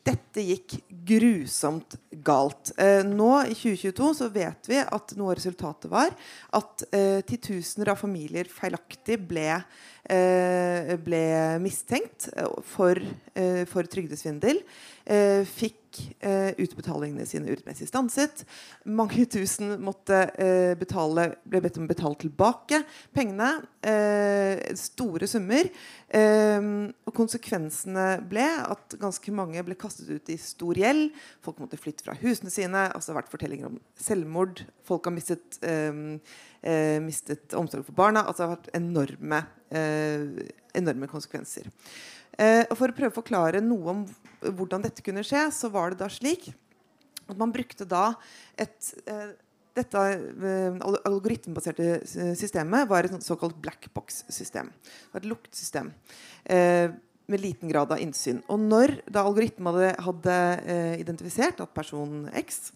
Dette 0.01 0.41
gikk 0.41 0.79
grusomt 1.05 1.97
galt. 2.25 2.71
Eh, 2.81 3.03
nå 3.05 3.29
i 3.45 3.53
2022 3.53 4.11
så 4.17 4.29
vet 4.33 4.69
vi 4.69 4.79
at 4.81 5.13
noe 5.17 5.33
av 5.33 5.37
resultatet 5.37 5.91
var 5.91 6.13
at 6.57 6.85
eh, 6.89 7.19
titusener 7.27 7.91
av 7.93 7.99
familier 8.01 8.49
feilaktig 8.49 9.19
ble, 9.29 9.59
eh, 10.09 10.93
ble 11.05 11.23
mistenkt 11.61 12.31
for, 12.73 12.97
eh, 13.35 13.63
for 13.69 13.85
trygdesvindel. 13.93 14.63
Eh, 15.11 15.41
fikk 15.43 15.97
eh, 16.23 16.53
utbetalingene 16.61 17.25
sine 17.27 17.49
urettmessig 17.51 17.89
stanset. 17.89 18.45
Mange 18.87 19.25
tusen 19.27 19.73
måtte 19.83 20.21
eh, 20.39 20.71
betale, 20.79 21.25
ble 21.43 21.59
bedt 21.65 21.79
om 21.81 21.87
å 21.87 21.89
betale 21.89 22.19
tilbake 22.21 22.79
pengene. 23.15 23.49
Store 24.77 25.25
summer. 25.27 25.67
Og 26.13 27.15
konsekvensene 27.17 28.05
ble 28.29 28.45
at 28.61 28.93
ganske 29.01 29.33
mange 29.33 29.63
ble 29.65 29.73
kastet 29.79 30.11
ut 30.11 30.29
i 30.29 30.37
stor 30.39 30.77
gjeld. 30.77 31.09
Folk 31.41 31.59
måtte 31.63 31.79
flytte 31.81 32.05
fra 32.05 32.13
husene 32.21 32.53
sine. 32.53 32.85
Altså 32.91 33.09
det 33.09 33.15
har 33.15 33.19
vært 33.23 33.33
fortellinger 33.33 33.71
om 33.71 33.81
selvmord. 33.97 34.61
Folk 34.85 35.09
har 35.09 35.15
mistet, 35.17 35.57
mistet 37.01 37.57
omsorg 37.57 37.89
for 37.89 37.97
barna. 37.97 38.21
Altså 38.21 38.43
det 38.43 38.47
har 38.47 38.55
vært 38.59 38.71
enorme, 38.77 39.41
enorme 40.77 41.09
konsekvenser. 41.09 41.71
Eh, 42.41 42.65
og 42.65 42.75
For 42.79 42.89
å 42.89 42.97
prøve 42.97 43.13
å 43.13 43.19
forklare 43.21 43.61
noe 43.61 43.93
om 43.93 44.03
hvordan 44.41 44.81
dette 44.81 45.05
kunne 45.05 45.23
skje, 45.25 45.45
så 45.53 45.69
var 45.69 45.93
det 45.93 46.01
da 46.01 46.09
slik 46.09 46.49
at 47.29 47.37
man 47.37 47.53
brukte 47.53 47.85
da 47.87 48.09
et 48.59 48.89
eh, 49.05 49.31
dette 49.77 50.01
eh, 50.01 50.79
algoritmebaserte 51.07 52.01
systemet 52.37 52.89
var 52.89 53.07
et 53.07 53.23
såkalt 53.23 53.55
black 53.63 53.87
box-system. 53.95 54.71
Et 55.15 55.27
luktsystem 55.27 55.93
eh, 56.43 56.91
med 57.31 57.43
liten 57.43 57.71
grad 57.71 57.93
av 57.93 58.01
innsyn. 58.03 58.41
Og 58.51 58.59
når 58.59 58.97
da 59.07 59.23
algoritmen 59.23 59.95
hadde, 60.03 60.37
eh, 60.65 60.95
identifisert 61.03 61.63
at 61.63 61.75
person 61.75 62.27
X 62.43 62.69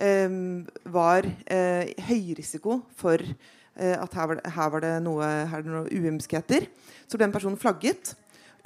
var 0.00 1.26
høy 1.52 2.30
risiko 2.32 2.78
for 2.96 3.20
at 3.20 4.14
her 4.16 4.28
var, 4.30 4.38
det, 4.38 4.52
her 4.54 4.70
var 4.72 4.80
det 4.80 4.92
noe, 5.04 5.26
her 5.50 5.66
noe 5.66 5.90
uømskheter, 5.92 6.64
så 7.04 7.18
ble 7.18 7.26
den 7.26 7.34
personen 7.34 7.60
flagget. 7.60 8.14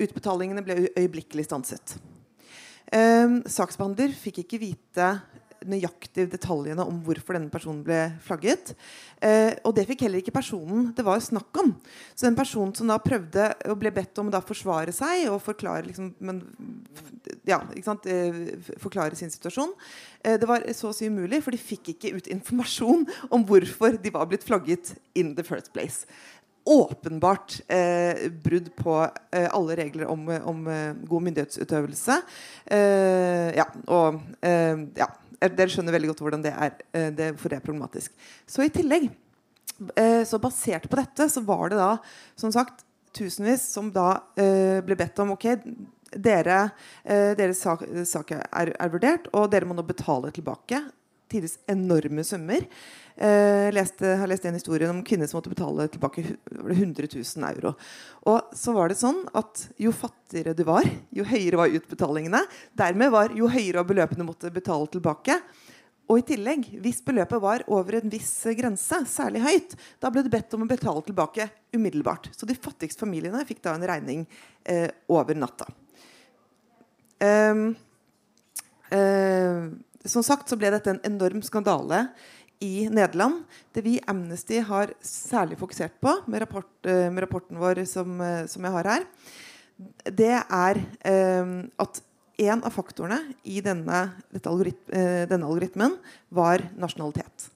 Utbetalingene 0.00 0.64
ble 0.64 0.88
øyeblikkelig 0.96 1.46
stanset. 1.46 1.96
Eh, 2.92 3.40
saksbehandler 3.50 4.14
fikk 4.18 4.42
ikke 4.44 4.62
vite 4.62 5.09
nøyaktig 5.68 6.26
detaljene 6.33 6.85
om 6.85 6.98
hvorfor 7.04 7.37
denne 7.37 7.52
personen 7.52 7.83
ble 7.85 7.98
flagget. 8.24 8.74
Eh, 9.24 9.54
og 9.64 9.74
det 9.76 9.87
fikk 9.88 10.04
heller 10.07 10.20
ikke 10.20 10.35
personen 10.35 10.90
det 10.96 11.04
var 11.07 11.22
snakk 11.24 11.61
om. 11.62 11.72
Så 12.14 12.28
den 12.28 12.38
personen 12.38 12.74
som 12.76 12.90
da 12.90 12.98
prøvde 13.02 13.50
og 13.70 13.78
ble 13.80 13.92
bedt 13.94 14.20
om 14.20 14.30
å 14.33 14.42
forsvare 14.44 14.94
seg 14.94 15.28
og 15.33 15.42
forklare, 15.44 15.87
liksom, 15.88 16.12
men, 16.24 16.42
ja, 17.48 17.61
eh, 18.04 18.40
forklare 18.83 19.16
sin 19.16 19.33
situasjon, 19.33 19.72
eh, 20.24 20.37
det 20.38 20.48
var 20.48 20.66
så 20.72 20.90
å 20.90 20.94
si 20.94 21.09
umulig, 21.09 21.42
for 21.42 21.50
de 21.50 21.59
fikk 21.61 21.94
ikke 21.94 22.14
ut 22.18 22.28
informasjon 22.28 23.07
om 23.30 23.44
hvorfor 23.44 24.00
de 24.00 24.11
var 24.11 24.26
blitt 24.26 24.44
flagget 24.44 24.96
in 25.14 25.35
the 25.35 25.44
first 25.44 25.72
place 25.72 26.07
åpenbart 26.64 27.61
eh, 27.68 28.31
brudd 28.31 28.70
på 28.77 28.96
eh, 29.31 29.48
alle 29.53 29.77
regler 29.77 30.07
om, 30.07 30.29
om 30.29 30.66
eh, 30.66 30.94
god 31.09 31.27
myndighetsutøvelse. 31.27 32.16
Eh, 32.66 33.50
ja, 33.59 33.68
og 33.92 34.22
eh, 34.44 34.87
ja, 34.98 35.11
Dere 35.44 35.68
skjønner 35.68 35.92
veldig 35.92 36.09
godt 36.09 36.22
hvordan 36.24 36.44
det 36.46 36.55
er, 36.57 36.77
eh, 36.96 37.11
det, 37.12 37.35
for 37.37 37.53
det 37.53 37.59
er 37.59 37.66
problematisk. 37.66 38.14
Så 38.48 38.64
i 38.64 38.72
tillegg, 38.72 39.11
så 40.24 40.38
basert 40.38 40.85
på 40.87 40.96
dette, 40.96 41.27
så 41.29 41.40
var 41.42 41.72
det 41.72 41.81
da 41.81 41.90
som 42.38 42.53
sagt 42.55 42.85
tusenvis 43.16 43.64
som 43.74 43.88
da 43.92 44.20
ble 44.37 44.96
bedt 44.96 45.18
om 45.24 45.33
ok, 45.35 45.48
dere, 46.14 46.61
deres 47.03 47.59
sak, 47.64 47.83
sak 48.07 48.31
er, 48.37 48.70
er, 48.70 48.92
vurdert, 48.92 49.27
og 49.35 49.48
dere 49.50 49.66
må 49.66 49.74
nå 49.74 49.83
betale 49.88 50.31
tilbake 50.37 50.79
tidvis 51.30 51.58
enorme 51.70 52.24
summer. 52.24 52.66
Eh, 53.16 53.68
leste, 53.74 54.16
har 54.18 54.30
lest 54.30 54.44
en 54.44 54.56
historie 54.56 54.88
om 54.90 55.02
kvinner 55.06 55.28
som 55.30 55.38
måtte 55.38 55.52
betale 55.52 55.87
tilbake 55.88 56.24
100 56.50 57.08
000 57.14 57.46
euro. 57.50 57.74
Og 58.30 58.56
så 58.58 58.74
var 58.74 58.90
det 58.90 58.98
sånn 58.98 59.22
at 59.38 59.68
Jo 59.78 59.92
fattigere 59.94 60.56
du 60.56 60.64
var, 60.66 60.88
jo 61.14 61.26
høyere 61.28 61.60
var 61.60 61.76
utbetalingene. 61.78 62.42
Dermed 62.74 63.14
var 63.14 63.37
jo 63.37 63.50
høyere 63.50 63.87
beløpene 63.87 64.26
måtte 64.26 64.52
betale 64.54 64.90
tilbake. 64.90 65.38
Og 66.10 66.20
i 66.20 66.26
tillegg, 66.34 66.66
hvis 66.84 67.00
beløpet 67.04 67.40
var 67.40 67.62
over 67.72 67.96
en 67.96 68.10
viss 68.12 68.32
grense, 68.58 68.98
særlig 69.08 69.40
høyt, 69.40 69.72
da 70.02 70.10
ble 70.12 70.24
det 70.26 70.32
bedt 70.34 70.52
om 70.56 70.66
å 70.66 70.68
betale 70.68 71.00
tilbake 71.06 71.48
umiddelbart. 71.72 72.28
Så 72.37 72.44
de 72.48 72.58
fattigste 72.58 73.06
familiene 73.06 73.40
fikk 73.48 73.62
da 73.64 73.72
en 73.72 73.87
regning 73.88 74.26
eh, 74.68 74.90
over 75.08 75.38
natta. 75.38 75.70
Um, 77.24 77.70
uh, 78.92 79.70
som 80.05 80.25
sagt 80.27 80.51
så 80.51 80.59
ble 80.61 80.73
dette 80.75 80.93
en 80.93 81.03
enorm 81.07 81.43
skandale 81.45 82.07
i 82.64 82.87
Nederland. 82.93 83.43
Det 83.75 83.85
vi 83.85 83.99
Amnesty 84.11 84.61
har 84.64 84.95
særlig 85.05 85.59
fokusert 85.61 85.97
på 86.03 86.17
med, 86.27 86.45
rapport, 86.45 86.71
uh, 86.87 87.09
med 87.11 87.25
rapporten 87.27 87.61
vår 87.61 87.85
som, 87.90 88.19
uh, 88.21 88.45
som, 88.51 88.64
jeg 88.64 88.77
har 88.77 88.90
her, 88.95 89.09
det 90.07 90.35
er 90.38 90.79
at 91.83 91.99
en 92.38 92.61
av 92.62 92.71
faktorene 92.71 93.17
i 93.43 93.57
denne, 93.62 94.05
algorit 94.47 94.79
denne 94.87 95.49
algoritmen 95.49 95.97
var 96.31 96.62
nasjonalitet. 96.79 97.49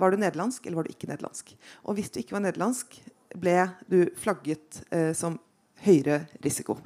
Var 0.00 0.10
du 0.10 0.18
nederlandsk, 0.18 0.64
eller 0.64 0.80
var 0.80 0.88
du 0.88 0.94
ikke 0.94 1.10
nederlandsk? 1.10 1.52
Og 1.84 1.98
hvis 1.98 2.10
du 2.10 2.18
ikke 2.22 2.38
var 2.38 2.46
nederlandsk, 2.46 2.96
ble 3.38 3.58
du 3.90 4.00
flagget 4.18 4.82
eh, 4.94 5.12
som 5.16 5.38
høyere 5.84 6.24
risiko. 6.44 6.78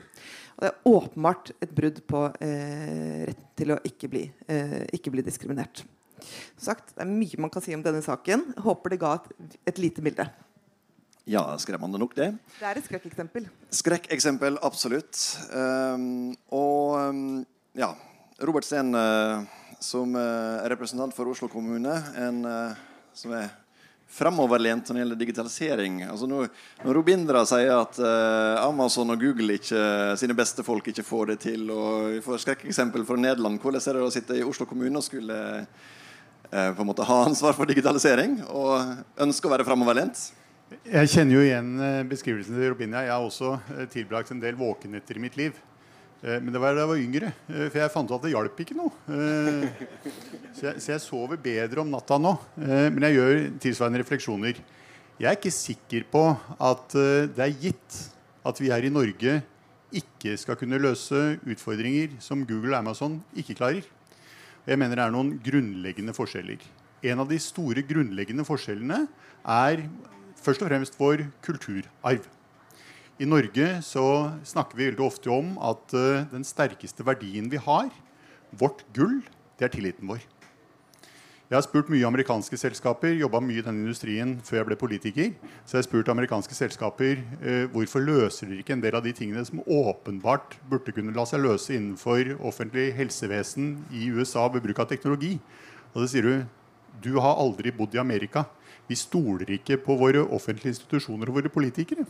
Og 0.58 0.64
det 0.64 0.70
er 0.72 0.90
åpenbart 0.90 1.52
et 1.62 1.70
brudd 1.70 2.00
på 2.10 2.24
eh, 2.42 3.28
retten 3.30 3.44
til 3.58 3.74
å 3.74 3.78
ikke 3.86 4.10
bli, 4.10 4.24
eh, 4.50 4.82
ikke 4.94 5.12
bli 5.14 5.22
diskriminert. 5.26 5.84
Som 6.58 6.64
sagt, 6.72 6.94
Det 6.94 7.02
er 7.02 7.10
mye 7.10 7.38
man 7.38 7.50
kan 7.50 7.62
si 7.62 7.74
om 7.74 7.82
denne 7.82 8.02
saken. 8.02 8.54
Håper 8.62 8.94
det 8.94 9.00
ga 9.02 9.14
et, 9.18 9.56
et 9.70 9.78
lite 9.78 10.02
bilde. 10.02 10.26
Ja, 11.28 11.42
skremmende 11.60 11.98
nok, 12.00 12.14
det. 12.16 12.32
Det 12.56 12.66
er 12.66 12.78
et 12.78 12.86
skrekkeksempel. 12.86 13.48
Skrekkeksempel, 13.70 14.58
absolutt. 14.64 15.18
Um, 15.52 16.32
og 16.50 17.10
um, 17.10 17.46
ja, 17.76 17.90
Robert 18.40 18.64
Steen 18.64 18.94
uh, 18.96 19.44
som 19.78 20.14
uh, 20.16 20.64
representant 20.72 21.12
for 21.14 21.28
Oslo 21.28 21.50
kommune, 21.52 21.98
en 22.16 22.40
uh, 22.48 22.78
som 23.12 23.34
er 23.36 23.50
framoverlent 24.08 24.88
når 24.88 24.96
det 24.96 25.02
gjelder 25.02 25.20
digitalisering. 25.20 26.00
Altså 26.08 26.28
når, 26.30 26.48
når 26.82 26.96
Robindra 26.96 27.44
sier 27.48 27.74
at 27.76 28.00
uh, 28.00 28.64
Amazon 28.64 29.12
og 29.12 29.20
Google 29.20 29.58
ikke, 29.58 29.82
sine 30.20 30.36
beste 30.38 30.64
folk 30.66 30.88
ikke 30.90 31.04
får 31.06 31.32
det 31.32 31.38
til, 31.44 31.68
og 31.74 32.08
vi 32.16 32.24
får 32.24 32.42
skrekkeksempel 32.44 33.04
fra 33.08 33.18
Nederland, 33.20 33.60
hvordan 33.62 33.84
er 33.84 34.00
det 34.00 34.06
å 34.06 34.12
sitte 34.14 34.38
i 34.38 34.46
Oslo 34.46 34.66
kommune 34.68 35.00
og 35.00 35.06
skulle 35.06 35.38
uh, 35.60 36.70
på 36.72 36.82
en 36.82 36.88
måte 36.88 37.06
ha 37.06 37.22
ansvar 37.28 37.56
for 37.58 37.68
digitalisering 37.68 38.40
og 38.48 39.24
ønske 39.28 39.48
å 39.48 39.54
være 39.54 39.68
framoverlent? 39.68 40.30
Jeg 40.84 41.08
kjenner 41.08 41.38
jo 41.38 41.44
igjen 41.46 41.68
eh, 41.80 42.02
beskrivelsen 42.04 42.58
til 42.58 42.74
Robindra. 42.74 43.00
Jeg 43.06 43.14
har 43.14 43.24
også 43.24 43.54
tilbrakt 43.88 44.34
en 44.34 44.42
del 44.42 44.56
våkenetter 44.58 45.16
i 45.16 45.22
mitt 45.22 45.38
liv. 45.40 45.56
Eh, 46.22 46.38
men 46.42 46.50
det 46.50 46.60
var 46.62 46.74
da 46.74 46.82
jeg 46.82 46.90
var 46.90 47.02
yngre. 47.02 47.32
Eh, 47.46 47.66
for 47.68 47.80
jeg 47.80 47.92
fant 47.94 48.10
ut 48.10 48.16
at 48.16 48.24
det 48.26 48.32
hjalp 48.32 48.62
ikke 48.64 48.76
noe. 48.78 48.90
Eh, 49.14 49.84
så 50.56 50.70
jeg, 50.70 50.82
så 50.82 50.92
jeg, 50.94 51.04
sover 51.04 51.40
bedre 51.42 51.84
om 51.84 51.92
natta 51.92 52.18
nå. 52.20 52.34
Men 52.58 53.06
jeg 53.06 53.18
gjør 53.18 53.44
tilsvarende 53.62 54.02
refleksjoner. 54.02 54.58
Jeg 55.18 55.28
er 55.30 55.38
ikke 55.38 55.54
sikker 55.54 56.06
på 56.10 56.24
at 56.62 56.94
det 57.34 57.42
er 57.42 57.60
gitt 57.62 57.96
at 58.46 58.60
vi 58.62 58.70
her 58.70 58.86
i 58.86 58.92
Norge 58.92 59.40
ikke 59.98 60.34
skal 60.38 60.58
kunne 60.60 60.78
løse 60.80 61.38
utfordringer 61.48 62.18
som 62.22 62.44
Google 62.46 62.74
og 62.74 62.82
Amazon 62.82 63.18
ikke 63.38 63.56
klarer. 63.58 63.86
Jeg 64.68 64.78
mener 64.78 64.98
det 64.98 65.04
er 65.06 65.14
noen 65.14 65.32
grunnleggende 65.42 66.14
forskjeller. 66.14 66.62
En 67.08 67.22
av 67.22 67.30
de 67.30 67.38
store 67.42 67.82
grunnleggende 67.86 68.46
forskjellene 68.46 69.04
er 69.48 69.84
først 70.38 70.62
og 70.62 70.70
fremst 70.70 70.98
vår 70.98 71.24
kulturarv. 71.46 72.26
I 73.18 73.26
Norge 73.26 73.80
så 73.82 74.02
snakker 74.46 74.78
vi 74.78 74.84
veldig 74.92 75.02
ofte 75.02 75.30
om 75.34 75.56
at 75.66 75.90
uh, 75.90 76.20
den 76.30 76.44
sterkeste 76.46 77.02
verdien 77.02 77.48
vi 77.50 77.58
har, 77.58 77.88
vårt 78.54 78.84
gull, 78.94 79.16
det 79.58 79.66
er 79.66 79.72
tilliten 79.72 80.06
vår. 80.06 80.20
Jeg 81.48 81.56
har 81.56 81.64
spurt 81.64 81.90
mye 81.90 82.06
amerikanske 82.06 82.54
selskaper, 82.60 83.16
jobba 83.18 83.40
mye 83.42 83.58
i 83.58 83.64
denne 83.64 83.82
industrien 83.82 84.36
før 84.46 84.60
jeg 84.60 84.68
ble 84.68 84.78
politiker. 84.78 85.32
Så 85.64 85.74
jeg 85.74 85.80
har 85.80 85.88
spurt 85.88 86.12
amerikanske 86.12 86.54
selskaper 86.54 87.18
uh, 87.42 87.66
hvorfor 87.74 88.06
løser 88.06 88.52
dere 88.52 88.62
ikke 88.62 88.76
en 88.76 88.86
del 88.86 89.00
av 89.00 89.02
de 89.08 89.16
tingene 89.18 89.42
som 89.48 89.64
åpenbart 89.66 90.54
burde 90.70 90.94
kunne 90.94 91.16
la 91.16 91.26
seg 91.26 91.42
løse 91.42 91.74
innenfor 91.74 92.36
offentlig 92.38 92.92
helsevesen 93.00 93.80
i 93.98 94.12
USA 94.14 94.46
ved 94.46 94.62
bruk 94.68 94.84
av 94.84 94.92
teknologi. 94.94 95.34
Og 95.90 96.04
så 96.04 96.12
sier 96.14 96.30
du 96.30 96.34
du 97.02 97.12
har 97.18 97.42
aldri 97.42 97.74
bodd 97.74 97.98
i 97.98 98.04
Amerika. 98.06 98.46
Vi 98.86 98.94
stoler 98.98 99.50
ikke 99.58 99.82
på 99.82 99.98
våre 99.98 100.22
offentlige 100.22 100.76
institusjoner 100.76 101.30
og 101.30 101.42
våre 101.42 101.50
politikere 101.50 102.06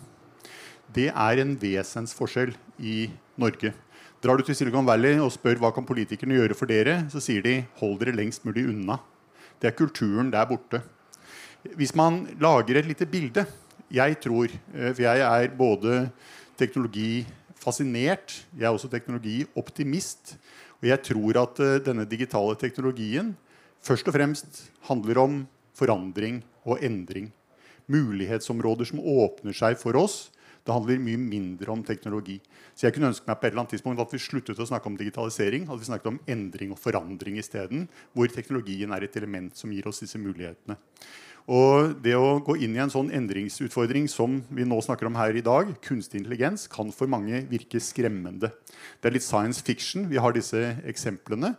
det 0.95 1.11
er 1.13 1.41
en 1.43 1.53
vesensforskjell 1.61 2.55
i 2.81 3.11
Norge. 3.39 3.75
Drar 4.19 4.39
du 4.39 4.43
til 4.43 4.57
Silicon 4.57 4.87
Valley 4.89 5.21
og 5.23 5.31
spør 5.35 5.61
hva 5.61 5.71
kan 5.75 5.87
politikerne 5.87 6.39
gjøre 6.39 6.57
for 6.59 6.71
dere, 6.71 7.05
så 7.13 7.21
sier 7.23 7.45
de 7.45 7.61
hold 7.79 7.99
dere 8.01 8.17
lengst 8.17 8.47
mulig 8.49 8.65
unna. 8.71 8.97
Det 9.61 9.71
er 9.71 9.77
kulturen 9.79 10.33
der 10.33 10.49
borte. 10.49 10.81
Hvis 11.77 11.95
man 11.95 12.25
lager 12.41 12.79
et 12.79 12.87
lite 12.87 13.07
bilde 13.07 13.47
Jeg 13.91 14.21
tror, 14.21 14.47
eh, 14.75 14.93
for 14.93 15.03
jeg 15.03 15.21
er 15.21 15.49
både 15.57 16.11
teknologifascinert, 16.59 18.45
jeg 18.59 18.67
er 18.67 18.69
også 18.69 18.89
teknologioptimist. 18.89 20.37
Og 20.83 20.89
jeg 20.89 21.03
tror 21.03 21.43
at 21.43 21.61
eh, 21.61 21.81
denne 21.81 22.05
digitale 22.05 22.55
teknologien 22.55 23.37
først 23.81 24.09
og 24.09 24.15
fremst 24.15 24.71
handler 24.83 25.19
om 25.19 25.49
forandring 25.75 26.45
og 26.67 26.85
endring. 26.85 27.33
Mulighetsområder 27.89 28.85
som 28.85 29.01
åpner 29.01 29.57
seg 29.57 29.79
for 29.81 29.97
oss 29.97 30.29
det 30.69 30.75
handler 30.77 31.01
mye 31.01 31.21
mindre 31.21 31.73
om 31.73 31.83
teknologi. 31.85 32.37
Så 32.77 32.87
jeg 32.87 32.95
kunne 32.95 33.09
ønske 33.09 33.25
meg 33.25 33.39
på 33.41 33.47
et 33.47 33.55
eller 33.55 33.63
annet 33.63 33.73
tidspunkt 33.73 34.03
at 34.03 34.11
vi 34.13 34.21
sluttet 34.21 34.59
å 34.61 34.67
snakke 34.69 34.91
om 34.91 34.99
digitalisering. 34.99 35.65
At 35.65 35.81
vi 35.81 35.89
snakket 35.89 36.11
om 36.11 36.19
endring 36.29 36.75
og 36.75 36.81
forandring 36.83 37.39
isteden. 37.41 37.87
Hvor 38.13 38.29
teknologien 38.29 38.93
er 38.93 39.07
et 39.07 39.17
element 39.17 39.57
som 39.57 39.73
gir 39.73 39.89
oss 39.89 40.03
disse 40.05 40.21
mulighetene. 40.21 40.77
Og 41.49 41.95
det 42.05 42.13
å 42.13 42.37
gå 42.45 42.59
inn 42.61 42.75
i 42.77 42.83
en 42.83 42.93
sånn 42.93 43.09
endringsutfordring 43.17 44.11
som 44.13 44.43
vi 44.53 44.67
nå 44.69 44.77
snakker 44.85 45.09
om 45.09 45.17
her 45.17 45.33
i 45.33 45.45
dag, 45.45 45.71
kunstig 45.81 46.21
intelligens, 46.21 46.67
kan 46.69 46.93
for 46.93 47.09
mange 47.09 47.41
virke 47.49 47.81
skremmende. 47.81 48.53
Det 49.01 49.09
er 49.09 49.17
litt 49.17 49.25
science 49.25 49.65
fiction. 49.65 50.05
Vi 50.13 50.21
har 50.21 50.37
disse 50.37 50.61
eksemplene. 50.85 51.55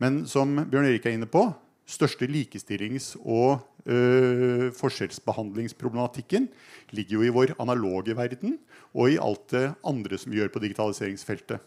Men 0.00 0.22
som 0.30 0.56
Bjørn 0.64 0.88
Erik 0.88 1.04
er 1.04 1.18
inne 1.18 1.28
på, 1.28 1.44
største 1.84 2.26
likestillings- 2.30 3.14
og 3.20 3.60
øh, 3.84 4.70
forskjellsbehandlingsproblematikken 4.76 6.48
ligger 6.96 7.18
jo 7.18 7.26
i 7.26 7.32
vår 7.34 7.54
analoge 7.60 8.16
verden 8.16 8.58
og 8.94 9.12
i 9.12 9.20
alt 9.20 9.46
det 9.52 9.66
andre 9.84 10.18
som 10.18 10.32
vi 10.32 10.40
gjør 10.40 10.52
på 10.54 10.62
digitaliseringsfeltet. 10.64 11.60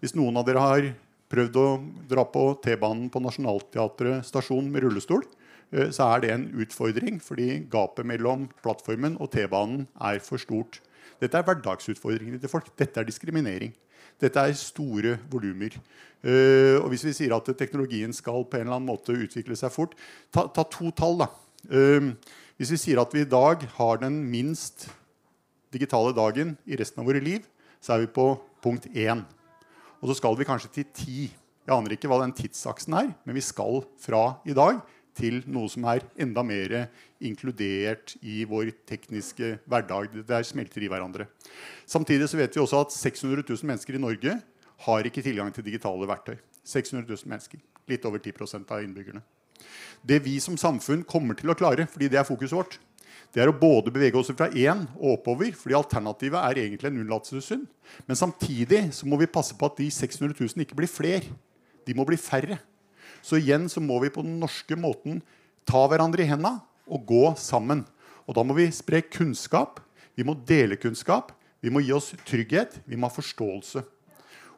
Hvis 0.00 0.16
noen 0.16 0.36
av 0.36 0.44
dere 0.46 0.64
har 0.64 0.90
prøvd 1.32 1.56
å 1.58 1.68
dra 2.10 2.26
på 2.28 2.44
T-banen 2.62 3.08
på 3.10 3.22
Nationaltheatret 3.24 4.28
stasjon 4.28 4.68
med 4.70 4.84
rullestol, 4.84 5.24
øh, 5.72 5.88
så 5.88 6.12
er 6.12 6.24
det 6.24 6.34
en 6.34 6.50
utfordring, 6.52 7.22
fordi 7.22 7.64
gapet 7.72 8.06
mellom 8.06 8.50
plattformen 8.62 9.16
og 9.20 9.32
T-banen 9.32 9.86
er 9.96 10.20
for 10.20 10.42
stort. 10.42 10.82
Dette 11.16 11.38
er 11.38 11.46
hverdagsutfordringene 11.48 12.38
til 12.42 12.52
folk. 12.52 12.68
Dette 12.76 13.00
er 13.00 13.08
diskriminering. 13.08 13.72
Dette 14.20 14.40
er 14.40 14.52
store 14.56 15.16
volumer. 15.32 15.74
Uh, 16.26 16.82
og 16.82 16.90
hvis 16.90 17.04
vi 17.06 17.14
sier 17.14 17.36
at 17.36 17.46
teknologien 17.54 18.10
skal 18.16 18.42
på 18.50 18.58
en 18.58 18.66
eller 18.66 18.80
annen 18.80 18.90
måte 18.90 19.14
utvikle 19.14 19.54
seg 19.54 19.70
fort 19.70 19.92
Ta, 20.34 20.48
ta 20.50 20.64
to 20.66 20.90
tall. 20.90 21.20
da. 21.22 21.28
Uh, 21.70 22.16
hvis 22.58 22.72
vi 22.74 22.80
sier 22.80 22.98
at 23.02 23.12
vi 23.14 23.22
i 23.22 23.28
dag 23.30 23.62
har 23.76 24.00
den 24.02 24.18
minst 24.26 24.88
digitale 25.70 26.14
dagen 26.16 26.56
i 26.66 26.78
resten 26.80 27.02
av 27.02 27.06
våre 27.06 27.20
liv, 27.22 27.44
så 27.84 27.94
er 27.94 28.06
vi 28.06 28.14
på 28.16 28.30
punkt 28.64 28.88
1. 28.90 29.22
Og 30.00 30.10
så 30.10 30.16
skal 30.18 30.38
vi 30.38 30.46
kanskje 30.48 30.72
til 30.72 30.86
10. 30.88 31.18
Jeg 31.66 31.74
aner 31.74 31.94
ikke 31.94 32.10
hva 32.10 32.20
den 32.22 32.34
tidsaksen 32.34 32.96
er, 32.96 33.10
men 33.26 33.36
vi 33.36 33.44
skal 33.44 33.82
fra 34.00 34.38
i 34.48 34.56
dag 34.56 34.80
til 35.16 35.40
noe 35.48 35.68
som 35.72 35.86
er 35.88 36.04
enda 36.20 36.42
mer 36.44 36.74
inkludert 37.24 38.16
i 38.20 38.42
vår 38.48 38.72
tekniske 38.88 39.56
hverdag. 39.68 40.12
Det 40.28 40.42
smelter 40.48 40.84
i 40.84 40.90
hverandre. 40.92 41.28
Samtidig 41.88 42.28
så 42.30 42.40
vet 42.40 42.56
vi 42.56 42.62
også 42.62 42.82
at 42.84 42.94
600 42.94 43.44
000 43.48 43.70
mennesker 43.70 43.96
i 43.96 44.02
Norge 44.02 44.36
har 44.84 45.06
ikke 45.08 45.24
tilgang 45.24 45.52
til 45.54 45.64
digitale 45.64 46.08
verktøy. 46.08 46.36
600 46.66 47.06
000 47.08 47.30
mennesker. 47.30 47.62
Litt 47.88 48.04
over 48.08 48.20
10% 48.20 48.72
av 48.74 48.82
innbyggerne. 48.82 49.22
Det 50.06 50.18
vi 50.24 50.36
som 50.42 50.58
samfunn 50.58 51.04
kommer 51.08 51.38
til 51.38 51.50
å 51.50 51.56
klare, 51.56 51.86
fordi 51.90 52.10
det 52.12 52.20
er 52.20 52.28
fokuset 52.28 52.58
vårt, 52.58 52.76
det 53.34 53.42
er 53.42 53.50
å 53.50 53.56
både 53.56 53.92
bevege 53.92 54.18
oss 54.20 54.30
fra 54.32 54.48
én 54.48 54.84
og 54.96 55.18
oppover, 55.18 55.50
fordi 55.58 55.76
alternativet 55.76 56.38
er 56.40 56.60
egentlig 56.62 56.90
en 56.92 57.00
unnlatelsessynd. 57.02 57.66
Men 58.08 58.18
samtidig 58.18 58.82
så 58.96 59.08
må 59.08 59.18
vi 59.20 59.30
passe 59.30 59.56
på 59.58 59.68
at 59.68 59.80
de 59.80 59.88
600 59.92 60.36
000 60.38 60.64
ikke 60.64 60.78
blir 60.78 60.90
flere. 60.90 61.34
De 61.86 61.94
må 61.96 62.06
bli 62.08 62.18
færre. 62.20 62.58
Så 63.22 63.40
igjen 63.40 63.66
så 63.68 63.82
må 63.82 63.98
vi 64.02 64.12
på 64.14 64.24
den 64.24 64.38
norske 64.40 64.78
måten 64.78 65.20
ta 65.66 65.82
hverandre 65.90 66.22
i 66.22 66.30
henda 66.30 66.56
og 66.86 67.06
gå 67.08 67.24
sammen. 67.40 67.84
Og 68.26 68.38
da 68.38 68.44
må 68.46 68.56
vi 68.58 68.70
spre 68.74 69.02
kunnskap. 69.04 69.80
Vi 70.16 70.24
må 70.26 70.36
dele 70.46 70.78
kunnskap. 70.80 71.34
Vi 71.60 71.72
må 71.72 71.82
gi 71.82 71.92
oss 71.94 72.12
trygghet. 72.26 72.80
Vi 72.86 72.98
må 72.98 73.10
ha 73.10 73.14
forståelse. 73.14 73.82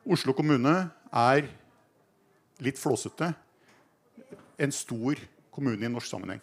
Oslo 0.08 0.32
kommune 0.32 0.72
er 1.12 1.48
litt 2.64 2.78
flåsete. 2.80 3.34
en 4.58 4.72
stor 4.72 5.14
kommune 5.54 5.84
i 5.84 5.88
norsk 5.88 6.08
sammenheng. 6.10 6.40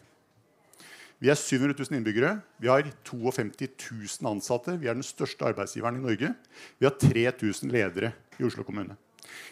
Vi 1.20 1.28
er 1.28 1.36
700 1.36 1.76
000 1.76 1.98
innbyggere. 1.98 2.38
Vi 2.62 2.70
har 2.70 2.86
52 3.04 3.68
000 4.22 4.30
ansatte. 4.30 4.78
Vi 4.80 4.88
er 4.88 4.96
den 4.96 5.04
største 5.04 5.44
arbeidsgiveren 5.44 5.98
i 5.98 6.04
Norge. 6.06 6.30
Vi 6.80 6.88
har 6.88 6.96
3000 6.96 7.74
ledere 7.74 8.14
i 8.40 8.46
Oslo 8.48 8.64
kommune. 8.64 8.96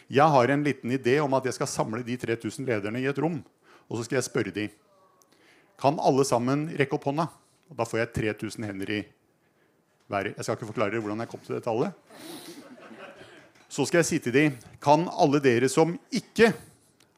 Jeg 0.07 0.29
har 0.29 0.47
en 0.47 0.63
liten 0.63 0.91
idé 0.95 1.17
om 1.19 1.33
at 1.33 1.43
jeg 1.43 1.57
skal 1.57 1.67
samle 1.67 2.03
de 2.07 2.15
3000 2.15 2.65
lederne 2.65 3.01
i 3.01 3.09
et 3.09 3.19
rom. 3.19 3.41
Og 3.89 3.97
så 3.97 4.05
skal 4.05 4.21
jeg 4.21 4.29
spørre 4.29 4.55
de. 4.55 4.69
Kan 5.75 5.99
alle 5.99 6.23
sammen 6.23 6.69
rekke 6.77 6.95
opp 6.95 7.09
hånda? 7.09 7.27
Og 7.67 7.75
da 7.75 7.83
får 7.83 8.05
jeg 8.05 8.13
3000 8.37 8.69
hender 8.69 8.89
i 9.01 9.03
været. 10.07 10.37
Jeg 10.37 10.43
skal 10.45 10.55
ikke 10.55 10.71
forklare 10.71 11.01
hvordan 11.01 11.19
jeg 11.19 11.33
kom 11.33 11.43
til 11.43 11.57
det 11.57 11.65
tallet. 11.65 11.91
Så 13.73 13.87
skal 13.89 14.03
jeg 14.03 14.05
si 14.05 14.17
til 14.21 14.35
dem, 14.35 14.57
Kan 14.77 15.07
alle 15.09 15.39
dere 15.41 15.65
som 15.71 15.95
ikke 16.13 16.51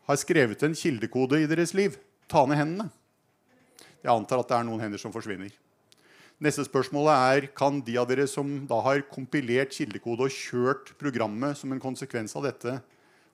har 0.08 0.18
skrevet 0.22 0.62
en 0.64 0.76
kildekode 0.78 1.42
i 1.44 1.48
deres 1.50 1.74
liv, 1.76 1.98
ta 2.32 2.46
ned 2.48 2.56
hendene? 2.56 2.86
Jeg 4.00 4.14
antar 4.14 4.40
at 4.40 4.48
det 4.48 4.56
er 4.56 4.64
noen 4.64 4.80
hender 4.80 5.02
som 5.02 5.12
forsvinner. 5.12 5.52
Neste 6.40 6.64
spørsmål 6.64 7.10
er 7.12 7.48
kan 7.58 7.82
de 7.84 7.98
av 8.00 8.08
dere 8.08 8.28
som 8.32 8.62
da 8.70 8.78
har 8.86 9.04
kompilert 9.12 9.74
kildekode 9.76 10.30
og 10.30 10.32
kjørt 10.32 10.94
programmet 11.02 11.60
som 11.60 11.74
en 11.76 11.82
konsekvens 11.82 12.38
av 12.40 12.48
dette, 12.48 12.78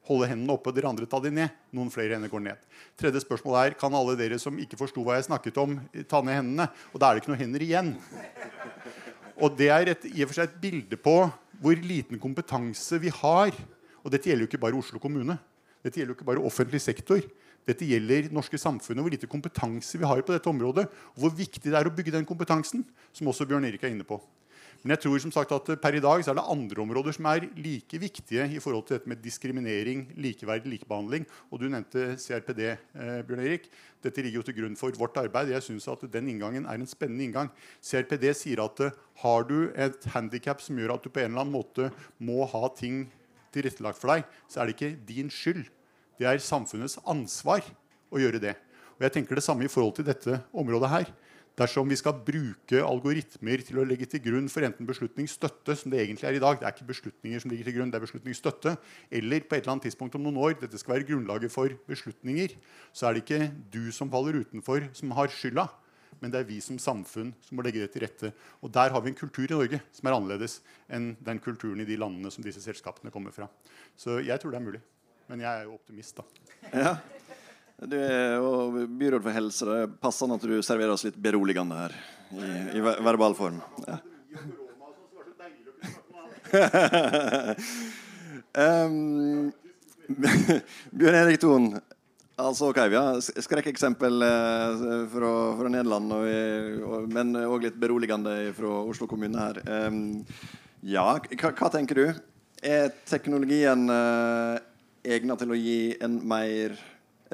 holde 0.09 0.31
hendene 0.31 0.55
oppe, 0.55 0.73
dere 0.73 0.89
andre 0.89 1.05
ta 1.05 1.19
de 1.21 1.29
ned? 1.29 1.53
Noen 1.77 1.93
flere 1.93 2.17
hender 2.17 2.31
går 2.31 2.45
ned. 2.47 2.65
Tredje 2.97 3.21
spørsmål 3.21 3.59
er 3.59 3.77
kan 3.77 3.93
alle 3.93 4.17
dere 4.17 4.41
som 4.41 4.57
ikke 4.57 4.79
forsto 4.79 5.05
hva 5.05 5.19
jeg 5.19 5.29
snakket 5.29 5.61
om, 5.61 5.77
ta 6.09 6.23
ned 6.25 6.39
hendene? 6.39 6.71
Og 6.89 6.97
da 6.97 7.11
er 7.11 7.19
det 7.19 7.21
ikke 7.21 7.35
noen 7.35 7.43
hender 7.43 7.67
igjen. 7.67 7.93
Og 9.37 9.53
det 9.61 9.69
er 9.69 9.93
et, 9.93 10.09
i 10.09 10.25
og 10.25 10.31
for 10.31 10.41
seg 10.41 10.49
et 10.49 10.59
bilde 10.65 10.97
på 10.97 11.19
hvor 11.61 11.77
liten 11.77 12.19
kompetanse 12.21 12.99
vi 13.01 13.13
har. 13.21 13.55
Og 14.01 14.11
dette 14.11 14.29
gjelder 14.29 14.47
jo 14.47 14.49
ikke 14.49 14.63
bare 14.63 14.79
Oslo 14.79 14.99
kommune. 15.01 15.37
Dette 15.85 15.99
gjelder 15.99 16.15
jo 16.15 16.17
ikke 16.17 16.29
bare 16.31 16.45
offentlig 16.45 16.81
sektor. 16.81 17.21
Dette 17.69 17.85
gjelder 17.85 18.31
norske 18.33 18.57
samfunnet, 18.57 19.03
hvor 19.05 19.13
lite 19.13 19.29
kompetanse 19.29 19.99
vi 20.01 20.07
har 20.09 20.23
på 20.25 20.33
dette 20.33 20.49
området. 20.49 20.87
Og 21.13 21.25
hvor 21.25 21.35
viktig 21.37 21.67
det 21.69 21.77
er 21.77 21.89
å 21.89 21.93
bygge 21.93 22.15
den 22.17 22.25
kompetansen, 22.25 22.85
som 23.13 23.29
også 23.29 23.45
Bjørn 23.49 23.67
Erik 23.69 23.85
er 23.85 23.93
inne 23.93 24.07
på. 24.07 24.17
Men 24.81 24.95
jeg 24.95 25.03
tror 25.03 25.19
som 25.21 25.33
sagt 25.33 25.51
at 25.53 25.67
per 25.77 25.93
i 25.93 26.01
dag 26.01 26.23
så 26.25 26.31
er 26.31 26.39
det 26.39 26.45
andre 26.49 26.81
områder 26.81 27.13
som 27.13 27.27
er 27.29 27.43
like 27.53 27.99
viktige 28.01 28.47
i 28.49 28.61
forhold 28.63 28.87
til 28.87 28.97
dette 28.97 29.11
med 29.11 29.19
diskriminering, 29.21 30.07
likeverd, 30.17 30.65
likebehandling. 30.65 31.27
Og 31.53 31.61
du 31.61 31.67
nevnte 31.69 32.15
CRPD, 32.17 32.61
eh, 32.71 33.19
Bjørn 33.27 33.43
Erik. 33.45 33.67
Dette 34.01 34.25
ligger 34.25 34.41
jo 34.41 34.47
til 34.47 34.57
grunn 34.57 34.79
for 34.79 34.97
vårt 34.97 35.19
arbeid. 35.21 35.53
Jeg 35.53 35.61
synes 35.61 35.87
at 35.87 36.01
Den 36.11 36.29
inngangen 36.33 36.65
er 36.65 36.73
en 36.73 36.89
spennende 36.89 37.23
inngang. 37.23 37.51
CRPD 37.77 38.33
sier 38.33 38.63
at 38.65 38.79
eh, 38.79 38.97
har 39.21 39.43
du 39.45 39.69
et 39.75 40.05
handikap 40.15 40.61
som 40.61 40.77
gjør 40.77 40.95
at 40.95 41.03
du 41.03 41.09
på 41.09 41.21
en 41.21 41.29
eller 41.29 41.45
annen 41.45 41.53
måte 41.53 41.91
må 42.17 42.45
ha 42.49 42.67
ting 42.73 43.11
tilrettelagt 43.53 44.01
for 44.01 44.15
deg, 44.15 44.25
så 44.49 44.61
er 44.61 44.65
det 44.65 44.75
ikke 44.79 44.97
din 45.05 45.29
skyld. 45.29 45.67
Det 46.17 46.25
er 46.25 46.41
samfunnets 46.41 46.97
ansvar 47.05 47.61
å 48.09 48.17
gjøre 48.17 48.41
det. 48.41 48.55
Og 48.97 49.05
jeg 49.05 49.13
tenker 49.13 49.35
Det 49.35 49.43
samme 49.43 49.65
i 49.65 49.71
forhold 49.71 49.95
til 49.95 50.05
dette 50.05 50.41
området 50.53 50.89
her. 50.89 51.05
Dersom 51.59 51.89
vi 51.91 51.97
skal 51.99 52.15
bruke 52.25 52.79
algoritmer 52.79 53.61
til 53.67 53.81
å 53.81 53.83
legge 53.83 54.07
til 54.07 54.21
grunn 54.23 54.47
for 54.49 54.63
enten 54.63 54.87
beslutningsstøtte, 54.87 55.75
som 55.75 55.91
det 55.91 55.99
egentlig 55.99 56.29
er 56.29 56.37
i 56.37 56.41
dag, 56.41 56.55
det 56.61 56.67
er 56.67 56.75
ikke 56.75 56.87
beslutninger 56.93 57.43
som 57.43 57.51
ligger 57.51 57.67
til 57.67 57.75
grunn, 57.75 57.91
det 57.91 57.99
er 57.99 58.05
beslutningsstøtte, 58.05 58.75
eller 59.19 59.43
på 59.43 59.57
et 59.57 59.65
eller 59.65 59.73
annet 59.75 59.89
tidspunkt 59.89 60.15
om 60.15 60.23
noen 60.23 60.39
år 60.39 60.55
dette 60.61 60.79
skal 60.79 60.95
være 60.95 61.09
grunnlaget 61.11 61.51
for 61.51 61.75
beslutninger, 61.91 62.55
så 62.95 63.09
er 63.09 63.17
det 63.17 63.25
ikke 63.25 63.51
du 63.73 63.83
som 63.91 64.11
faller 64.13 64.39
utenfor, 64.45 64.87
som 64.95 65.11
har 65.17 65.31
skylda. 65.35 65.67
Men 66.21 66.31
det 66.31 66.41
er 66.41 66.47
vi 66.47 66.59
som 66.63 66.77
samfunn 66.79 67.31
som 67.41 67.57
må 67.57 67.65
legge 67.65 67.81
det 67.81 67.91
til 67.95 68.05
rette. 68.05 68.31
Og 68.61 68.71
der 68.73 68.93
har 68.93 69.01
vi 69.01 69.09
en 69.09 69.17
kultur 69.17 69.47
i 69.47 69.55
Norge 69.55 69.81
som 69.95 70.07
er 70.07 70.15
annerledes 70.15 70.59
enn 70.91 71.15
den 71.19 71.41
kulturen 71.41 71.81
i 71.81 71.87
de 71.87 71.97
landene 71.97 72.31
som 72.31 72.45
disse 72.45 72.61
selskapene 72.61 73.13
kommer 73.13 73.33
fra. 73.33 73.49
Så 73.97 74.19
jeg 74.21 74.37
tror 74.39 74.53
det 74.53 74.61
er 74.61 74.67
mulig. 74.67 74.83
Men 75.31 75.41
jeg 75.41 75.49
er 75.49 75.65
jo 75.65 75.77
optimist, 75.79 76.19
da. 76.19 76.23
Ja. 76.75 76.93
Du 77.81 77.97
er 77.97 78.85
byråd 78.85 79.23
for 79.25 79.33
helse. 79.33 79.65
Det 79.65 79.77
er 79.83 79.93
passende 80.03 80.35
at 80.37 80.43
du 80.45 80.59
serverer 80.61 80.93
oss 80.93 81.05
litt 81.07 81.17
beroligende 81.17 81.79
her 81.79 81.95
i, 82.37 82.77
i 82.77 82.81
verbal 82.81 83.33
form. 83.37 83.57
Ja. 83.87 83.97
um, 88.61 89.49
Bjørn 90.91 91.15
Erik 91.15 91.39
Thon, 91.41 91.67
altså, 92.35 92.69
okay, 92.69 92.91
skrekkeksempel 93.41 94.25
eh, 94.27 94.83
fra, 95.13 95.31
fra, 95.57 95.71
Nederland, 95.71 96.11
og, 96.11 97.07
men 97.09 97.33
òg 97.45 97.65
litt 97.65 97.79
beroligende 97.81 98.35
fra 98.57 98.81
Oslo 98.83 99.07
kommune 99.09 99.39
her. 99.41 99.61
Um, 99.87 100.21
ja, 100.85 101.07
hva, 101.17 101.71
tenker 101.71 101.97
du? 101.97 102.05
Er 102.61 102.91
teknologien 103.09 103.87
uh, 103.89 104.59
egna 105.01 105.37
til 105.39 105.55
å 105.55 105.57
gi 105.57 105.95
en 106.03 106.19
mer 106.29 106.75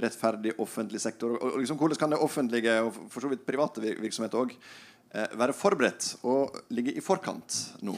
rettferdig 0.03 0.55
offentlig 0.61 1.01
sektor? 1.03 1.35
Og, 1.37 1.57
liksom, 1.61 1.79
hvordan 1.79 1.99
kan 1.99 2.13
det 2.13 2.21
offentlige 2.23 2.77
og 2.85 2.93
for 3.11 3.23
så 3.23 3.31
vidt 3.31 3.45
private 3.47 3.83
virksomheter 3.87 4.43
òg 4.43 4.53
eh, 4.53 5.35
være 5.39 5.55
forberedt 5.57 6.13
og 6.27 6.57
ligge 6.73 6.95
i 6.95 7.03
forkant 7.03 7.59
nå? 7.85 7.97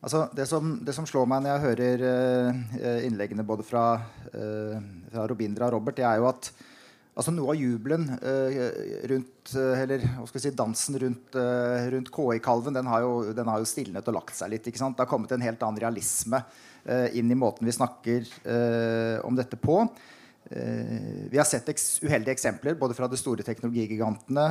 Altså, 0.00 0.24
det, 0.32 0.46
som, 0.48 0.78
det, 0.80 0.94
som, 0.96 1.04
slår 1.08 1.26
meg 1.28 1.44
når 1.44 1.52
jeg 1.52 1.64
hører 1.66 2.04
eh, 2.08 3.06
innleggene 3.08 3.44
både 3.44 3.66
fra, 3.68 3.84
eh, 4.32 4.76
fra 5.12 5.26
Robindra 5.28 5.68
og 5.68 5.76
Robert, 5.76 5.98
det 5.98 6.06
er 6.08 6.22
jo 6.22 6.30
at 6.30 6.48
altså, 7.12 7.34
noe 7.36 7.52
av 7.52 7.60
jubelen 7.60 8.06
eh, 8.16 8.62
rundt 9.12 9.52
Eller 9.58 10.04
hva 10.14 10.24
skal 10.28 10.38
vi 10.38 10.42
si, 10.44 10.54
dansen 10.56 10.96
rundt, 11.02 11.36
rundt 11.90 12.10
KI-kalven, 12.14 12.76
den, 12.76 12.88
den 13.34 13.50
har 13.50 13.60
jo 13.60 13.68
stilnet 13.68 14.08
og 14.08 14.20
lagt 14.20 14.36
seg 14.38 14.52
litt. 14.54 14.68
ikke 14.70 14.80
sant? 14.80 14.96
Det 14.96 15.04
har 15.04 15.10
kommet 15.10 15.32
en 15.34 15.44
helt 15.44 15.64
annen 15.66 15.82
realisme 15.82 16.44
Eh, 16.84 17.16
inn 17.18 17.30
i 17.30 17.36
måten 17.36 17.66
vi 17.66 17.72
snakker 17.72 18.24
eh, 18.48 19.20
om 19.24 19.36
dette 19.36 19.58
på. 19.60 19.82
Eh, 20.50 21.28
vi 21.30 21.38
har 21.38 21.46
sett 21.46 21.68
uheldige 22.02 22.34
eksempler 22.34 22.74
både 22.78 22.96
fra 22.98 23.06
de 23.06 23.18
store 23.18 23.44
teknologigigantene 23.46 24.46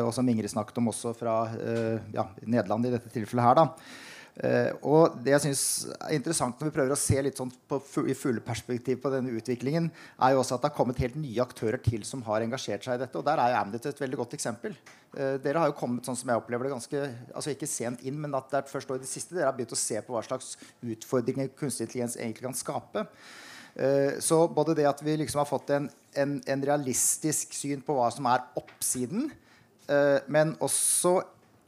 og 0.00 0.08
som 0.16 0.28
Ingrid 0.28 0.48
snakket 0.48 0.80
om 0.80 0.88
også 0.88 1.12
fra 1.16 1.34
ja, 2.14 2.24
Nederland 2.46 2.88
i 2.88 2.94
dette 2.94 3.12
tilfellet 3.12 3.44
her. 3.44 3.60
da. 3.60 3.66
Og 4.88 5.18
det 5.20 5.34
jeg 5.34 5.42
synes 5.44 5.62
er 5.98 6.14
interessant 6.16 6.56
når 6.56 6.70
vi 6.70 6.74
prøver 6.78 6.94
å 6.94 6.96
se 6.96 7.20
litt 7.20 7.36
sånn 7.36 7.50
på, 7.68 7.82
i 8.08 8.16
fugleperspektiv 8.16 9.02
på 9.02 9.12
denne 9.12 9.34
utviklingen, 9.36 9.90
er 10.16 10.32
jo 10.32 10.40
også 10.40 10.56
at 10.56 10.64
det 10.64 10.70
har 10.70 10.78
kommet 10.78 11.02
helt 11.04 11.18
nye 11.20 11.44
aktører 11.44 11.82
til 11.84 12.00
som 12.08 12.24
har 12.24 12.40
engasjert 12.40 12.88
seg 12.88 12.96
i 12.96 13.02
dette. 13.04 13.20
Og 13.20 13.26
der 13.28 13.42
er 13.42 13.52
jo 13.52 13.60
Amnet 13.60 13.90
et 13.92 14.00
veldig 14.00 14.22
godt 14.22 14.38
eksempel. 14.38 14.78
Dere 15.12 15.60
har 15.60 15.68
jo 15.68 15.76
kommet 15.76 16.08
sånn 16.08 16.16
som 16.16 16.32
jeg 16.32 16.40
opplever 16.40 16.64
det 16.64 16.72
ganske 16.72 17.04
altså 17.36 17.52
ikke 17.52 17.68
sent 17.68 18.00
inn, 18.08 18.16
men 18.24 18.32
at 18.38 18.48
det 18.48 18.62
er 18.62 18.72
først 18.72 18.96
i 18.96 19.02
det 19.04 19.10
siste 19.10 19.36
dere 19.36 19.50
har 19.50 19.56
begynt 19.58 19.76
å 19.76 19.82
se 19.82 20.00
på 20.00 20.16
hva 20.16 20.24
slags 20.24 20.54
utfordringer 20.80 21.52
kunstig 21.52 21.90
intelligens 21.90 22.16
egentlig 22.16 22.48
kan 22.48 22.56
skape. 22.56 23.04
Uh, 23.72 24.18
så 24.20 24.44
både 24.52 24.76
det 24.78 24.88
at 24.88 25.00
vi 25.04 25.16
liksom 25.20 25.42
har 25.42 25.48
fått 25.48 25.72
en, 25.76 25.90
en, 26.14 26.38
en 26.46 26.64
realistisk 26.68 27.54
syn 27.56 27.84
på 27.84 27.96
hva 27.96 28.10
som 28.14 28.28
er 28.30 28.44
oppsiden, 28.60 29.30
men 30.32 30.52
også 30.62 31.16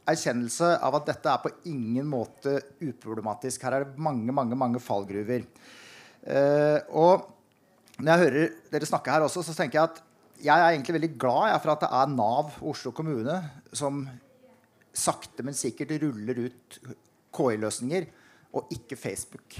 erkjennelse 0.09 0.69
av 0.85 0.95
at 0.97 1.09
dette 1.09 1.29
er 1.29 1.41
på 1.43 1.51
ingen 1.69 2.07
måte 2.09 2.55
uproblematisk. 2.79 3.65
Her 3.65 3.77
er 3.77 3.85
det 3.85 4.01
mange 4.01 4.33
mange, 4.33 4.57
mange 4.57 4.81
fallgruver. 4.81 5.45
Uh, 6.25 6.79
og 6.89 7.27
når 7.99 8.11
jeg 8.11 8.23
hører 8.23 8.53
dere 8.73 8.89
snakke 8.89 9.13
her 9.13 9.25
også, 9.25 9.43
så 9.45 9.55
tenker 9.55 9.79
jeg 9.79 9.89
at 9.91 10.01
jeg 10.45 10.53
er 10.59 10.73
egentlig 10.73 10.97
veldig 10.97 11.11
glad 11.21 11.53
for 11.63 11.73
at 11.73 11.85
det 11.85 11.91
er 11.95 12.11
Nav 12.11 12.57
Oslo 12.65 12.91
kommune 12.95 13.37
som 13.75 14.03
sakte, 14.95 15.43
men 15.43 15.55
sikkert 15.55 15.95
ruller 16.03 16.47
ut 16.47 16.79
KI-løsninger, 17.35 18.07
og 18.55 18.71
ikke 18.71 18.97
Facebook 18.99 19.57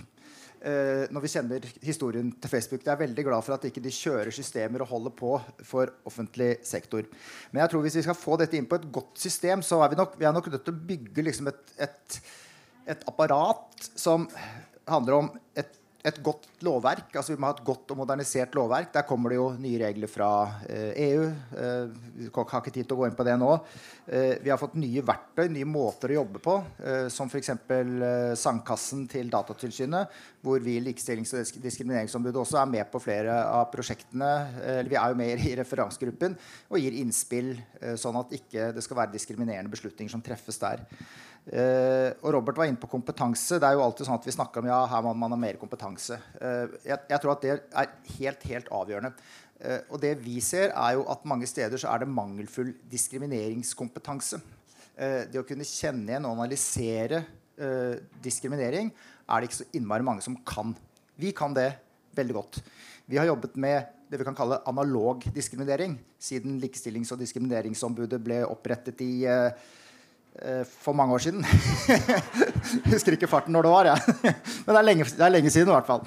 eh, 0.66 1.05
når 1.13 1.24
vi 1.24 1.32
kjenner 1.32 1.68
historien 1.86 2.32
til 2.41 2.51
Facebook. 2.51 2.84
Jeg 2.86 2.93
er 2.93 3.03
veldig 3.03 3.26
glad 3.28 3.45
for 3.45 3.55
at 3.55 3.68
ikke 3.70 3.84
de 3.86 3.93
kjører 3.93 4.34
systemer 4.36 4.84
og 4.84 4.91
holder 4.91 5.16
på 5.16 5.32
for 5.68 5.93
offentlig 6.09 6.55
sektor. 6.68 7.07
Men 7.51 7.63
jeg 7.63 7.74
tror 7.74 7.86
hvis 7.86 7.99
vi 7.99 8.05
skal 8.07 8.20
få 8.20 8.39
dette 8.41 8.57
inn 8.57 8.68
på 8.70 8.80
et 8.82 8.89
godt 8.97 9.22
system, 9.22 9.63
så 9.66 9.80
er 9.84 9.93
vi 9.93 10.01
nok, 10.01 10.18
vi 10.20 10.28
er 10.28 10.36
nok 10.36 10.51
nødt 10.51 10.66
til 10.68 10.76
å 10.76 10.86
bygge 10.91 11.28
liksom 11.30 11.51
et, 11.53 11.63
et, 11.88 12.20
et 12.95 13.09
apparat 13.11 13.89
som 13.93 14.28
handler 14.89 15.20
om 15.22 15.32
et 15.57 15.82
et 16.05 16.17
godt 16.23 16.45
lovverk. 16.65 17.09
altså 17.15 17.33
Vi 17.33 17.39
må 17.41 17.49
ha 17.49 17.55
et 17.55 17.65
godt 17.65 17.91
og 17.93 17.99
modernisert 18.01 18.53
lovverk. 18.57 18.91
Der 18.93 19.05
kommer 19.07 19.33
det 19.33 19.39
jo 19.39 19.47
nye 19.57 19.79
regler 19.81 20.09
fra 20.11 20.29
eh, 20.69 20.91
EU. 21.07 21.25
Eh, 21.57 21.95
vi 22.19 22.29
har 22.29 22.61
ikke 22.61 22.73
tid 22.73 22.85
til 22.85 22.95
å 22.95 22.99
gå 22.99 23.07
inn 23.09 23.17
på 23.17 23.25
det 23.25 23.35
nå. 23.41 23.49
Eh, 24.05 24.35
vi 24.43 24.51
har 24.53 24.61
fått 24.61 24.77
nye 24.77 25.03
verktøy, 25.05 25.47
nye 25.49 25.69
måter 25.69 26.13
å 26.13 26.19
jobbe 26.19 26.41
på, 26.45 26.55
som 27.13 27.31
f.eks. 27.31 27.51
Sandkassen 28.39 29.05
til 29.09 29.31
Datatilsynet, 29.33 30.13
hvor 30.45 30.61
vi 30.63 30.77
i 30.77 30.83
Likestillings- 30.83 31.33
og 31.33 31.61
diskrimineringsombudet 31.63 32.41
også 32.43 32.61
er 32.61 32.71
med 32.77 32.89
på 32.93 33.01
flere 33.01 33.39
av 33.49 33.67
prosjektene. 33.73 34.31
Eller 34.77 34.91
vi 34.91 34.99
er 35.01 35.11
jo 35.11 35.19
med 35.19 35.45
i 35.49 35.55
referansegruppen 35.57 36.37
og 36.69 36.81
gir 36.81 36.99
innspill, 37.01 37.55
sånn 37.97 38.21
at 38.21 38.33
ikke 38.37 38.69
det 38.75 38.83
skal 38.85 39.01
være 39.01 39.15
diskriminerende 39.15 39.73
beslutninger 39.73 40.13
som 40.13 40.23
treffes 40.25 40.61
der. 40.61 40.85
Uh, 41.45 42.09
og 42.25 42.31
Robert 42.33 42.57
var 42.57 42.69
inne 42.69 42.81
på 42.81 42.89
kompetanse. 42.89 43.59
Det 43.61 43.67
er 43.67 43.77
jo 43.77 43.83
alltid 43.85 44.07
sånn 44.07 44.17
at 44.17 44.25
Vi 44.25 44.33
snakker 44.33 44.63
om 44.63 44.69
ja, 44.71 44.79
her 44.89 45.03
må 45.05 45.13
man 45.13 45.35
ha 45.35 45.37
mer 45.37 45.59
kompetanse. 45.61 46.17
Uh, 46.39 46.73
jeg, 46.81 46.97
jeg, 47.11 47.19
tror 47.21 47.35
at 47.35 47.45
det 47.45 47.51
er 47.53 47.91
helt, 48.17 48.45
helt 48.49 48.71
avgjørende. 48.73 49.11
Uh, 49.61 49.79
og 49.93 50.01
det 50.01 50.15
vi 50.23 50.39
ser, 50.41 50.73
er 50.73 50.97
jo 50.97 51.05
at 51.13 51.27
mange 51.29 51.49
steder 51.49 51.81
så 51.81 51.91
er 51.93 52.01
det 52.01 52.11
mangelfull 52.11 52.73
diskrimineringskompetanse. 52.91 54.41
det 54.95 55.35
å 55.35 55.43
kunne 55.43 55.65
kjenne 55.67 56.07
igjen 56.07 56.23
og 56.23 56.37
analysere 56.37 57.17
diskriminering 58.23 58.93
er 59.27 59.41
det 59.41 59.49
ikke 59.49 59.57
så 59.57 59.67
innmari 59.75 60.05
mange 60.07 60.23
som 60.23 60.37
kan. 60.47 60.71
Vi 61.19 61.33
kan 61.35 61.53
det 61.55 61.73
veldig 62.15 62.35
godt. 62.35 62.61
Vi 63.05 63.19
har 63.19 63.27
jobbet 63.27 63.57
med 63.59 63.91
det 64.09 64.19
vi 64.21 64.27
kan 64.27 64.37
kalle 64.37 64.61
analog 64.69 65.23
diskriminering, 65.33 65.97
siden 66.19 66.59
Likestillings- 66.61 67.11
og 67.13 67.19
diskrimineringsombudet 67.19 68.21
ble 68.23 68.43
opprettet 68.47 69.01
i 69.03 69.25
eh, 69.29 69.51
for 70.83 70.95
mange 70.97 71.15
år 71.15 71.23
siden. 71.23 71.45
Husker 72.91 73.15
ikke 73.15 73.29
farten 73.31 73.55
når 73.55 73.67
det 73.67 73.71
var. 73.71 73.89
Ja. 73.91 74.31
Men 74.65 74.71
det 74.73 74.79
er, 74.79 74.88
lenge, 74.88 75.05
det 75.07 75.23
er 75.23 75.31
lenge 75.31 75.51
siden 75.53 75.71
i 75.71 75.75
hvert 75.75 75.88
fall. 75.88 76.01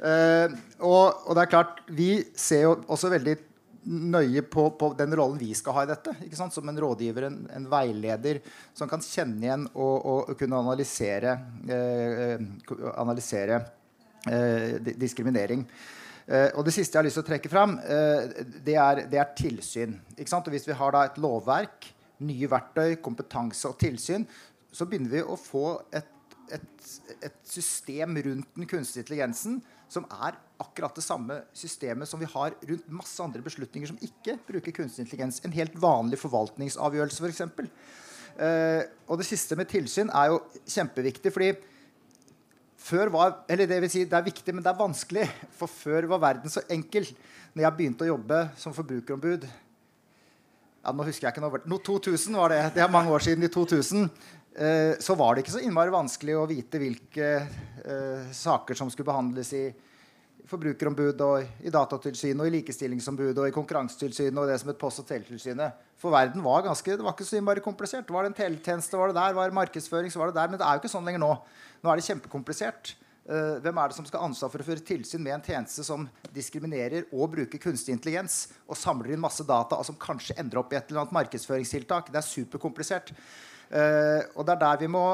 Eh, 0.00 0.54
og, 0.80 1.26
og, 1.26 1.34
det 1.36 1.42
er 1.42 1.50
klart, 1.52 1.82
vi 1.92 2.08
ser 2.36 2.64
jo 2.64 2.78
også 2.88 3.12
veldig 3.12 3.36
nøye 3.84 4.40
på, 4.48 4.70
på 4.80 4.90
den 4.96 5.12
rollen 5.18 5.36
vi 5.40 5.50
skal 5.56 5.76
ha 5.76 5.84
i 5.84 5.90
dette. 5.90 6.14
Som 6.52 6.70
en 6.72 6.80
rådgiver, 6.80 7.28
en, 7.28 7.42
en, 7.52 7.66
veileder 7.70 8.40
som 8.76 8.88
kan 8.90 9.04
kjenne 9.04 9.44
igjen 9.44 9.66
og, 9.74 9.96
og, 9.98 10.30
og 10.32 10.38
kunne 10.40 10.62
analysere, 10.64 11.36
eh, 11.68 12.46
analysere 12.94 13.60
eh, 14.30 14.80
diskriminering. 14.96 15.66
Uh, 16.24 16.48
og 16.56 16.62
det 16.64 16.72
siste 16.72 16.96
jeg 16.96 17.02
har 17.02 17.04
lyst 17.04 17.18
til 17.18 17.24
å 17.26 17.26
trekke 17.28 17.50
fram, 17.52 17.74
uh, 17.84 18.22
det, 18.64 18.78
er, 18.80 19.02
det, 19.10 19.18
er, 19.20 19.34
tilsyn. 19.36 19.98
Hvis 20.16 20.64
vi 20.64 20.76
har 20.78 20.94
da 20.96 21.02
et 21.04 21.18
lovverk, 21.20 21.90
nye 22.22 22.50
verktøy, 22.50 22.96
kompetanse 23.02 23.68
og 23.70 23.78
tilsyn, 23.80 24.26
så 24.74 24.86
begynner 24.86 25.16
vi 25.16 25.22
å 25.22 25.38
få 25.38 25.66
et, 25.94 26.10
et, 26.54 26.88
et 27.26 27.38
system 27.48 28.18
rundt 28.26 28.58
den 28.58 28.70
kunstige 28.70 29.04
intelligensen 29.04 29.60
som 29.90 30.06
er 30.10 30.38
akkurat 30.62 30.94
det 30.96 31.04
samme 31.04 31.40
systemet 31.56 32.08
som 32.08 32.20
vi 32.20 32.28
har 32.30 32.54
rundt 32.68 32.88
masse 32.94 33.20
andre 33.22 33.42
beslutninger 33.44 33.90
som 33.90 34.00
ikke 34.02 34.38
bruker 34.46 34.74
kunstig 34.74 35.04
intelligens. 35.04 35.40
En 35.44 35.54
helt 35.54 35.76
vanlig 35.80 36.18
forvaltningsavgjørelse, 36.22 37.20
f.eks. 37.22 37.44
For 37.54 37.68
uh, 38.40 38.82
og 39.10 39.20
det 39.20 39.28
siste 39.28 39.58
med 39.58 39.70
tilsyn 39.70 40.10
er 40.10 40.32
jo 40.32 40.40
kjempeviktig. 40.66 41.32
fordi 41.34 41.52
før 42.84 43.08
var, 43.14 43.36
eller 43.48 43.68
det 43.70 43.80
vil 43.80 43.92
si, 43.92 44.04
det 44.04 44.18
er 44.18 44.26
viktig, 44.26 44.54
men 44.54 44.64
det 44.64 44.72
er 44.72 44.80
vanskelig. 44.80 45.28
For 45.56 45.70
før 45.70 46.08
var 46.10 46.20
verden 46.26 46.52
så 46.52 46.64
enkel. 46.68 47.06
Når 47.54 47.64
jeg 47.64 47.76
begynte 47.78 48.04
å 48.04 48.10
jobbe 48.10 48.40
som 48.60 48.74
forbrukerombud 48.76 49.46
ja, 50.84 50.92
nå 50.92 51.06
husker 51.06 51.28
jeg 51.28 51.34
ikke 51.34 51.44
noe, 51.44 51.62
no, 51.70 51.80
2000 51.80 52.36
var 52.36 52.52
det. 52.52 52.60
Det 52.76 52.84
er 52.84 52.92
mange 52.92 53.12
år 53.12 53.24
siden. 53.24 53.46
i 53.46 53.52
2000 53.52 54.04
eh, 54.04 54.92
Så 55.00 55.16
var 55.16 55.34
det 55.34 55.44
ikke 55.44 55.56
så 55.56 55.64
innmari 55.64 55.94
vanskelig 55.94 56.36
å 56.36 56.46
vite 56.50 56.80
hvilke 56.82 57.30
eh, 57.40 58.30
saker 58.36 58.76
som 58.76 58.92
skulle 58.92 59.08
behandles 59.08 59.52
i 59.56 59.64
forbrukerombud 60.44 61.22
og 61.24 61.64
i 61.64 61.72
Datatilsynet 61.72 62.42
og 62.44 62.50
i 62.50 62.52
Likestillingsombudet 62.58 63.40
og 63.40 63.48
i 63.48 63.54
Konkurransetilsynet 63.54 64.42
og 64.42 64.50
det 64.50 64.58
som 64.60 64.70
het 64.70 64.80
Post- 64.80 65.00
og 65.00 65.08
teletilsynet. 65.08 65.80
For 66.00 66.12
verden 66.12 66.44
var 66.44 66.66
ganske, 66.66 66.98
det 66.98 67.06
var 67.06 67.16
ikke 67.16 67.26
så 67.26 67.38
innmari 67.40 67.64
komplisert. 67.64 68.10
Var 68.12 68.26
det 68.26 68.34
en 68.34 68.38
teletjeneste, 68.42 69.00
var 69.00 69.08
det 69.08 69.16
der. 69.16 69.38
Var 69.38 69.48
det 69.48 69.56
markedsføring, 69.56 70.12
så 70.12 70.20
var 70.20 70.30
det 70.30 70.36
der. 70.36 70.52
Men 70.52 70.60
det 70.60 70.68
er 70.68 70.76
jo 70.76 70.84
ikke 70.84 70.92
sånn 70.92 71.08
lenger 71.08 71.24
nå. 71.24 71.32
Nå 71.80 71.90
er 71.90 72.00
det 72.00 72.06
kjempekomplisert. 72.10 72.92
Uh, 73.24 73.56
hvem 73.64 73.78
er 73.80 73.88
det 73.88 73.96
som 73.96 74.04
skal 74.04 74.20
ha 74.20 74.26
ansvar 74.28 74.50
for 74.52 74.60
å 74.60 74.66
føre 74.66 74.84
tilsyn 74.84 75.22
med 75.24 75.38
en 75.38 75.44
tjeneste 75.46 75.80
som 75.86 76.02
diskriminerer 76.34 77.06
og 77.08 77.30
bruker 77.32 77.60
kunstig 77.62 77.94
intelligens 77.94 78.50
og 78.68 78.76
samler 78.76 79.14
inn 79.14 79.22
masse 79.22 79.46
data 79.48 79.78
og 79.80 79.86
som 79.88 79.96
kanskje 79.96 80.36
ender 80.42 80.60
opp 80.60 80.74
i 80.74 80.76
et 80.76 80.90
eller 80.90 81.06
annet 81.06 81.14
markedsføringstiltak? 81.16 82.10
Det 82.12 82.20
er 82.20 82.26
superkomplisert. 82.26 83.14
Uh, 83.72 84.20
og 84.36 84.44
det 84.44 84.52
er 84.56 84.60
der 84.66 84.82
vi 84.84 84.90
må 84.92 85.06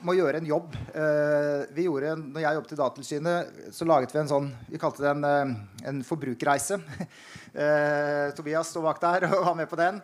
må 0.00 0.14
gjøre 0.16 0.40
en 0.40 0.46
jobb. 0.48 0.72
Uh, 0.94 1.68
vi 1.76 1.84
gjorde, 1.84 2.14
når 2.18 2.40
jeg 2.40 2.56
jobbet 2.56 2.70
i 2.72 2.78
Datatilsynet, 2.78 3.58
så 3.76 3.84
laget 3.84 4.14
vi 4.14 4.20
en 4.22 4.30
sånn 4.30 4.46
Vi 4.72 4.80
kalte 4.80 5.04
det 5.04 5.10
en, 5.12 5.52
en 5.90 5.98
forbrukerreise. 6.08 6.80
Tobias 8.38 8.72
sto 8.72 8.80
bak 8.82 8.98
der 9.02 9.28
og 9.28 9.44
var 9.44 9.58
med 9.58 9.68
på 9.68 9.76
den. 9.78 10.00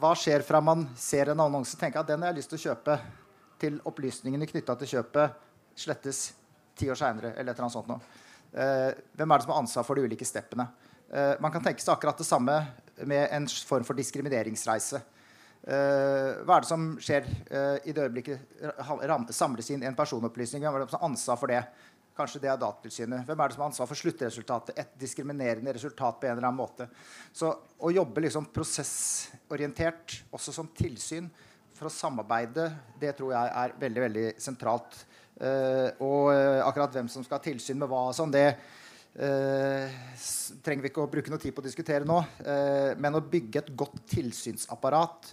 hva 0.00 0.14
skjer 0.16 0.42
fra 0.46 0.62
man 0.64 0.86
ser 0.96 1.34
en 1.34 1.44
annonse 1.44 1.76
og 1.76 1.82
tenker 1.82 2.00
at 2.00 2.08
den 2.08 2.24
har 2.24 2.32
jeg 2.32 2.40
lyst 2.40 2.54
til 2.54 2.58
å 2.58 2.64
kjøpe, 2.70 2.98
til 3.60 3.78
opplysningene 3.90 4.48
knytta 4.48 4.78
til 4.80 4.96
kjøpet 4.96 5.44
slettes 5.78 6.37
ti 6.78 6.90
år 6.90 6.98
seinere, 6.98 7.34
eller 7.34 7.52
et 7.52 7.56
eller 7.56 7.66
annet 7.66 7.76
sånt 7.76 7.90
noe. 7.90 8.00
hvem 8.48 9.32
er 9.32 9.40
det 9.40 9.44
som 9.44 9.52
har 9.52 9.60
ansvar 9.60 9.84
for 9.84 9.98
de 9.98 10.06
ulike 10.08 10.26
steppene? 10.26 10.68
man 11.40 11.52
kan 11.52 11.62
tenke 11.64 11.80
seg 11.80 11.94
akkurat 11.94 12.18
det 12.20 12.26
samme 12.28 12.54
med 13.08 13.30
en 13.32 13.46
form 13.48 13.84
for 13.88 13.96
diskrimineringsreise. 13.96 15.00
Uh, 15.64 16.44
hva 16.44 16.58
er 16.58 16.64
det 16.64 16.68
som 16.68 16.84
skjer 17.02 17.24
i 17.88 17.92
det 17.96 18.04
øyeblikket 18.04 19.32
samles 19.34 19.70
inn 19.72 19.86
en 19.88 19.96
personopplysning? 19.96 20.62
Hvem 20.64 20.76
er 20.76 20.84
det 20.84 20.90
som 20.92 21.00
har 21.00 21.08
ansvar 21.08 21.40
for 21.40 21.52
det? 21.52 21.62
Kanskje 22.18 22.40
det 22.42 22.48
er 22.50 22.58
Datatilsynet. 22.58 23.22
Hvem 23.28 23.40
er 23.40 23.50
det 23.50 23.54
som 23.54 23.62
har 23.62 23.70
ansvar 23.70 23.86
for 23.86 24.00
sluttresultatet? 24.00 24.78
Et 24.80 24.94
diskriminerende 24.98 25.74
resultat 25.74 26.16
på 26.18 26.26
en 26.26 26.32
eller 26.34 26.48
annen 26.48 26.58
måte. 26.58 26.88
Så 27.32 27.52
å 27.78 27.92
jobbe 27.94 28.24
liksom 28.24 28.48
prosessorientert, 28.54 30.16
også 30.34 30.54
som 30.56 30.70
tilsyn, 30.74 31.28
for 31.78 31.86
å 31.86 31.94
samarbeide, 31.94 32.72
det 32.98 33.12
tror 33.20 33.36
jeg 33.36 33.52
er 33.60 33.76
veldig 33.78 34.02
veldig 34.02 34.26
sentralt. 34.42 34.98
Uh, 35.38 35.88
og 36.02 36.32
akkurat 36.66 36.98
hvem 36.98 37.10
som 37.12 37.24
skal 37.26 37.38
ha 37.38 37.44
tilsyn 37.44 37.78
med 37.78 37.90
hva, 37.90 38.08
sånn, 38.16 38.34
det 38.34 38.50
trenger 39.18 40.84
vi 40.84 40.90
ikke 40.92 41.02
å 41.02 41.10
bruke 41.10 41.32
noe 41.32 41.40
tid 41.42 41.50
på 41.56 41.62
å 41.62 41.64
diskutere 41.64 42.06
nå. 42.06 42.18
men 43.02 43.16
å 43.18 43.22
bygge 43.24 43.64
et 43.64 43.70
godt 43.74 43.96
tilsynsapparat 44.12 45.32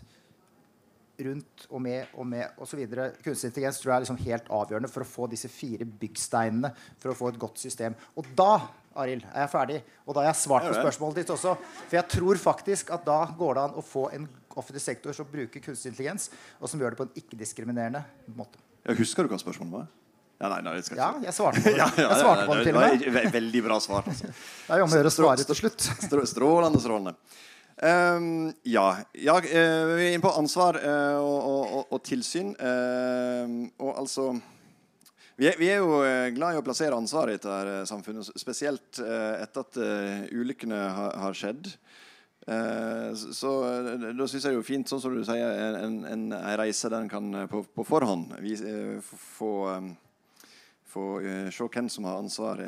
rundt 1.21 1.67
og 1.69 1.83
med 1.83 2.15
og 2.15 2.25
med 2.27 2.61
osv. 2.61 2.81
Kunstig 3.23 3.51
intelligens 3.51 3.79
tror 3.81 3.91
jeg 3.91 3.97
er 3.97 4.05
liksom 4.05 4.21
helt 4.23 4.49
avgjørende 4.57 4.91
for 4.91 5.05
å 5.05 5.09
få 5.09 5.27
disse 5.31 5.51
fire 5.51 5.85
byggsteinene 5.85 6.71
for 7.01 7.11
å 7.11 7.17
få 7.19 7.29
et 7.31 7.39
godt 7.41 7.61
system. 7.61 7.95
Og 8.17 8.31
da 8.37 8.57
Arild, 8.95 9.25
er 9.33 9.43
jeg 9.43 9.51
ferdig. 9.51 9.79
Og 10.05 10.15
da 10.15 10.23
har 10.23 10.29
jeg 10.29 10.41
svart 10.45 10.69
på 10.69 10.75
spørsmålet 10.77 11.17
ditt 11.19 11.31
også. 11.33 11.55
For 11.59 11.97
jeg 11.97 12.07
tror 12.13 12.39
faktisk 12.39 12.93
at 12.95 13.03
da 13.07 13.25
går 13.37 13.57
det 13.57 13.65
an 13.65 13.75
å 13.75 13.83
få 13.83 14.05
en 14.15 14.29
offentlig 14.55 14.85
sektor 14.85 15.15
som 15.15 15.27
bruker 15.27 15.63
kunstig 15.63 15.91
intelligens, 15.91 16.29
og 16.61 16.71
som 16.71 16.79
gjør 16.79 16.95
det 16.95 17.01
på 17.01 17.07
en 17.09 17.17
ikke-diskriminerende 17.19 18.05
måte. 18.37 18.61
Jeg 18.86 18.99
husker 19.01 19.25
du 19.25 19.33
hva 19.33 19.39
spørsmålet 19.41 19.73
var? 19.79 19.86
Ja, 20.36 20.49
nei, 20.51 20.59
nei, 20.65 20.73
jeg, 20.77 20.97
ja, 20.99 21.09
jeg 21.23 21.33
svarte 21.33 21.61
på 21.63 21.69
det. 21.71 21.79
ja, 21.79 21.88
ja, 21.95 22.07
jeg 22.11 22.21
svarte 22.21 22.45
på 22.49 22.57
det 22.57 22.65
til 22.67 22.77
og 22.77 22.83
med. 22.83 23.29
Veldig 23.33 23.61
bra 23.65 23.79
svar. 23.83 24.07
Altså. 24.11 24.29
Det 24.29 24.75
er 24.75 24.81
jo 24.81 24.88
om 24.88 24.95
å 24.95 24.99
gjøre 24.99 25.11
å 25.11 25.15
svare 25.15 25.47
til 25.47 25.59
slutt. 25.61 25.86
Strålende, 26.29 26.81
strålende. 26.83 27.15
Um, 27.75 28.53
ja. 28.63 28.86
ja 29.19 29.36
uh, 29.36 29.45
vi 29.47 30.05
er 30.05 30.13
inne 30.13 30.23
på 30.23 30.31
ansvar 30.31 30.77
uh, 30.79 31.17
og, 31.19 31.39
og, 31.47 31.79
og, 31.89 32.03
tilsyn. 32.07 32.53
Uh, 32.59 33.71
og 33.83 33.95
altså 34.03 34.29
vi 35.36 35.49
er, 35.49 35.57
vi 35.59 35.67
er, 35.67 35.81
jo 35.83 35.97
eh, 36.07 36.29
glad 36.31 36.55
i 36.55 36.59
å 36.61 36.63
plassere 36.63 36.95
ansvaret 36.95 37.36
i 37.36 37.41
dette 37.43 37.81
samfunnet, 37.89 38.29
spesielt 38.39 39.01
etter 39.03 39.65
at 39.65 39.79
ulykkene 40.31 40.77
har, 40.95 41.09
har 41.25 41.36
skjedd. 41.36 41.67
Så 42.45 43.51
da 44.13 44.27
syns 44.29 44.43
jeg 44.45 44.53
det 44.53 44.59
er 44.59 44.65
fint, 44.67 44.89
sånn 44.89 45.01
som 45.01 45.15
du 45.15 45.23
sier, 45.25 45.49
en, 45.65 46.03
en, 46.05 46.25
en 46.29 46.57
reise 46.61 46.91
der 46.91 47.01
en 47.01 47.09
kan 47.09 47.47
på, 47.49 47.63
på 47.73 47.85
forhånd 47.87 48.35
få 49.01 49.53
få 50.95 51.19
se 51.51 51.65
hvem 51.67 51.89
som 51.91 52.05
har 52.07 52.21
ansvar 52.21 52.61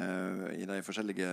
i 0.51 0.65
de 0.67 0.81
forskjellige 0.83 1.29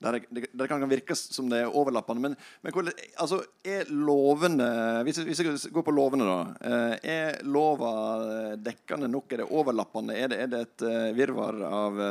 der 0.00 0.20
det, 0.30 0.46
det, 0.52 0.68
kan 0.70 0.84
virke 0.88 1.16
som 1.18 1.48
det 1.50 1.60
er 1.64 1.74
overlappende. 1.74 2.22
Men, 2.22 2.36
men 2.62 2.90
altså, 3.18 3.40
er 3.66 3.90
lovene 3.90 4.68
hvis, 5.06 5.20
hvis 5.26 5.42
jeg 5.42 5.72
går 5.74 5.84
på 5.84 5.94
lovene, 5.94 6.28
da. 6.28 6.72
Er 7.02 7.40
lova 7.44 7.92
dekkende 8.62 9.10
nok? 9.10 9.32
Er 9.32 9.42
det 9.42 9.50
overlappende? 9.50 10.16
Er 10.16 10.32
det, 10.32 10.40
er 10.44 10.52
det 10.52 10.64
et 10.66 10.86
virvar 11.18 11.58
av 11.68 12.02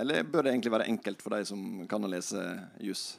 Eller 0.00 0.22
bør 0.24 0.46
det 0.46 0.54
egentlig 0.54 0.76
være 0.78 0.90
enkelt 0.94 1.24
for 1.24 1.36
de 1.36 1.48
som 1.48 1.64
kan 1.90 2.06
lese 2.08 2.44
juss? 2.86 3.10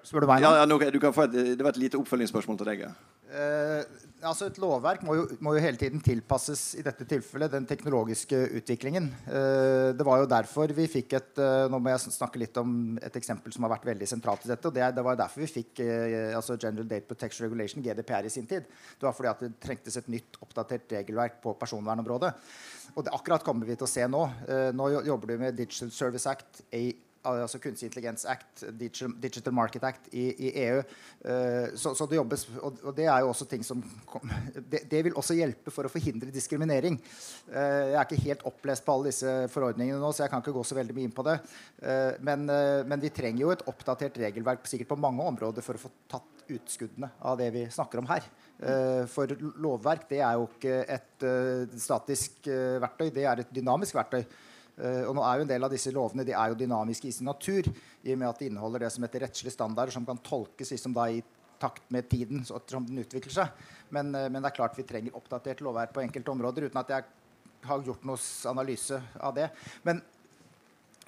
Spør 0.00 0.24
du 0.24 0.30
meg 0.30 0.40
nå? 0.40 0.48
Ja, 0.48 0.62
ja, 0.62 0.68
no, 0.68 0.78
et, 0.80 0.94
det 0.94 1.64
var 1.64 1.72
et 1.74 1.80
lite 1.80 1.98
oppfølgingsspørsmål 2.00 2.58
til 2.60 2.70
deg. 2.70 2.84
Eh, 3.32 3.82
altså 4.28 4.46
Et 4.48 4.58
lovverk 4.60 5.02
må 5.06 5.16
jo, 5.16 5.24
må 5.44 5.54
jo, 5.56 5.62
hele 5.64 5.80
tiden 5.80 6.02
tilpasses 6.04 6.62
i 6.80 6.84
dette 6.84 7.06
tilfellet 7.08 7.52
den 7.52 7.66
teknologiske 7.68 8.38
utviklingen. 8.60 9.10
Eh, 9.26 9.92
det 9.96 10.06
var 10.06 10.22
jo 10.22 10.30
derfor 10.30 10.72
vi 10.76 10.88
fikk 10.90 11.16
et 11.18 11.40
eh, 11.42 11.64
Nå 11.72 11.80
må 11.82 11.92
jeg 11.92 12.14
snakke 12.16 12.40
litt 12.40 12.56
om 12.60 12.98
et 13.02 13.16
eksempel 13.20 13.54
som 13.54 13.66
har 13.66 13.74
vært 13.74 13.88
veldig 13.92 14.08
sentralt 14.08 14.46
i 14.46 14.52
dette. 14.52 14.68
og 14.68 14.76
Det, 14.76 14.84
det 14.96 15.06
var 15.06 15.20
derfor 15.20 15.44
vi 15.44 15.50
fikk 15.50 15.84
eh, 15.84 16.32
altså 16.36 16.56
General 16.56 16.88
Date 16.88 17.08
Protection 17.08 17.46
Regulation, 17.46 17.84
GDPR, 17.84 18.28
i 18.28 18.32
sin 18.32 18.48
tid. 18.48 18.68
Det 18.68 19.08
var 19.08 19.16
fordi 19.16 19.32
at 19.32 19.44
det 19.44 19.54
trengtes 19.62 20.00
et 20.00 20.12
nytt, 20.12 20.40
oppdatert 20.44 20.96
regelverk 20.96 21.40
på 21.44 21.56
personvernområdet. 21.60 22.32
Og 22.96 23.06
det 23.06 23.14
akkurat 23.16 23.44
kommer 23.44 23.68
vi 23.68 23.76
til 23.78 23.88
å 23.88 23.92
se 23.92 24.04
nå. 24.08 24.22
Eh, 24.48 24.68
nå 24.76 24.90
jobber 25.08 25.32
du 25.32 25.38
med 25.40 25.56
Digital 25.56 25.92
Service 25.94 26.28
Act, 26.28 26.64
altså 27.22 27.60
Kunstig 27.62 27.86
intelligens 27.86 28.24
Act, 28.26 28.64
Digital 29.22 29.54
Market 29.54 29.84
Act 29.86 30.08
i, 30.10 30.24
i 30.46 30.50
EU. 30.64 30.80
Uh, 31.22 31.74
så, 31.78 31.94
så, 31.94 32.06
det 32.10 32.18
jobbes, 32.18 32.46
og, 32.60 32.80
det 32.96 33.06
er 33.06 33.22
jo 33.22 33.30
også 33.30 33.46
ting 33.50 33.64
som 33.66 33.82
det, 34.72 34.84
det, 34.90 35.04
vil 35.06 35.16
også 35.18 35.36
hjelpe 35.38 35.70
for 35.74 35.86
å 35.86 35.92
forhindre 35.92 36.32
diskriminering. 36.34 36.98
Uh, 37.50 37.92
jeg 37.92 37.96
er 37.96 38.06
ikke 38.06 38.26
helt 38.26 38.46
opplest 38.50 38.86
på 38.86 38.96
alle 38.96 39.12
disse 39.12 39.36
forordningene 39.54 40.02
nå, 40.02 40.12
så 40.12 40.24
jeg 40.24 40.34
kan 40.34 40.42
ikke 40.42 40.56
gå 40.56 40.66
så 40.66 40.78
veldig 40.78 40.98
mye 40.98 41.10
inn 41.10 41.16
på 41.16 41.26
det. 41.28 41.38
Uh, 41.82 42.12
men, 42.26 42.46
men, 42.46 43.00
vi 43.02 43.10
trenger 43.14 43.44
jo 43.44 43.54
et 43.54 43.66
oppdatert 43.70 44.18
regelverk 44.22 44.66
sikkert 44.68 44.92
på 44.92 45.02
mange 45.02 45.24
områder 45.26 45.64
for 45.64 45.78
å 45.78 45.84
få 45.86 45.90
tatt 46.10 46.28
utskuddene 46.52 47.08
av 47.22 47.38
det 47.38 47.52
vi 47.54 47.68
snakker 47.70 48.02
om 48.02 48.08
her. 48.10 48.24
For 49.10 49.30
lovverk 49.62 50.04
det 50.10 50.18
er 50.22 50.36
jo 50.38 50.44
ikke 50.50 50.74
et 50.90 51.24
statisk 51.80 52.50
verktøy, 52.82 53.08
det 53.14 53.24
er 53.26 53.42
et 53.42 53.54
dynamisk 53.54 53.96
verktøy. 53.96 54.26
Uh, 54.78 55.04
og 55.08 55.16
nå 55.16 55.24
er 55.26 55.38
jo 55.38 55.44
En 55.44 55.50
del 55.50 55.66
av 55.66 55.72
disse 55.72 55.92
lovene 55.92 56.24
de 56.24 56.32
er 56.32 56.52
jo 56.52 56.58
dynamiske 56.62 57.10
i 57.10 57.14
sin 57.14 57.28
natur, 57.28 57.68
i 58.02 58.14
og 58.14 58.18
med 58.18 58.30
at 58.30 58.40
de 58.40 58.48
inneholder 58.48 58.86
det 58.86 58.92
som 58.94 59.04
heter 59.04 59.26
rettslige 59.26 59.54
standarder, 59.54 59.92
som 59.92 60.06
kan 60.08 60.20
tolkes 60.24 60.72
liksom 60.72 60.94
da 60.96 61.08
i 61.12 61.22
takt 61.62 61.84
med 61.94 62.08
tiden 62.10 62.42
som 62.44 62.86
den 62.86 63.04
utvikler 63.04 63.34
seg. 63.34 63.66
Men, 63.90 64.14
uh, 64.16 64.28
men, 64.28 64.40
det 64.40 64.52
er 64.52 64.58
klart 64.62 64.78
vi 64.78 64.86
trenger 64.88 65.18
oppdatert 65.18 65.60
lovverk 65.64 65.92
på 65.94 66.04
enkelte 66.04 66.32
områder, 66.32 66.70
uten 66.70 66.80
at 66.80 66.96
jeg 66.96 67.10
har 67.68 67.84
gjort 67.86 68.08
noen 68.08 68.24
analyse 68.50 68.98
av 69.20 69.36
det. 69.36 69.50
Men 69.86 70.00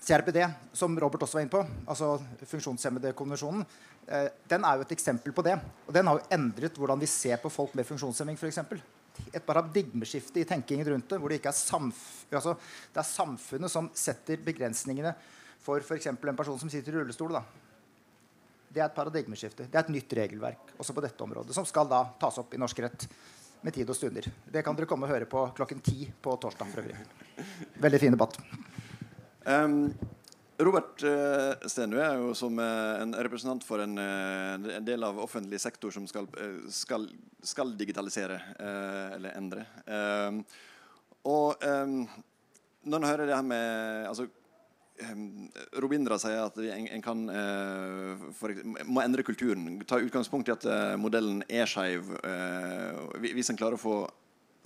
CRPD, 0.04 0.44
som 0.72 1.00
Robert 1.00 1.24
også 1.24 1.38
var 1.38 1.44
inne 1.46 1.52
på, 1.54 1.62
altså 1.88 2.18
funksjonshemmedekonvensjonen, 2.50 3.64
eh, 4.06 4.26
den 4.50 4.66
er 4.68 4.76
jo 4.76 4.84
et 4.84 4.92
eksempel 4.92 5.32
på 5.32 5.44
det. 5.46 5.54
Og 5.86 5.94
den 5.96 6.06
har 6.06 6.18
jo 6.18 6.26
endret 6.36 6.76
hvordan 6.76 7.00
vi 7.00 7.08
ser 7.08 7.40
på 7.40 7.52
folk 7.52 7.74
med 7.74 7.88
funksjonshemming, 7.88 8.36
f.eks. 8.36 8.60
Et 9.32 9.44
paradigmeskifte 9.44 10.42
i 10.42 10.46
tenkingen 10.48 10.88
rundt 10.92 11.08
det. 11.10 11.18
hvor 11.18 11.28
Det 11.30 11.40
er, 11.44 11.52
samf 11.52 12.24
altså, 12.32 12.56
det 12.92 13.00
er 13.00 13.08
samfunnet 13.08 13.70
som 13.70 13.90
setter 13.94 14.36
begrensningene 14.36 15.14
for 15.64 15.80
f.eks. 15.80 16.06
en 16.06 16.36
person 16.36 16.58
som 16.58 16.70
sitter 16.70 16.92
i 16.92 16.96
rullestol. 16.96 17.32
Da. 17.32 17.44
Det 18.68 18.82
er 18.82 18.88
et 18.88 18.96
paradigmeskifte. 18.96 19.68
Det 19.70 19.78
er 19.78 19.86
et 19.86 19.94
nytt 19.94 20.12
regelverk 20.18 20.74
også 20.78 20.92
på 20.92 21.04
dette 21.04 21.24
området, 21.24 21.54
som 21.54 21.66
skal 21.68 21.88
da 21.88 22.04
tas 22.20 22.38
opp 22.42 22.54
i 22.54 22.60
norsk 22.60 22.82
rett 22.84 23.08
med 23.64 23.72
tid 23.72 23.88
og 23.88 23.96
stunder. 23.96 24.26
Det 24.52 24.62
kan 24.64 24.76
dere 24.76 24.88
komme 24.90 25.06
og 25.06 25.14
høre 25.14 25.28
på 25.30 25.46
klokken 25.56 25.80
ti 25.84 26.10
på 26.20 26.34
torsdag. 26.42 26.74
Veldig 27.80 28.00
fin 28.02 28.12
debatt. 28.12 28.36
Um, 29.46 29.94
Robert 30.62 31.02
Stenu 31.66 31.96
er 31.98 32.20
jo 32.20 32.34
som 32.38 32.58
uh, 32.62 33.00
en 33.02 33.14
representant 33.26 33.64
for 33.66 33.82
en, 33.82 33.96
uh, 33.98 34.54
en, 34.54 34.84
del 34.86 35.02
av 35.06 35.18
offentlig 35.18 35.58
sektor 35.62 35.94
som 35.94 36.06
skal, 36.06 36.28
skal, 36.70 37.08
skal 37.42 37.74
digitalisere 37.78 38.38
eller 39.16 39.34
endre. 39.34 39.66
Og 41.24 41.64
når 42.84 42.98
en 42.98 43.08
hører 43.08 43.26
det 43.26 43.36
her 43.36 43.46
med 43.46 44.08
altså, 44.10 44.26
Robindra 45.82 46.18
sier 46.22 46.44
at 46.44 46.58
en 46.60 47.02
kan 47.02 47.24
for, 48.38 48.54
må 48.86 49.02
endre 49.02 49.24
kulturen. 49.26 49.80
Ta 49.88 49.98
utgangspunkt 50.04 50.52
i 50.52 50.54
at 50.54 50.68
modellen 51.00 51.42
er 51.48 51.66
skeiv. 51.66 52.12
hvis 53.24 53.50
en 53.50 53.58
klarer 53.58 53.80
å 53.80 53.82
få, 53.82 53.96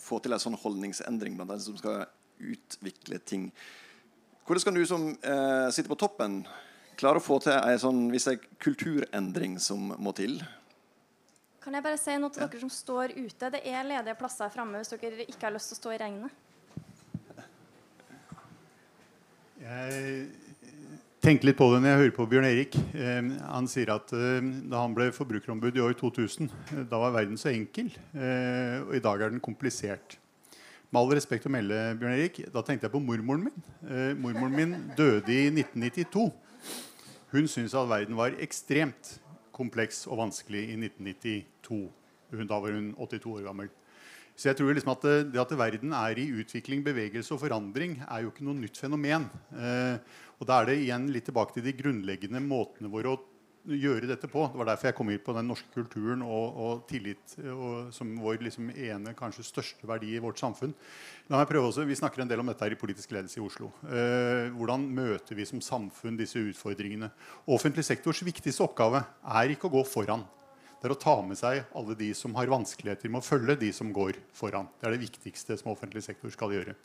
få 0.02 0.18
til 0.20 0.36
en 0.36 0.42
sånn 0.42 0.58
holdningsendring 0.58 1.38
blant 1.38 1.54
de 1.54 1.62
som 1.64 1.78
skal 1.80 2.04
utvikle 2.38 3.22
ting. 3.24 3.52
Hvordan 4.48 4.64
kan 4.64 4.76
du 4.78 4.86
som 4.88 5.02
eh, 5.12 5.70
sitter 5.76 5.90
på 5.92 5.96
toppen, 6.00 6.38
klare 6.96 7.20
å 7.20 7.22
få 7.22 7.36
til 7.44 7.52
en 7.52 7.80
sånn, 7.82 7.98
hvis 8.08 8.30
en 8.30 8.38
kulturendring 8.64 9.58
som 9.60 9.90
må 10.00 10.14
til? 10.16 10.38
Kan 11.60 11.76
jeg 11.76 11.84
bare 11.84 11.98
si 12.00 12.14
noe 12.16 12.32
til 12.32 12.40
ja. 12.40 12.46
dere 12.48 12.62
som 12.62 12.70
står 12.72 13.12
ute? 13.18 13.50
Det 13.52 13.60
er 13.60 13.84
ledige 13.84 14.16
plasser 14.16 14.48
framme 14.48 14.80
hvis 14.80 14.94
dere 14.94 15.26
ikke 15.26 15.50
har 15.50 15.52
lyst 15.52 15.68
til 15.68 15.76
å 15.76 15.80
stå 15.82 15.92
i 15.92 15.98
regnet. 16.00 16.32
Jeg 19.58 20.22
tenkte 21.20 21.50
litt 21.50 21.58
på 21.58 21.68
det 21.74 21.82
når 21.82 21.92
jeg 21.92 22.00
hører 22.00 22.14
på 22.16 22.26
Bjørn 22.32 22.48
Erik. 22.48 22.78
Eh, 22.96 23.28
han 23.50 23.68
sier 23.68 23.92
at 23.98 24.14
eh, 24.16 24.48
da 24.72 24.80
han 24.86 24.96
ble 24.96 25.10
forbrukerombud 25.12 25.76
i 25.76 25.84
år 25.84 25.98
2000, 26.00 26.48
eh, 26.48 26.86
da 26.88 27.02
var 27.04 27.12
verden 27.18 27.36
så 27.36 27.52
enkel. 27.52 27.92
Eh, 28.16 28.80
og 28.86 28.96
i 28.96 29.04
dag 29.04 29.26
er 29.26 29.36
den 29.36 29.44
komplisert. 29.44 30.16
Med 30.88 31.02
all 31.02 31.10
respekt 31.12 31.44
å 31.44 31.50
melde, 31.52 31.76
Bjørn 32.00 32.14
Erik, 32.16 32.38
da 32.48 32.62
tenkte 32.64 32.86
jeg 32.86 32.92
på 32.94 33.00
mormoren 33.04 33.42
min. 33.44 33.64
Eh, 33.84 34.14
mormoren 34.16 34.54
min 34.56 34.70
døde 34.96 35.34
i 35.34 35.50
1992. 35.52 36.30
Hun 37.34 37.48
syntes 37.52 37.74
at 37.76 37.90
verden 37.90 38.16
var 38.16 38.38
ekstremt 38.40 39.18
kompleks 39.52 40.06
og 40.08 40.22
vanskelig 40.22 40.62
i 40.70 40.78
1992. 40.80 41.82
Da 42.48 42.60
var 42.64 42.72
hun 42.72 42.94
82 42.96 43.34
år 43.34 43.44
gammel. 43.50 43.68
Så 44.32 44.48
jeg 44.48 44.56
tror 44.56 44.72
liksom 44.72 44.94
at 44.94 45.04
det, 45.04 45.16
det, 45.34 45.42
at 45.42 45.52
verden 45.60 45.92
er 45.92 46.22
i 46.22 46.28
utvikling, 46.40 46.80
bevegelse 46.86 47.36
og 47.36 47.42
forandring, 47.42 47.98
er 48.08 48.24
jo 48.24 48.32
ikke 48.32 48.48
noe 48.48 48.56
nytt 48.56 48.80
fenomen. 48.80 49.28
Eh, 49.52 50.00
og 50.40 50.48
da 50.48 50.62
er 50.62 50.70
det 50.70 50.78
igjen 50.86 51.10
litt 51.12 51.28
tilbake 51.28 51.58
til 51.58 51.68
de 51.68 51.76
grunnleggende 51.76 52.40
måtene 52.40 52.88
våre 52.88 53.12
å 53.12 53.20
gjøre 53.68 54.08
dette 54.08 54.28
på. 54.30 54.46
Det 54.48 54.60
var 54.60 54.70
derfor 54.70 54.88
jeg 54.88 54.96
kom 54.98 55.10
inn 55.12 55.20
på 55.24 55.34
den 55.36 55.48
norske 55.50 55.68
kulturen 55.74 56.22
og, 56.24 56.60
og 56.64 56.84
tillit 56.90 57.36
og, 57.44 57.90
som 57.94 58.14
vår 58.22 58.40
liksom, 58.46 58.70
ene, 58.72 59.14
kanskje 59.18 59.46
største 59.46 59.88
verdi 59.88 60.14
i 60.16 60.22
vårt 60.22 60.40
samfunn. 60.40 60.72
La 61.28 61.40
meg 61.40 61.50
prøve 61.50 61.68
også, 61.70 61.84
Vi 61.88 61.98
snakker 61.98 62.24
en 62.24 62.30
del 62.30 62.40
om 62.40 62.48
dette 62.48 62.64
her 62.64 62.74
i 62.74 62.80
politisk 62.80 63.12
ledelse 63.12 63.40
i 63.40 63.44
Oslo. 63.44 63.70
Eh, 63.84 64.48
hvordan 64.56 64.88
møter 64.96 65.38
vi 65.38 65.46
som 65.48 65.62
samfunn 65.64 66.18
disse 66.18 66.40
utfordringene? 66.40 67.10
Offentlig 67.46 67.84
sektors 67.86 68.24
viktigste 68.24 68.64
oppgave 68.64 69.04
er 69.22 69.54
ikke 69.54 69.68
å 69.68 69.76
gå 69.78 69.84
foran. 69.88 70.24
Det 70.78 70.86
er 70.86 70.94
å 70.94 71.00
ta 71.02 71.16
med 71.26 71.34
seg 71.34 71.64
alle 71.74 71.94
de 71.98 72.12
som 72.14 72.36
har 72.38 72.50
vanskeligheter 72.52 73.10
med 73.10 73.18
å 73.18 73.26
følge 73.26 73.56
de 73.58 73.72
som 73.74 73.88
går 73.94 74.20
foran. 74.36 74.68
Det 74.78 74.86
er 74.86 74.94
det 74.94 75.02
viktigste 75.02 75.56
som 75.58 75.72
offentlig 75.72 76.04
sektor 76.06 76.30
skal 76.30 76.52
gjøre. 76.54 76.76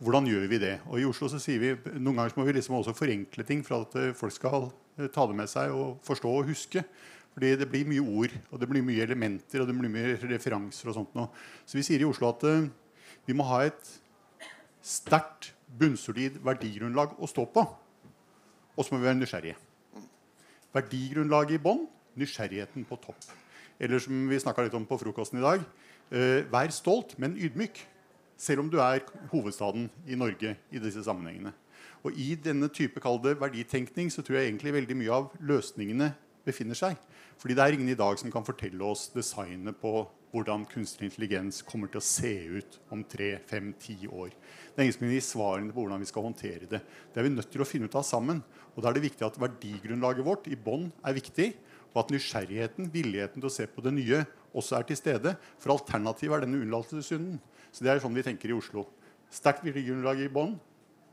Hvordan 0.00 0.28
gjør 0.30 0.46
vi 0.48 0.60
det? 0.62 0.78
Og 0.88 1.02
I 1.02 1.04
Oslo 1.04 1.28
så 1.28 1.40
sier 1.42 1.60
vi 1.60 1.74
noen 1.98 2.22
ganger 2.22 2.38
må 2.38 2.46
vi 2.48 2.54
liksom 2.56 2.78
også 2.78 2.94
forenkle 2.96 3.44
ting 3.44 3.60
for 3.66 3.84
at 3.84 3.98
eh, 4.00 4.14
folk 4.16 4.32
skal 4.32 4.70
eh, 4.96 5.10
ta 5.12 5.26
det 5.28 5.36
med 5.36 5.50
seg 5.52 5.74
og 5.76 5.98
forstå 6.08 6.32
og 6.32 6.48
huske. 6.48 6.86
Fordi 7.34 7.50
det 7.60 7.68
blir 7.68 7.90
mye 7.90 8.00
ord, 8.00 8.32
og 8.48 8.62
det 8.62 8.68
blir 8.70 8.86
mye 8.86 9.04
elementer 9.04 9.60
og 9.60 9.68
det 9.68 9.76
blir 9.76 9.92
mye 9.92 10.14
referanser. 10.30 10.88
og 10.88 10.96
sånt 10.96 11.16
nå. 11.18 11.26
Så 11.66 11.76
vi 11.76 11.84
sier 11.84 12.00
i 12.00 12.08
Oslo 12.08 12.30
at 12.30 12.46
uh, 12.48 12.64
vi 13.26 13.36
må 13.36 13.44
ha 13.50 13.64
et 13.66 13.90
sterkt, 14.84 15.50
bunnsolid 15.74 16.38
verdigrunnlag 16.44 17.16
å 17.18 17.26
stå 17.26 17.44
på. 17.50 17.64
Og 18.72 18.86
så 18.86 18.94
må 18.94 19.00
vi 19.02 19.08
være 19.08 19.18
nysgjerrige. 19.18 19.58
Verdigrunnlaget 20.74 21.58
i 21.58 21.62
bånn 21.64 21.84
nysgjerrigheten 22.20 22.86
på 22.88 22.98
topp. 23.02 23.26
Eller 23.80 24.02
som 24.02 24.28
vi 24.30 24.38
snakka 24.40 24.66
litt 24.66 24.76
om 24.78 24.86
på 24.86 24.98
frokosten 25.00 25.40
i 25.40 25.44
dag 25.44 25.64
eh, 26.10 26.46
vær 26.50 26.72
stolt, 26.74 27.16
men 27.18 27.36
ydmyk. 27.36 27.82
Selv 28.38 28.64
om 28.64 28.70
du 28.70 28.80
er 28.82 29.04
hovedstaden 29.30 29.86
i 30.10 30.18
Norge 30.18 30.56
i 30.74 30.82
disse 30.82 31.04
sammenhengene. 31.06 31.54
Og 32.04 32.16
I 32.20 32.34
denne 32.36 32.68
type 32.68 33.00
kalde 33.00 33.32
verditenkning 33.40 34.10
så 34.12 34.22
tror 34.22 34.40
jeg 34.40 34.50
egentlig 34.50 34.74
veldig 34.74 34.96
mye 34.98 35.14
av 35.22 35.30
løsningene 35.40 36.10
befinner 36.44 36.76
seg. 36.76 36.98
Fordi 37.40 37.56
det 37.56 37.64
er 37.64 37.76
ingen 37.76 37.90
i 37.90 37.98
dag 37.98 38.18
som 38.20 38.32
kan 38.32 38.44
fortelle 38.46 38.84
oss 38.84 39.08
designet 39.14 39.78
på 39.80 40.04
hvordan 40.34 40.66
kunstig 40.66 41.06
intelligens 41.06 41.60
kommer 41.62 41.88
til 41.90 42.00
å 42.00 42.04
se 42.04 42.32
ut 42.58 42.78
om 42.92 43.04
tre, 43.06 43.36
fem, 43.46 43.70
ti 43.78 43.94
år. 44.08 44.32
Det 44.34 44.82
er 44.82 44.86
ingen 44.86 44.96
som 44.96 45.04
kan 45.04 45.14
gi 45.14 45.22
svarene 45.22 45.74
på 45.74 45.84
hvordan 45.84 46.02
vi 46.02 46.10
skal 46.10 46.26
håndtere 46.26 46.68
det. 46.70 46.80
Det 46.82 47.22
er 47.22 47.28
vi 47.28 47.34
nødt 47.36 47.50
til 47.54 47.62
å 47.62 47.68
finne 47.68 47.86
ut 47.86 47.98
av 47.98 48.06
sammen. 48.06 48.42
Og 48.74 48.82
da 48.82 48.90
er 48.90 48.98
det 48.98 49.04
viktig 49.06 49.26
at 49.26 49.38
verdigrunnlaget 49.38 50.26
vårt 50.26 50.50
i 50.50 50.58
bånn 50.58 50.88
er 51.06 51.16
viktig 51.16 51.52
og 51.94 52.02
at 52.02 52.10
nysgjerrigheten, 52.10 52.90
villigheten 52.92 53.38
til 53.38 53.48
å 53.48 53.54
se 53.54 53.66
på 53.70 53.84
det 53.84 53.94
nye, 53.94 54.24
også 54.54 54.78
er 54.78 54.88
til 54.88 54.98
stede. 54.98 55.34
For 55.62 55.74
alternativet 55.76 56.36
er 56.36 56.44
denne 56.44 56.60
unnlatelsessynden. 56.64 57.38
Så 57.70 57.86
det 57.86 57.92
er 57.92 58.02
sånn 58.02 58.16
vi 58.16 58.26
tenker 58.26 58.50
i 58.50 58.56
Oslo. 58.56 58.88
Sterkt 59.34 59.64
virkegrunnlag 59.66 60.24
i 60.26 60.30
bånn, 60.32 60.56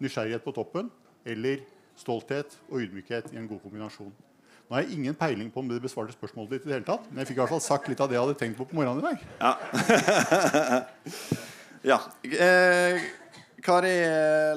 nysgjerrighet 0.01 0.43
på 0.45 0.53
toppen, 0.57 0.89
eller 1.25 1.61
stolthet 1.97 2.57
og 2.71 2.81
ydmykhet 2.81 3.31
i 3.33 3.39
en 3.41 3.47
god 3.49 3.61
kombinasjon. 3.63 4.11
Nå 4.71 4.77
har 4.77 4.85
jeg 4.85 4.97
ingen 4.97 5.15
peiling 5.17 5.49
på 5.51 5.61
om 5.61 5.69
det 5.69 5.81
besvarte 5.83 6.15
spørsmålet 6.15 6.55
ditt 6.55 6.65
i 6.65 6.71
det 6.71 6.77
hele 6.79 6.87
tatt, 6.87 7.07
men 7.09 7.21
jeg 7.21 7.31
fikk 7.31 7.39
i 7.39 7.41
hvert 7.43 7.53
fall 7.53 7.63
sagt 7.65 7.89
litt 7.91 8.01
av 8.01 8.09
det 8.09 8.15
jeg 8.15 8.23
hadde 8.23 8.37
tenkt 8.39 8.57
på 8.57 8.67
på 8.69 8.77
morgenen 8.77 9.01
i 9.01 9.09
dag. 9.09 9.17
Ja. 9.41 9.51
ja. 11.91 11.97
Eh, 12.23 13.09
Kari 13.61 13.93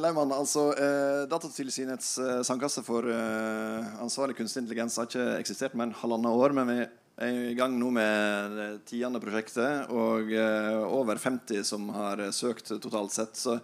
Laumann, 0.01 0.33
altså 0.33 0.71
eh, 0.73 1.23
Datatilsynets 1.29 2.11
eh, 2.23 2.43
sandkasse 2.47 2.83
for 2.87 3.07
eh, 3.11 3.89
ansvarlig 4.01 4.37
kunstig 4.39 4.63
intelligens 4.63 4.97
har 5.01 5.09
ikke 5.09 5.27
eksistert 5.43 5.75
med 5.77 5.91
en 5.91 5.97
halvannet 6.01 6.39
år, 6.45 6.55
men 6.57 6.71
vi 6.71 6.79
er 7.25 7.41
i 7.51 7.57
gang 7.59 7.77
nå 7.79 7.91
med 7.95 8.55
det 8.57 8.69
tiende 8.89 9.21
prosjektet, 9.23 9.91
og 9.93 10.33
eh, 10.33 10.81
over 10.89 11.21
50 11.21 11.67
som 11.69 11.91
har 11.95 12.23
søkt 12.33 12.73
totalt 12.81 13.13
sett. 13.15 13.37
Så 13.37 13.59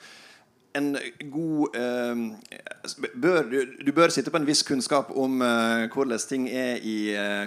en 0.76 0.92
god 1.32 1.78
eh, 1.80 2.24
bør, 3.16 3.42
du, 3.48 3.58
du, 3.80 3.92
bør 3.96 4.12
sitte 4.12 4.30
på 4.30 4.38
en 4.42 4.48
viss 4.48 4.62
kunnskap 4.66 5.10
om 5.16 5.40
eh, 5.46 5.88
hvordan 5.90 6.26
ting 6.28 6.50
er 6.52 6.84
i 6.84 6.98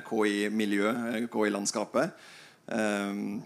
KI-miljøet, 0.09 1.29
KI-landskapet. 1.31 2.17
Um, 2.63 3.43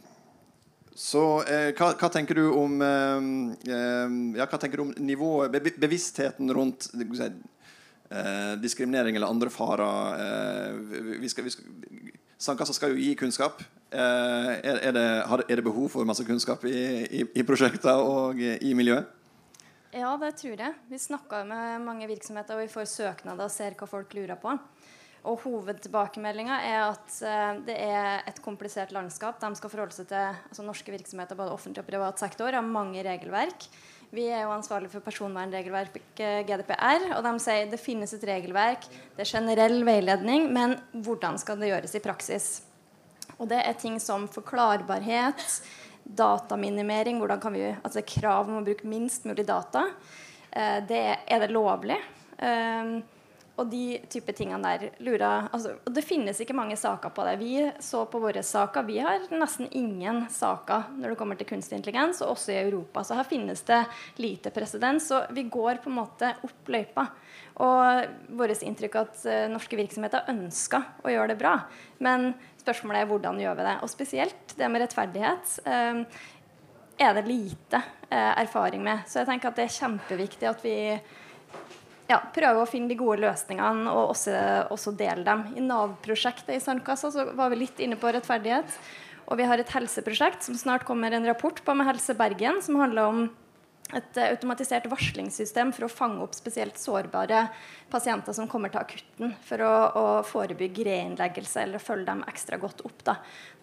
så 0.98 1.24
eh, 1.46 1.68
hva, 1.78 1.92
hva, 1.94 2.08
tenker 2.10 2.40
du 2.40 2.48
om 2.58 2.80
eh, 2.82 3.28
eh, 3.70 4.16
ja, 4.40 4.48
hva 4.50 4.58
tenker 4.58 4.82
du 4.82 4.88
om 4.88 4.94
nivået, 5.06 5.54
be 5.54 5.74
bevisstheten 5.78 6.50
rundt 6.58 6.88
si, 6.90 7.28
eh, 8.10 8.54
diskriminering 8.58 9.20
eller 9.20 9.30
andre 9.30 9.52
farer? 9.54 10.24
Eh, 10.24 11.20
vi 11.22 11.30
skal, 11.30 11.46
vi 11.46 11.54
skal, 11.54 11.68
Sandkassa 12.42 12.74
skal 12.74 12.96
jo 12.96 13.02
gi 13.02 13.14
kunnskap. 13.18 13.62
Eh, 13.94 14.50
er, 14.58 14.82
er, 14.90 14.98
det, 14.98 15.06
er, 15.46 15.54
det, 15.54 15.68
behov 15.70 15.92
for 15.94 16.10
masse 16.10 16.26
kunnskap 16.26 16.66
i, 16.66 16.82
i, 17.06 17.22
i 17.30 17.46
prosjekter 17.46 18.02
og 18.02 18.42
i 18.42 18.74
miljøet? 18.78 19.14
Ja, 19.94 20.16
det 20.18 20.34
tror 20.42 20.58
jeg. 20.58 20.74
Vi 20.90 20.98
snakker 21.02 21.46
med 21.48 21.86
mange 21.86 22.10
virksomheter, 22.10 22.58
og 22.58 22.66
vi 22.66 22.74
får 22.74 22.90
søknader 22.90 23.46
og 23.46 23.54
ser 23.54 23.78
hva 23.78 23.88
folk 23.90 24.18
lurer 24.18 24.38
på. 24.42 24.58
Og 25.28 25.42
Hovedtilbakemeldinga 25.44 26.62
er 26.64 26.78
at 26.86 27.18
uh, 27.20 27.60
det 27.68 27.76
er 27.76 28.24
et 28.30 28.40
komplisert 28.44 28.94
landskap. 28.96 29.40
De 29.42 29.50
skal 29.60 29.72
forholde 29.72 29.96
seg 29.96 30.08
til 30.10 30.24
altså 30.24 30.64
norske 30.64 30.94
virksomheter, 30.94 31.38
både 31.40 31.52
offentlig 31.56 31.84
og 31.84 31.90
privat 31.90 32.22
sektor, 32.22 32.56
har 32.56 32.64
mange 32.64 33.04
regelverk. 33.04 33.68
Vi 34.16 34.30
er 34.32 34.46
jo 34.46 34.54
ansvarlig 34.56 34.88
for 34.88 35.04
personvernregelverket 35.04 36.48
GDPR, 36.48 37.10
og 37.18 37.26
de 37.26 37.34
sier 37.44 37.68
det 37.68 37.80
finnes 37.82 38.14
et 38.16 38.24
regelverk, 38.30 38.88
det 39.18 39.26
er 39.26 39.34
generell 39.34 39.82
veiledning, 39.84 40.48
men 40.56 40.78
hvordan 41.04 41.36
skal 41.42 41.60
det 41.60 41.74
gjøres 41.74 41.98
i 42.00 42.04
praksis? 42.06 42.48
Og 43.36 43.50
det 43.52 43.60
er 43.60 43.76
ting 43.76 44.00
som 44.00 44.30
forklarbarhet, 44.32 45.44
dataminimering, 46.08 47.20
hvordan 47.20 47.44
kan 47.44 47.52
vi, 47.58 47.66
altså 47.76 48.06
krav 48.08 48.48
om 48.48 48.62
å 48.62 48.64
bruke 48.64 48.88
minst 48.88 49.28
mulig 49.28 49.44
data. 49.50 49.90
Uh, 50.56 50.80
det 50.88 51.04
er 51.28 51.44
det 51.44 51.52
lovlig? 51.52 52.00
Og 53.58 53.70
de 53.72 53.98
type 54.12 54.34
tingene 54.38 54.62
der 54.62 54.92
lurer 55.02 55.48
altså, 55.50 55.74
og 55.82 55.94
Det 55.94 56.04
finnes 56.06 56.38
ikke 56.42 56.56
mange 56.58 56.78
saker 56.78 57.10
på 57.14 57.26
det. 57.26 57.38
Vi 57.42 57.54
så 57.84 58.04
på 58.10 58.22
våre 58.22 58.44
saker. 58.46 58.86
Vi 58.86 59.00
har 59.02 59.26
nesten 59.34 59.70
ingen 59.72 60.26
saker 60.30 60.92
når 60.98 61.14
det 61.14 61.18
kommer 61.20 61.40
til 61.40 61.50
kunstig 61.50 61.80
intelligens, 61.80 62.22
og 62.22 62.36
også 62.36 62.54
i 62.54 62.60
Europa. 62.62 63.04
Så 63.04 63.18
her 63.18 63.28
finnes 63.28 63.66
det 63.68 63.82
lite 64.22 64.54
presedens. 64.54 65.10
Så 65.10 65.24
vi 65.34 65.48
går 65.50 65.82
på 65.82 65.90
en 65.90 65.98
måte 65.98 66.32
opp 66.46 66.72
løypa. 66.72 67.08
Og 67.66 68.38
vårt 68.38 68.62
inntrykk 68.62 68.96
er 68.96 69.10
at 69.10 69.26
uh, 69.26 69.44
norske 69.50 69.80
virksomheter 69.80 70.30
ønsker 70.30 70.86
å 71.02 71.14
gjøre 71.14 71.34
det 71.34 71.42
bra. 71.42 71.58
Men 72.04 72.32
spørsmålet 72.62 73.02
er 73.02 73.10
hvordan 73.10 73.42
gjør 73.42 73.58
vi 73.58 73.70
det. 73.72 73.78
Og 73.82 73.90
spesielt 73.90 74.58
det 74.60 74.70
med 74.70 74.86
rettferdighet. 74.86 75.56
Uh, 75.66 76.34
er 76.98 77.14
det 77.14 77.28
lite 77.28 77.82
eh, 78.10 78.34
erfaring 78.42 78.84
med. 78.84 79.06
Så 79.08 79.22
jeg 79.22 79.30
tenker 79.30 79.52
at 79.52 79.60
det 79.60 79.68
er 79.68 79.76
kjempeviktig 79.76 80.50
at 80.50 80.64
vi 80.66 80.78
ja, 82.08 82.22
prøve 82.34 82.64
å 82.64 82.70
finne 82.70 82.92
de 82.92 82.98
gode 83.00 83.20
løsningene 83.24 83.92
og 83.92 84.14
også, 84.14 84.36
også 84.74 84.94
dele 85.00 85.26
dem. 85.28 85.44
I 85.60 85.64
Nav-prosjektet 85.66 86.56
i 86.56 86.62
Sandkassa 86.64 87.12
så 87.12 87.28
var 87.36 87.52
vi 87.52 87.64
litt 87.66 87.82
inne 87.84 88.00
på 88.00 88.12
rettferdighet. 88.16 88.78
Og 89.28 89.40
vi 89.42 89.48
har 89.48 89.60
et 89.60 89.74
helseprosjekt 89.76 90.46
som 90.48 90.56
snart 90.56 90.88
kommer 90.88 91.12
en 91.12 91.28
rapport 91.28 91.60
på 91.60 91.76
med 91.76 91.90
Helse 91.90 92.16
Bergen, 92.16 92.62
som 92.64 92.80
handler 92.80 93.12
om 93.12 93.28
et 93.96 94.20
automatisert 94.20 94.88
varslingssystem 94.92 95.70
for 95.76 95.88
å 95.88 95.92
fange 95.92 96.24
opp 96.24 96.34
spesielt 96.36 96.80
sårbare 96.80 97.46
pasienter 97.92 98.36
som 98.36 98.50
kommer 98.52 98.72
til 98.72 98.82
akutten, 98.82 99.32
for 99.48 99.64
å, 99.64 99.72
å 99.96 100.06
forebygge 100.28 100.88
reinnleggelse 100.88 101.64
eller 101.64 101.84
følge 101.84 102.10
dem 102.10 102.26
ekstra 102.28 102.60
godt 102.60 102.84
opp. 102.88 103.00
Da. 103.08 103.18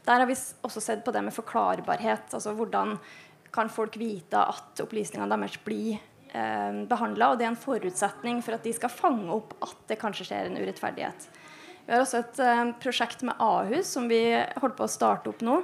Der 0.05 0.25
har 0.25 0.29
vi 0.29 0.37
også 0.37 0.85
sett 0.85 1.05
på 1.05 1.13
det 1.17 1.25
med 1.25 1.37
forklarbarhet. 1.37 2.33
altså 2.33 2.53
Hvordan 2.57 2.97
kan 3.55 3.73
folk 3.73 3.97
vite 4.01 4.41
at 4.41 4.85
opplysningene 4.85 5.37
deres 5.37 5.61
blir 5.65 6.01
eh, 6.35 6.83
behandla. 6.91 7.33
Og 7.33 7.41
det 7.41 7.47
er 7.47 7.53
en 7.53 7.61
forutsetning 7.61 8.43
for 8.45 8.59
at 8.59 8.67
de 8.67 8.75
skal 8.77 8.93
fange 8.93 9.31
opp 9.33 9.57
at 9.65 9.77
det 9.91 10.01
kanskje 10.03 10.29
skjer 10.31 10.51
en 10.51 10.61
urettferdighet. 10.61 11.29
Vi 11.85 11.93
har 11.93 12.03
også 12.03 12.23
et 12.23 12.43
eh, 12.43 12.65
prosjekt 12.81 13.25
med 13.27 13.41
Ahus 13.43 13.95
som 13.97 14.09
vi 14.11 14.23
holder 14.33 14.77
på 14.77 14.87
å 14.87 14.93
starte 14.93 15.33
opp 15.33 15.45
nå. 15.45 15.61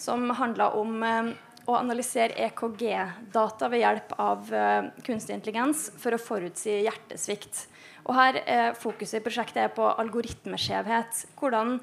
Som 0.00 0.26
handler 0.34 0.74
om 0.78 1.02
eh, 1.06 1.34
å 1.64 1.76
analysere 1.78 2.36
EKG-data 2.48 3.68
ved 3.72 3.84
hjelp 3.84 4.16
av 4.20 4.50
eh, 4.52 4.88
kunstig 5.06 5.38
intelligens 5.38 5.86
for 6.00 6.16
å 6.16 6.20
forutsi 6.20 6.82
hjertesvikt. 6.84 7.66
Og 8.04 8.16
her 8.18 8.40
er 8.42 8.76
Fokuset 8.76 9.20
i 9.20 9.24
prosjektet 9.24 9.62
er 9.62 9.72
på 9.72 9.86
algoritmeskjevhet. 9.88 11.24
Hvordan 11.40 11.78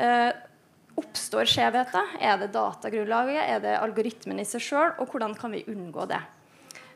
eh, 0.00 0.30
oppstår 0.98 1.48
skjevheter? 1.50 2.16
Er 2.24 2.40
det 2.40 2.52
datagrunnlaget? 2.54 3.42
Er 3.44 3.62
det 3.66 3.76
algoritmen 3.82 4.40
i 4.40 4.48
seg 4.48 4.64
sjøl? 4.64 4.94
Og 5.02 5.12
hvordan 5.12 5.36
kan 5.38 5.52
vi 5.52 5.66
unngå 5.68 6.08
det? 6.08 6.22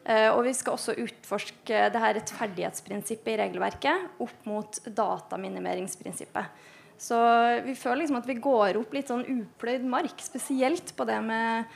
Uh, 0.02 0.34
og 0.34 0.42
vi 0.48 0.52
skal 0.58 0.74
også 0.74 0.96
utforske 0.98 1.86
det 1.94 2.02
her 2.02 2.16
rettferdighetsprinsippet 2.18 3.34
i 3.34 3.38
regelverket 3.44 4.22
opp 4.24 4.48
mot 4.50 4.80
dataminimeringsprinsippet. 4.86 6.68
Så 7.02 7.18
vi 7.66 7.74
føler 7.78 8.02
liksom 8.02 8.18
at 8.20 8.28
vi 8.30 8.38
går 8.42 8.78
opp 8.78 8.92
litt 8.94 9.10
sånn 9.10 9.24
upløyd 9.26 9.86
mark, 9.86 10.20
spesielt 10.22 10.92
på 10.98 11.06
det 11.06 11.18
med, 11.24 11.70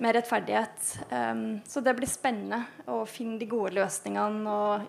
med 0.00 0.16
rettferdighet. 0.16 0.92
Um, 1.08 1.42
så 1.68 1.82
det 1.84 1.96
blir 1.98 2.08
spennende 2.08 2.62
å 2.88 3.02
finne 3.08 3.40
de 3.40 3.48
gode 3.48 3.74
løsningene 3.76 4.54
og 4.54 4.86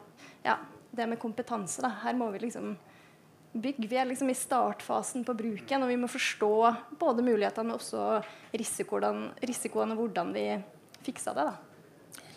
ja, 0.47 0.57
det 0.91 1.07
med 1.11 1.19
kompetanse. 1.19 1.83
Da. 1.83 1.93
Her 2.03 2.15
må 2.19 2.29
vi 2.35 2.43
liksom 2.45 2.73
bygge. 3.51 3.87
Vi 3.87 3.99
er 3.99 4.07
liksom 4.07 4.29
i 4.31 4.37
startfasen 4.37 5.25
på 5.27 5.35
bruken, 5.35 5.83
og 5.83 5.91
vi 5.91 5.99
må 5.99 6.11
forstå 6.11 6.53
både 6.99 7.25
mulighetene, 7.25 7.67
men 7.71 7.79
også 7.79 8.21
risikoene, 8.55 9.31
risikoene 9.47 9.95
og 9.95 10.05
hvordan 10.05 10.31
vi 10.35 10.47
fiksa 11.03 11.35
det. 11.35 11.51
da. 11.51 11.70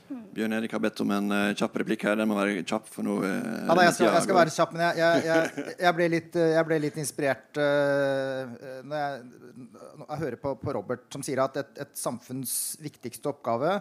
Bjørn 0.08 0.52
Erik 0.52 0.74
har 0.76 0.82
bedt 0.84 1.00
om 1.00 1.12
en 1.16 1.32
uh, 1.32 1.52
kjapp 1.56 1.76
replikk 1.80 2.04
her. 2.04 2.18
Den 2.20 2.28
må 2.28 2.36
være 2.36 2.62
kjapp. 2.66 2.88
for 2.92 3.06
noe. 3.06 3.24
Uh, 3.24 3.36
ja, 3.64 3.74
da, 3.74 3.84
jeg, 3.86 3.94
skal, 3.96 4.08
jeg, 4.10 4.24
skal, 4.26 4.38
være 4.38 4.54
kjapp, 4.54 4.74
men 4.74 4.84
jeg, 4.84 5.22
jeg, 5.24 5.68
jeg 5.86 5.96
ble, 5.98 6.08
litt, 6.12 6.40
jeg 6.54 6.68
ble 6.68 6.80
litt 6.84 6.98
inspirert 7.00 7.60
uh, 7.60 8.80
når 8.84 8.98
jeg, 8.98 10.18
hører 10.24 10.40
på, 10.42 10.56
på, 10.60 10.74
Robert, 10.76 11.06
som 11.14 11.24
sier 11.24 11.40
at 11.44 11.56
et, 11.62 11.72
et, 11.86 11.94
samfunns 11.98 12.74
viktigste 12.84 13.32
oppgave 13.32 13.78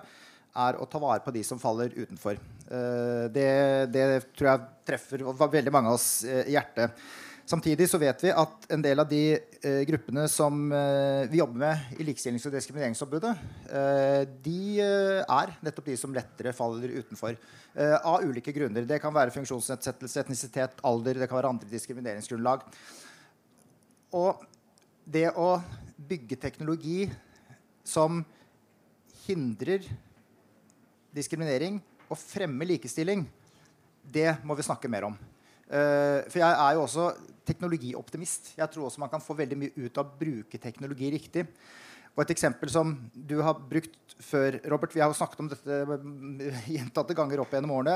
er 0.63 0.78
å 0.78 0.88
ta 0.88 1.01
vare 1.01 1.24
på 1.26 1.34
de 1.34 1.41
som 1.45 1.59
faller 1.59 1.95
utenfor. 1.97 2.38
Det, 3.34 3.45
det, 3.89 4.03
tror 4.38 4.49
jeg 4.51 4.67
treffer 4.86 5.24
veldig 5.26 5.74
mange 5.74 5.89
av 5.89 5.97
oss 5.97 6.21
i 6.30 6.53
hjertet. 6.53 6.93
Samtidig 7.44 7.89
så 7.91 8.00
vet 8.00 8.22
vi 8.24 8.32
at 8.32 8.70
en 8.72 8.84
del 8.84 9.02
av 9.04 9.10
de 9.10 9.36
eh, 9.36 9.82
gruppene 9.84 10.24
som 10.32 10.62
eh, 10.72 11.26
vi 11.28 11.41
jobber 11.41 11.60
med 11.60 11.98
i 12.00 12.06
Likestillings- 12.08 12.46
og 12.48 12.54
diskrimineringsombudet, 12.56 13.34
eh, 13.68 14.22
de 14.46 14.60
eh, 14.80 15.20
er 15.28 15.52
nettopp 15.66 15.89
de 15.91 15.98
som 16.00 16.16
lettere 16.16 16.54
faller 16.56 16.94
utenfor. 17.02 17.36
Eh, 17.76 17.96
av 18.00 18.24
ulike 18.24 18.54
grunner. 18.56 18.88
Det 18.88 19.02
kan 19.04 19.12
være 19.12 19.34
funksjonsnedsettelse, 19.36 20.24
etnisitet, 20.24 20.80
alder, 20.88 21.20
det 21.20 21.28
kan 21.28 21.41
være 21.41 21.52
andre 21.52 21.68
diskrimineringsgrunnlag. 21.74 22.64
Og 24.16 24.48
det 25.04 25.26
å 25.36 25.58
bygge 26.00 26.39
teknologi 26.39 27.10
som 27.84 28.24
hindrer 29.26 29.84
diskriminering 31.12 31.82
og 32.08 32.16
fremmer 32.22 32.72
likestilling, 32.72 33.28
det 34.04 34.38
må 34.48 34.56
vi 34.56 34.64
snakke 34.64 34.91
mer 34.91 35.10
om. 35.12 35.20
Uh, 35.64 36.22
for 36.28 36.38
jeg 36.38 36.56
er 36.60 36.76
jo 36.76 36.82
også 36.84 37.06
teknologioptimist. 37.48 38.54
Jeg 38.58 38.70
tror 38.74 38.88
også 38.88 39.04
man 39.04 39.12
kan 39.12 39.24
få 39.24 39.36
veldig 39.38 39.58
mye 39.60 39.74
ut 39.86 39.98
av 39.98 40.06
å 40.06 40.20
bruke 40.20 40.62
teknologi 40.62 41.12
riktig. 41.14 41.48
Og 42.14 42.22
et 42.22 42.34
eksempel 42.36 42.70
som 42.70 42.91
du 43.14 43.39
har 43.41 43.58
brukt 43.58 44.14
før, 44.22 44.60
Robert, 44.70 44.94
vi 44.94 45.02
har 45.02 45.10
jo 45.10 45.18
snakket 45.18 45.39
om 45.41 45.50
dette 45.50 45.80
gjentatte 46.76 47.16
ganger 47.18 47.41
opp 47.41 47.56
gjennom 47.56 47.74
årene, 47.80 47.96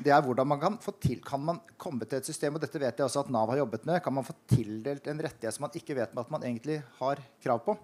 det 0.00 0.14
er 0.14 0.24
hvordan 0.24 0.48
man 0.48 0.62
kan 0.62 0.78
få 0.80 0.94
til 1.02 1.20
Kan 1.24 1.44
man 1.44 1.60
komme 1.76 2.08
til 2.08 2.22
et 2.22 2.30
system, 2.30 2.56
og 2.56 2.64
dette 2.64 2.80
vet 2.80 2.96
jeg 2.96 3.04
også 3.04 3.26
at 3.26 3.30
Nav 3.34 3.52
har 3.52 3.60
jobbet 3.60 3.84
med, 3.84 4.00
kan 4.04 4.16
man 4.16 4.24
få 4.24 4.36
tildelt 4.48 5.10
en 5.12 5.20
rettighet 5.26 5.56
som 5.56 5.66
man 5.66 5.76
ikke 5.76 5.98
vet 6.00 6.16
at 6.16 6.32
man 6.32 6.48
egentlig 6.48 6.80
har 7.02 7.20
krav 7.44 7.60
på? 7.66 7.76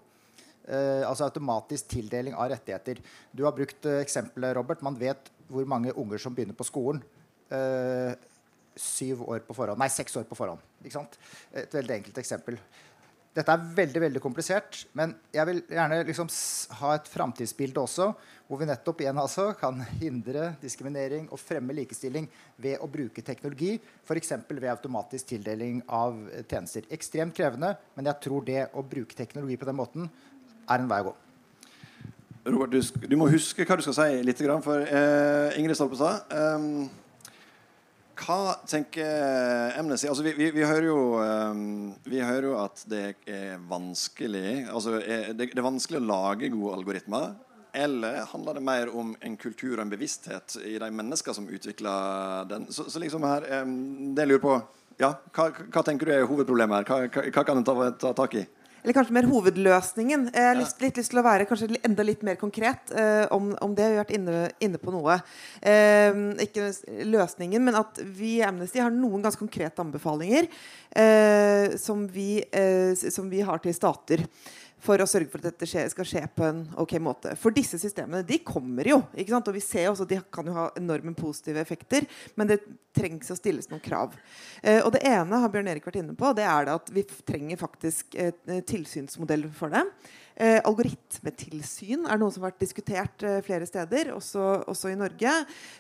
Eh, 0.65 1.05
altså 1.05 1.27
automatisk 1.27 1.91
tildeling 1.93 2.33
av 2.33 2.49
rettigheter. 2.55 3.03
Du 3.37 3.45
har 3.45 3.53
brukt 3.53 3.85
uh, 3.85 3.99
eksempelet, 4.01 4.55
Robert. 4.57 4.81
Man 4.81 4.97
vet 4.97 5.29
hvor 5.53 5.67
mange 5.69 5.93
unger 5.93 6.23
som 6.23 6.33
begynner 6.33 6.57
på 6.57 6.65
skolen. 6.65 7.03
Uh, 7.53 8.17
syv 8.77 9.23
år 9.29 9.45
på 9.47 9.57
forhånd. 9.57 9.81
Nei, 9.81 9.91
seks 9.93 10.17
år 10.21 10.27
på 10.29 10.39
forhånd. 10.39 10.63
Ikke 10.83 10.99
sant? 10.99 11.17
Et 11.55 11.79
veldig 11.79 11.99
enkelt 12.01 12.21
eksempel. 12.23 12.59
Dette 13.35 13.51
er 13.51 13.63
veldig 13.75 14.01
veldig 14.05 14.21
komplisert, 14.23 14.85
men 14.95 15.17
jeg 15.35 15.47
vil 15.49 15.57
gjerne 15.67 16.05
liksom 16.07 16.29
ha 16.79 16.93
et 16.95 17.09
framtidsbilde 17.11 17.83
også, 17.83 18.07
hvor 18.47 18.61
vi 18.61 18.69
nettopp 18.69 19.03
igjen 19.03 19.19
altså 19.19 19.49
kan 19.59 19.81
hindre 19.99 20.53
diskriminering 20.61 21.27
og 21.33 21.41
fremme 21.43 21.75
likestilling 21.75 22.29
ved 22.63 22.79
å 22.79 22.87
bruke 22.91 23.25
teknologi, 23.27 23.73
f.eks. 24.07 24.37
ved 24.53 24.71
automatisk 24.71 25.33
tildeling 25.33 25.83
av 25.91 26.21
tjenester. 26.47 26.87
Ekstremt 26.95 27.35
krevende, 27.35 27.75
men 27.99 28.13
jeg 28.13 28.23
tror 28.29 28.47
det 28.47 28.69
å 28.71 28.87
bruke 28.87 29.19
teknologi 29.19 29.59
på 29.59 29.67
den 29.67 29.81
måten 29.83 30.07
er 30.07 30.79
en 30.79 30.91
vei 30.93 31.03
å 31.03 31.11
gå. 31.11 31.19
Robert, 32.45 32.77
du, 32.77 33.07
du 33.09 33.17
må 33.19 33.33
huske 33.33 33.67
hva 33.67 33.81
du 33.81 33.83
skal 33.83 33.97
si 33.99 34.27
litt, 34.29 34.47
for 34.63 34.85
eh, 34.85 35.59
Ingrid 35.59 35.81
Stolpestad. 35.81 36.31
Um 36.31 36.85
hva 38.15 38.55
tenker 38.69 39.75
Amnesty 39.79 40.09
altså, 40.11 40.25
vi, 40.27 40.35
vi, 40.39 40.51
vi, 40.55 40.63
hører 40.67 40.87
jo, 40.89 40.99
um, 41.19 41.95
vi, 42.07 42.21
hører 42.23 42.47
jo, 42.49 42.55
at 42.63 42.85
det 42.91 43.03
er 43.31 43.63
vanskelig 43.71 44.69
altså, 44.71 44.99
er, 45.01 45.33
det, 45.33 45.51
det, 45.53 45.59
er 45.59 45.67
vanskelig 45.67 46.01
å 46.01 46.07
lage 46.09 46.53
gode 46.55 46.79
algoritmer. 46.79 47.35
Eller 47.75 48.21
handler 48.31 48.55
det 48.55 48.63
mer 48.63 48.91
om 48.95 49.17
en 49.27 49.37
kultur 49.41 49.73
og 49.75 49.83
en 49.83 49.91
bevissthet 49.91 50.61
i 50.63 50.77
de 50.79 50.91
mennesker 50.95 51.35
som 51.35 51.49
utvikler 51.51 52.47
den? 52.53 52.69
Så, 52.71 52.87
så 52.87 53.03
liksom 53.03 53.27
her, 53.27 53.49
um, 53.65 54.15
det 54.15 54.27
jeg 54.27 54.35
lurer 54.35 54.45
på 54.45 54.59
ja, 55.01 55.11
hva, 55.35 55.49
hva, 55.51 55.83
tenker 55.83 56.07
du 56.07 56.15
er 56.15 56.29
hovedproblemet 56.31 56.85
her? 56.85 56.87
Hva, 56.87 57.09
hva, 57.11 57.31
hva 57.35 57.43
kan 57.49 57.59
en 57.59 57.67
ta, 57.67 57.75
ta 57.99 58.15
tak 58.15 58.39
i? 58.39 58.45
Eller 58.85 58.93
kanskje 58.99 59.15
mer 59.17 59.25
hovedløsningen. 59.31 60.27
Jeg 60.29 60.45
har 60.45 60.59
lyst, 60.59 60.83
litt 60.85 60.99
lyst 61.01 61.09
til 61.15 61.23
å 61.23 61.25
være 61.25 61.47
kanskje 61.49 61.71
enda 61.89 62.05
litt 62.05 62.21
mer 62.27 62.37
konkret 62.37 62.93
eh, 62.93 63.23
om, 63.33 63.55
om, 63.65 63.73
det. 63.73 63.87
Vi 63.89 63.97
har 63.97 64.03
vært 64.03 64.13
inne, 64.19 64.43
inne 64.61 64.81
på 64.83 64.93
noe. 64.93 65.17
Eh, 65.65 66.19
ikke 66.45 66.69
løsningen, 67.09 67.65
men 67.65 67.79
at 67.81 68.03
vi 68.05 68.35
i 68.43 68.45
Amnesty 68.45 68.83
har 68.85 68.93
noen 68.93 69.25
ganske 69.25 69.41
konkrete 69.41 69.81
anbefalinger 69.81 70.51
eh, 71.01 71.79
som, 71.81 72.05
vi, 72.13 72.45
som 73.09 73.33
vi 73.33 73.41
har 73.49 73.65
til 73.65 73.73
stater 73.73 74.27
for 74.85 75.01
å 75.01 75.09
sørge 75.09 75.33
for 75.33 75.41
at 75.41 75.53
dette 75.53 75.89
skal 75.91 76.09
skje 76.09 76.25
på 76.37 76.47
en 76.47 76.65
ok 76.81 76.97
måte. 77.03 77.35
For 77.41 77.55
disse 77.55 77.81
systemene 77.81 78.25
de 78.27 78.41
kommer 78.45 78.89
jo. 78.89 79.01
ikke 79.17 79.35
sant? 79.35 79.49
Og 79.51 79.57
vi 79.57 79.65
ser 79.65 79.91
også 79.91 80.07
at 80.07 80.13
de 80.13 80.21
kan 80.35 80.51
jo 80.51 80.57
ha 80.57 80.67
enorme 80.79 81.15
positive 81.19 81.63
effekter, 81.63 82.09
men 82.37 82.51
det 82.51 82.61
trengs 82.95 83.33
å 83.33 83.39
stilles 83.39 83.71
noen 83.71 83.83
krav. 83.85 84.15
Eh, 84.63 84.81
og 84.85 84.93
det 84.95 85.05
ene 85.09 85.41
har 85.43 85.53
Bjørn 85.53 85.73
Erik 85.73 85.89
vært 85.89 86.03
inne 86.03 86.17
på, 86.19 86.35
det 86.37 86.45
er 86.49 86.71
at 86.75 86.93
vi 86.95 87.07
trenger 87.27 87.61
faktisk 87.61 88.15
et, 88.15 88.39
et 88.51 88.69
tilsynsmodell 88.69 89.49
for 89.57 89.73
det. 89.75 89.83
Eh, 90.35 90.59
algoritmetilsyn 90.67 92.09
er 92.11 92.19
noe 92.19 92.33
som 92.35 92.43
har 92.43 92.51
vært 92.51 92.65
diskutert 92.65 93.23
eh, 93.23 93.39
flere 93.47 93.69
steder, 93.71 94.11
også, 94.17 94.65
også 94.71 94.91
i 94.91 94.99
Norge. 94.99 95.35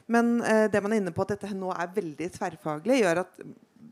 Men 0.06 0.36
eh, 0.46 0.66
det 0.70 0.82
man 0.84 0.94
er 0.94 1.02
inne 1.02 1.14
på 1.14 1.24
at 1.24 1.34
dette 1.34 1.50
nå 1.58 1.72
er 1.74 1.94
veldig 1.96 2.28
tverrfaglig, 2.36 3.00
gjør 3.02 3.24
at 3.24 3.40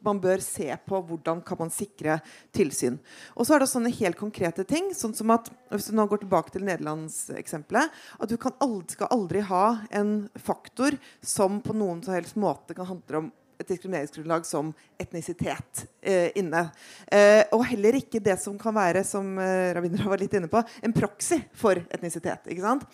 man 0.04 0.20
bør 0.22 0.42
se 0.44 0.68
på 0.88 1.00
hvordan 1.08 1.42
kan 1.46 1.60
man 1.60 1.72
sikre 1.72 2.18
tilsyn. 2.54 2.98
Og 3.36 3.46
så 3.46 3.56
er 3.56 3.62
det 3.62 3.70
sånne 3.72 3.92
helt 3.96 4.20
konkrete 4.20 4.66
ting, 4.68 4.92
sånn 4.96 5.14
som 5.16 5.32
at 5.34 5.50
hvis 5.72 5.90
du 5.90 5.96
nå 5.96 6.06
går 6.10 6.24
tilbake 6.24 6.54
til 6.54 6.66
nederlandseksempelet, 6.68 7.92
at 8.18 8.32
du 8.32 8.36
aldri, 8.52 8.96
skal 8.96 9.12
aldri 9.14 9.44
ha 9.48 9.66
en 9.90 10.16
faktor 10.40 10.98
som 11.20 11.62
på 11.64 11.76
noen 11.76 12.02
som 12.04 12.16
helst 12.16 12.38
måte 12.40 12.76
kan 12.76 12.90
handle 12.90 13.24
om 13.24 13.30
et 13.62 13.68
diskrimineringsgrunnlag 13.70 14.46
som 14.46 14.72
etnisitet 15.00 15.84
eh, 16.00 16.30
inne. 16.38 16.66
Eh, 17.06 17.44
og 17.54 17.64
heller 17.70 17.98
ikke 18.00 18.22
det 18.22 18.36
som 18.42 18.58
kan 18.60 18.74
være, 18.76 19.04
som 19.06 19.36
eh, 19.38 19.70
Ravindra 19.76 20.10
var 20.10 20.22
litt 20.22 20.34
inne 20.38 20.50
på, 20.50 20.62
en 20.82 20.96
proxy 20.96 21.38
for 21.56 21.78
etnisitet. 21.94 22.50
ikke 22.50 22.64
sant? 22.64 22.86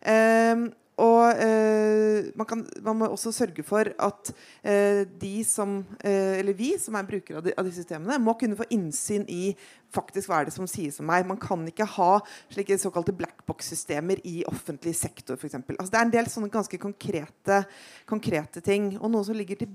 Eh, 0.00 0.68
og 1.00 1.40
eh, 1.40 2.26
man, 2.36 2.46
kan, 2.48 2.62
man, 2.84 2.98
må 3.00 3.06
også 3.08 3.32
sørge 3.32 3.64
for 3.64 3.88
at 3.88 4.32
eh, 4.60 5.06
de 5.08 5.38
som, 5.48 5.78
eh, 6.04 6.38
eller 6.42 6.56
vi 6.56 6.74
som 6.80 6.98
er 6.98 7.06
brukere 7.08 7.40
av 7.40 7.46
de, 7.46 7.54
av 7.56 7.64
disse 7.64 7.80
systemene, 7.80 8.18
må 8.20 8.34
kunne 8.36 8.58
få 8.58 8.66
innsyn 8.76 9.24
i 9.32 9.54
faktisk 9.92 10.28
hva 10.28 10.42
er 10.42 10.50
det 10.50 10.54
som 10.56 10.68
sies 10.68 11.00
om 11.00 11.08
meg. 11.08 11.24
Man 11.28 11.40
kan 11.40 11.64
ikke 11.68 11.88
ha 11.96 12.10
slike 12.52 12.76
såkalte 12.80 13.14
blackbox-systemer 13.16 14.20
i 14.28 14.42
offentlig 14.50 14.92
sektor 14.98 15.40
f.eks. 15.40 15.56
Altså, 15.62 15.88
det 15.88 16.00
er 16.00 16.06
en 16.06 16.14
del 16.18 16.28
sånne 16.32 16.52
ganske 16.52 16.80
konkrete, 16.82 17.62
konkrete 18.08 18.60
ting. 18.64 18.92
Og 19.00 19.12
noe 19.12 19.24
som 19.24 19.38
ligger 19.38 19.64
til, 19.64 19.72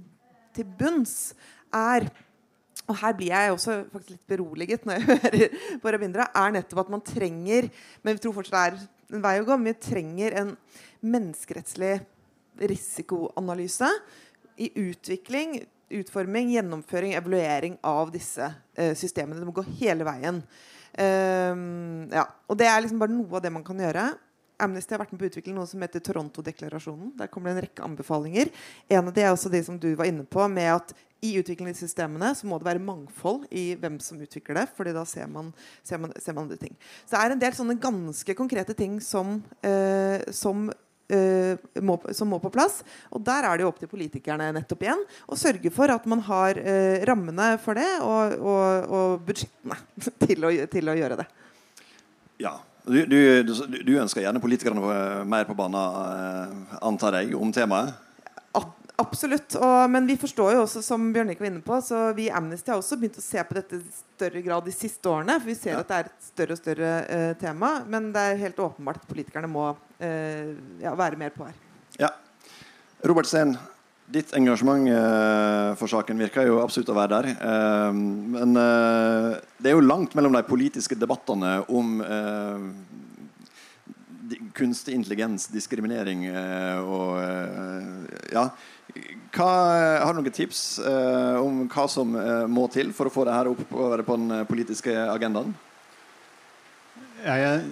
til 0.53 0.69
bunns, 0.77 1.33
er 1.73 2.11
og 2.87 2.95
her 3.01 3.15
blir 3.17 3.33
jeg 3.33 3.51
også 3.51 3.73
faktisk 3.91 4.13
litt 4.13 4.29
beroliget 4.29 4.85
når 4.87 4.99
jeg 4.99 5.07
hører 5.09 5.55
på 5.81 5.91
Rabindra, 5.91 6.27
er 6.29 6.53
nettopp 6.55 6.85
at 6.85 6.91
man 6.93 7.03
trenger 7.03 7.67
Men 8.03 8.15
vi 8.15 8.21
tror 8.23 8.35
fortsatt 8.37 8.77
det 8.77 8.85
er 8.85 9.17
en 9.17 9.23
vei 9.23 9.33
å 9.41 9.47
gå. 9.47 9.57
Men 9.57 9.71
vi 9.71 9.89
trenger 9.89 10.37
en 10.41 10.53
menneskerettslig 11.05 11.99
risikoanalyse 12.57 13.89
i 14.57 14.71
utvikling, 14.87 15.59
utforming, 15.93 16.51
gjennomføring, 16.55 17.13
evaluering 17.17 17.77
av 17.85 18.11
disse 18.11 18.49
eh, 18.75 18.95
systemene. 18.97 19.39
Det 19.39 19.49
må 19.49 19.55
gå 19.55 19.65
hele 19.79 20.07
veien. 20.07 20.41
Um, 20.97 22.07
ja. 22.09 22.25
Og 22.49 22.57
det 22.57 22.65
er 22.65 22.81
liksom 22.81 23.01
bare 23.01 23.13
noe 23.13 23.37
av 23.37 23.43
det 23.45 23.53
man 23.53 23.65
kan 23.65 23.79
gjøre. 23.79 24.09
Amnesty 24.57 24.95
har 24.95 25.03
vært 25.03 25.11
med 25.13 25.21
på 25.21 25.27
å 25.27 25.29
utvikle 25.29 25.53
noe 25.53 25.69
som 25.69 25.83
heter 25.85 26.01
Toronto-deklarasjonen. 26.01 27.11
Der 27.19 27.29
kommer 27.29 27.51
det 27.51 27.57
en 27.59 27.65
rekke 27.67 27.83
anbefalinger. 27.85 28.49
En 28.89 29.03
av 29.03 29.13
de 29.13 29.21
er 29.21 29.29
også 29.29 29.51
de 29.53 29.61
som 29.67 29.77
du 29.77 29.91
var 29.99 30.09
inne 30.09 30.25
på, 30.25 30.41
med 30.49 30.71
at 30.79 30.95
i 31.21 31.33
utviklingen 31.37 31.73
av 31.73 31.79
systemene 31.79 32.31
så 32.37 32.45
må 32.49 32.57
det 32.57 32.67
være 32.67 32.81
mangfold 32.85 33.47
i 33.53 33.71
hvem 33.77 33.97
som 34.01 34.19
utvikler 34.21 34.61
det. 34.61 34.65
fordi 34.77 34.93
da 34.93 35.05
ser 35.05 35.29
man, 35.29 35.53
ser 35.85 36.01
man, 36.01 36.13
ser 36.21 36.33
man 36.33 36.45
andre 36.45 36.59
ting. 36.61 36.75
Så 37.05 37.15
det 37.15 37.21
er 37.21 37.35
en 37.35 37.41
del 37.41 37.55
sånne 37.57 37.77
ganske 37.81 38.37
konkrete 38.37 38.73
ting 38.77 38.99
som, 39.01 39.43
eh, 39.65 40.25
som 40.33 40.67
må, 41.81 41.97
som 42.11 42.27
må 42.31 42.39
på 42.43 42.51
plass. 42.53 42.81
Og 43.15 43.23
der 43.23 43.47
er 43.47 43.57
det 43.57 43.65
jo 43.65 43.71
opp 43.71 43.81
til 43.81 43.91
politikerne 43.91 44.49
nettopp 44.55 44.83
igjen 44.83 45.03
å 45.27 45.37
sørge 45.39 45.71
for 45.73 45.91
at 45.93 46.07
man 46.09 46.23
har 46.27 46.59
uh, 46.59 47.03
rammene 47.07 47.53
for 47.63 47.79
det 47.79 47.89
og, 48.03 48.35
og, 48.41 48.89
og 48.97 49.27
budsjettene 49.27 49.77
til 50.25 50.47
å, 50.47 50.51
til 50.71 50.91
å, 50.91 50.97
gjøre 50.97 51.21
det. 51.21 51.27
Ja. 52.43 52.57
Du, 52.87 53.01
du, 53.03 53.17
du, 53.83 53.93
ønsker 53.99 54.23
gjerne 54.23 54.39
politikerne 54.39 55.23
mer 55.27 55.47
på 55.47 55.55
banen, 55.59 55.75
uh, 55.75 56.77
antar 56.87 57.19
jeg, 57.19 57.33
om 57.35 57.51
temaet? 57.51 58.06
Absolutt. 58.97 59.53
Og, 59.61 59.89
men 59.93 60.07
vi 60.09 60.15
forstår 60.17 60.55
jo 60.55 60.63
også, 60.63 60.81
som 60.81 61.11
Bjørn-Erik 61.13 61.41
var 61.43 61.51
inne 61.51 61.61
på, 61.61 61.77
så 61.85 62.09
vi 62.17 62.25
i 62.27 62.33
Amnesty 62.33 62.73
har 62.73 62.79
også 62.79 62.97
begynt 62.97 63.19
å 63.21 63.23
se 63.23 63.43
på 63.45 63.57
dette 63.59 63.77
i 63.77 63.83
større 63.93 64.41
grad 64.41 64.65
de 64.65 64.73
siste 64.73 65.11
årene. 65.11 65.35
For 65.37 65.51
vi 65.51 65.57
ser 65.59 65.75
ja. 65.75 65.83
at 65.83 65.91
det 65.91 65.99
er 65.99 66.09
et 66.09 66.29
større 66.31 66.55
og 66.55 66.61
større 66.63 66.91
uh, 67.05 67.29
tema. 67.37 67.71
Men 67.85 68.09
det 68.15 68.23
er 68.25 68.41
helt 68.41 68.61
åpenbart 68.65 69.03
at 69.03 69.11
politikerne 69.11 69.49
må 69.53 69.69
uh, 69.75 70.51
ja, 70.81 70.95
være 70.97 71.21
mer 71.21 71.35
på 71.35 71.45
her. 71.45 71.59
Ja. 72.01 72.09
Robert 73.05 73.29
Steen, 73.29 73.53
ditt 74.09 74.33
engasjement 74.39 74.89
uh, 74.89 75.77
for 75.77 75.93
saken 75.93 76.25
virker 76.25 76.49
jo 76.49 76.57
absolutt 76.63 76.89
å 76.89 76.97
være 76.97 77.19
der. 77.19 77.53
men 77.93 78.57
det 78.57 79.69
er 79.69 79.77
jo 79.77 79.85
langt 79.85 80.17
mellom 80.17 80.33
de 80.33 80.41
politiske 80.47 80.97
debattene 80.97 81.59
om 81.69 81.99
kunstig 84.57 84.95
intelligens, 84.97 85.47
diskriminering 85.53 86.27
og 86.83 87.21
ja 88.33 88.49
hva, 89.35 89.51
har 90.01 90.15
du 90.15 90.21
noen 90.21 90.33
tips 90.33 90.79
eh, 90.79 91.37
om 91.43 91.65
hva 91.69 91.85
som 91.91 92.15
eh, 92.17 92.47
må 92.49 92.67
til 92.73 92.91
for 92.95 93.09
å 93.09 93.13
få 93.13 93.27
det 93.27 93.35
her 93.35 93.51
opp 93.51 93.63
på, 93.69 93.87
den 93.99 94.27
eh, 94.33 94.43
politiske 94.49 94.93
agendaen? 95.11 95.53
Jeg 97.27 97.63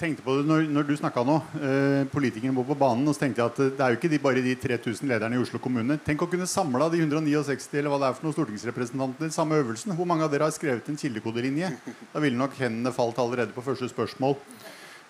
tenkte 0.00 0.24
på 0.24 0.34
det 0.38 0.46
når, 0.48 0.66
når 0.72 0.86
du 0.88 0.94
snakka 0.98 1.24
nå. 1.26 1.36
Eh, 1.60 2.02
politikerne 2.12 2.54
må 2.56 2.64
på 2.68 2.76
banen. 2.78 3.06
Og 3.08 3.16
så 3.16 3.24
tenkte 3.24 3.42
jeg 3.42 3.52
at 3.52 3.60
det 3.78 3.84
er 3.84 3.94
jo 3.94 4.00
ikke 4.00 4.12
de, 4.12 4.22
bare 4.22 4.44
de 4.44 4.56
3000 4.62 5.10
lederne 5.10 5.38
i 5.38 5.42
Oslo 5.42 5.60
kommune. 5.62 5.98
Tenk 6.04 6.24
å 6.24 6.30
kunne 6.30 6.48
samla 6.50 6.90
de 6.92 7.02
169 7.02 7.80
eller 7.80 7.92
hva 7.92 8.02
det 8.02 8.10
er 8.10 8.18
for 8.18 8.28
noen 8.28 8.36
stortingsrepresentanter 8.36 9.30
i 9.30 9.36
samme 9.36 9.60
øvelsen. 9.62 9.96
Hvor 9.96 10.08
mange 10.10 10.26
av 10.26 10.34
dere 10.34 10.48
har 10.48 10.56
skrevet 10.56 10.90
en 10.90 11.00
kildekodelinje? 11.00 11.72
Da 12.12 12.22
ville 12.22 12.38
nok 12.38 12.58
hendene 12.60 12.94
falt 12.94 13.20
allerede 13.22 13.56
på 13.56 13.64
første 13.64 13.90
spørsmål. 13.92 14.36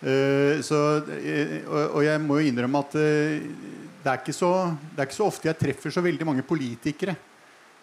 Eh, 0.01 0.61
så, 0.65 0.79
eh, 1.13 1.61
og, 1.69 2.01
jeg 2.07 2.21
må 2.25 2.41
jo 2.41 2.49
innrømme 2.49 2.81
at 2.81 2.95
det 4.01 4.09
er, 4.09 4.33
så, 4.33 4.51
det 4.95 5.03
er, 5.03 5.09
ikke 5.09 5.19
så, 5.19 5.27
ofte 5.29 5.51
jeg 5.51 5.59
treffer 5.61 5.93
så 5.93 6.01
veldig 6.05 6.25
mange 6.25 6.45
politikere 6.47 7.13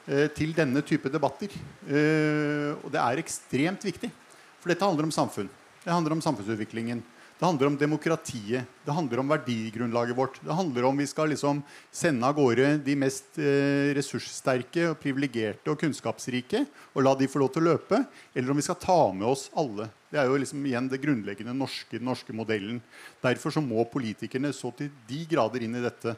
eh, 0.09 0.25
til 0.33 0.55
denne 0.57 0.81
type 0.81 1.11
debatter. 1.13 1.53
Eh, 1.85 2.73
og 2.81 2.89
det 2.93 3.03
er 3.03 3.21
ekstremt 3.21 3.85
viktig. 3.85 4.09
For 4.57 4.73
dette 4.73 4.87
handler 4.87 5.05
om 5.05 5.13
samfunn. 5.13 5.51
Det 5.83 5.93
handler 5.93 6.17
om 6.17 6.23
samfunnsutviklingen. 6.25 7.03
Det 7.37 7.45
handler 7.45 7.69
om 7.69 7.77
demokratiet. 7.77 8.65
Det 8.81 8.95
handler 8.97 9.21
om 9.21 9.29
verdigrunnlaget 9.29 10.17
vårt. 10.17 10.39
Det 10.41 10.57
handler 10.57 10.87
om 10.89 10.97
vi 10.97 11.05
skal 11.05 11.29
liksom 11.29 11.61
sende 11.93 12.25
av 12.25 12.33
gårde 12.39 12.79
de 12.81 12.95
mest 12.97 13.37
eh, 13.37 13.93
ressurssterke, 13.93 14.87
og 14.89 14.97
privilegerte 15.03 15.69
og 15.69 15.77
kunnskapsrike 15.83 16.65
og 16.95 17.05
la 17.05 17.13
de 17.13 17.29
få 17.29 17.43
lov 17.43 17.53
til 17.53 17.61
å 17.61 17.75
løpe, 17.75 18.01
eller 18.33 18.49
om 18.49 18.57
vi 18.57 18.65
skal 18.65 18.81
ta 18.81 18.99
med 19.13 19.29
oss 19.29 19.51
alle. 19.53 19.91
Det 20.07 20.19
er 20.21 20.29
jo 20.29 20.37
liksom 20.39 20.63
igjen 20.63 20.87
det 20.87 21.01
grunnleggende 21.03 21.55
norske, 21.55 21.99
norske 21.99 22.35
modellen. 22.35 22.79
Derfor 23.23 23.51
så 23.51 23.63
må 23.63 23.83
politikerne 23.91 24.53
så 24.55 24.71
til 24.75 24.91
de 25.09 25.23
grader 25.27 25.65
inn 25.65 25.75
i 25.75 25.83
dette. 25.83 26.15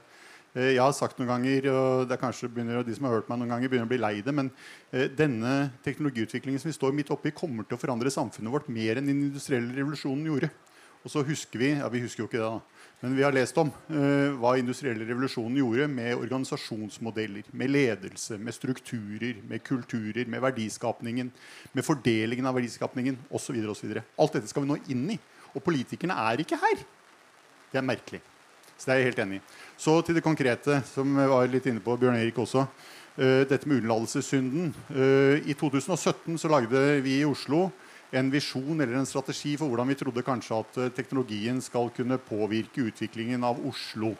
Eh, 0.53 0.75
jeg 0.75 0.81
har 0.81 0.93
sagt 0.97 1.17
noen 1.17 1.31
ganger, 1.31 1.69
og 1.73 2.05
det 2.09 2.15
er 2.15 2.21
kanskje 2.21 2.51
begynner, 2.53 2.83
de 2.85 2.95
som 2.97 3.07
har 3.09 3.17
hørt 3.17 3.29
meg 3.31 3.41
noen 3.41 3.55
ganger, 3.55 3.71
begynner 3.71 3.89
å 3.89 3.91
bli 3.91 4.01
lei 4.01 4.15
det, 4.25 4.33
men 4.35 4.51
eh, 4.93 5.07
denne 5.09 5.71
teknologiutviklingen 5.85 6.61
som 6.61 6.69
vi 6.69 6.77
står 6.77 6.93
midt 6.97 7.09
oppi, 7.13 7.33
kommer 7.33 7.65
til 7.65 7.77
å 7.77 7.81
forandre 7.81 8.13
samfunnet 8.13 8.53
vårt 8.53 8.69
mer 8.73 9.01
enn 9.01 9.09
den 9.09 9.25
industrielle 9.29 9.73
revolusjonen 9.77 10.29
gjorde. 10.29 10.51
Og 10.99 11.13
så 11.13 11.23
husker 11.23 11.61
vi 11.61 11.71
ja 11.77 11.87
vi 11.89 12.01
husker 12.03 12.25
jo 12.25 12.29
ikke 12.29 12.41
det 12.41 12.45
da, 12.45 12.78
men 12.99 13.15
vi 13.15 13.23
har 13.23 13.31
lest 13.31 13.55
om 13.61 13.69
uh, 13.71 14.35
hva 14.41 14.57
industrielle 14.59 15.05
revolusjonen 15.07 15.55
gjorde 15.61 15.85
med 15.87 16.17
organisasjonsmodeller, 16.19 17.47
med 17.55 17.71
ledelse, 17.71 18.35
med 18.35 18.55
strukturer, 18.55 19.39
med 19.47 19.63
kulturer, 19.63 20.27
med 20.27 20.43
verdiskapningen, 20.43 21.29
med 21.71 21.87
fordelingen 21.87 22.49
av 22.49 22.57
verdiskapningen 22.59 23.15
osv. 23.31 23.61
Alt 23.63 24.35
dette 24.35 24.51
skal 24.51 24.65
vi 24.65 24.71
nå 24.73 24.79
inn 24.91 25.05
i. 25.15 25.19
Og 25.55 25.63
politikerne 25.63 26.17
er 26.27 26.43
ikke 26.43 26.59
her. 26.59 26.83
Det 27.71 27.79
er 27.79 27.87
merkelig. 27.87 28.19
Så 28.75 28.89
det 28.89 28.93
er 28.93 28.99
jeg 28.99 29.09
helt 29.13 29.23
enig 29.23 29.39
i. 29.39 29.45
Så 29.79 29.95
til 30.03 30.19
det 30.19 30.25
konkrete, 30.25 30.81
som 30.91 31.15
var 31.31 31.47
litt 31.51 31.67
inne 31.71 31.83
på, 31.83 31.95
Bjørn 31.99 32.19
Erik 32.19 32.43
også. 32.43 32.67
Uh, 33.15 33.45
dette 33.47 33.63
med 33.63 33.79
unnlatelsessynden. 33.79 34.73
Uh, 34.91 35.39
I 35.39 35.55
2017 35.55 36.35
så 36.35 36.51
lagde 36.51 36.99
vi 37.05 37.21
i 37.21 37.27
Oslo 37.27 37.69
en 38.11 38.31
visjon 38.33 38.79
eller 38.79 38.97
en 38.97 39.07
strategi 39.07 39.53
for 39.59 39.69
hvordan 39.69 39.91
vi 39.91 39.97
trodde 39.99 40.25
kanskje 40.25 40.57
at 40.57 40.79
eh, 40.81 40.93
teknologien 40.95 41.59
skal 41.61 41.91
kunne 41.93 42.17
påvirke 42.21 42.87
utviklingen 42.89 43.43
av 43.45 43.61
Oslo. 43.69 44.15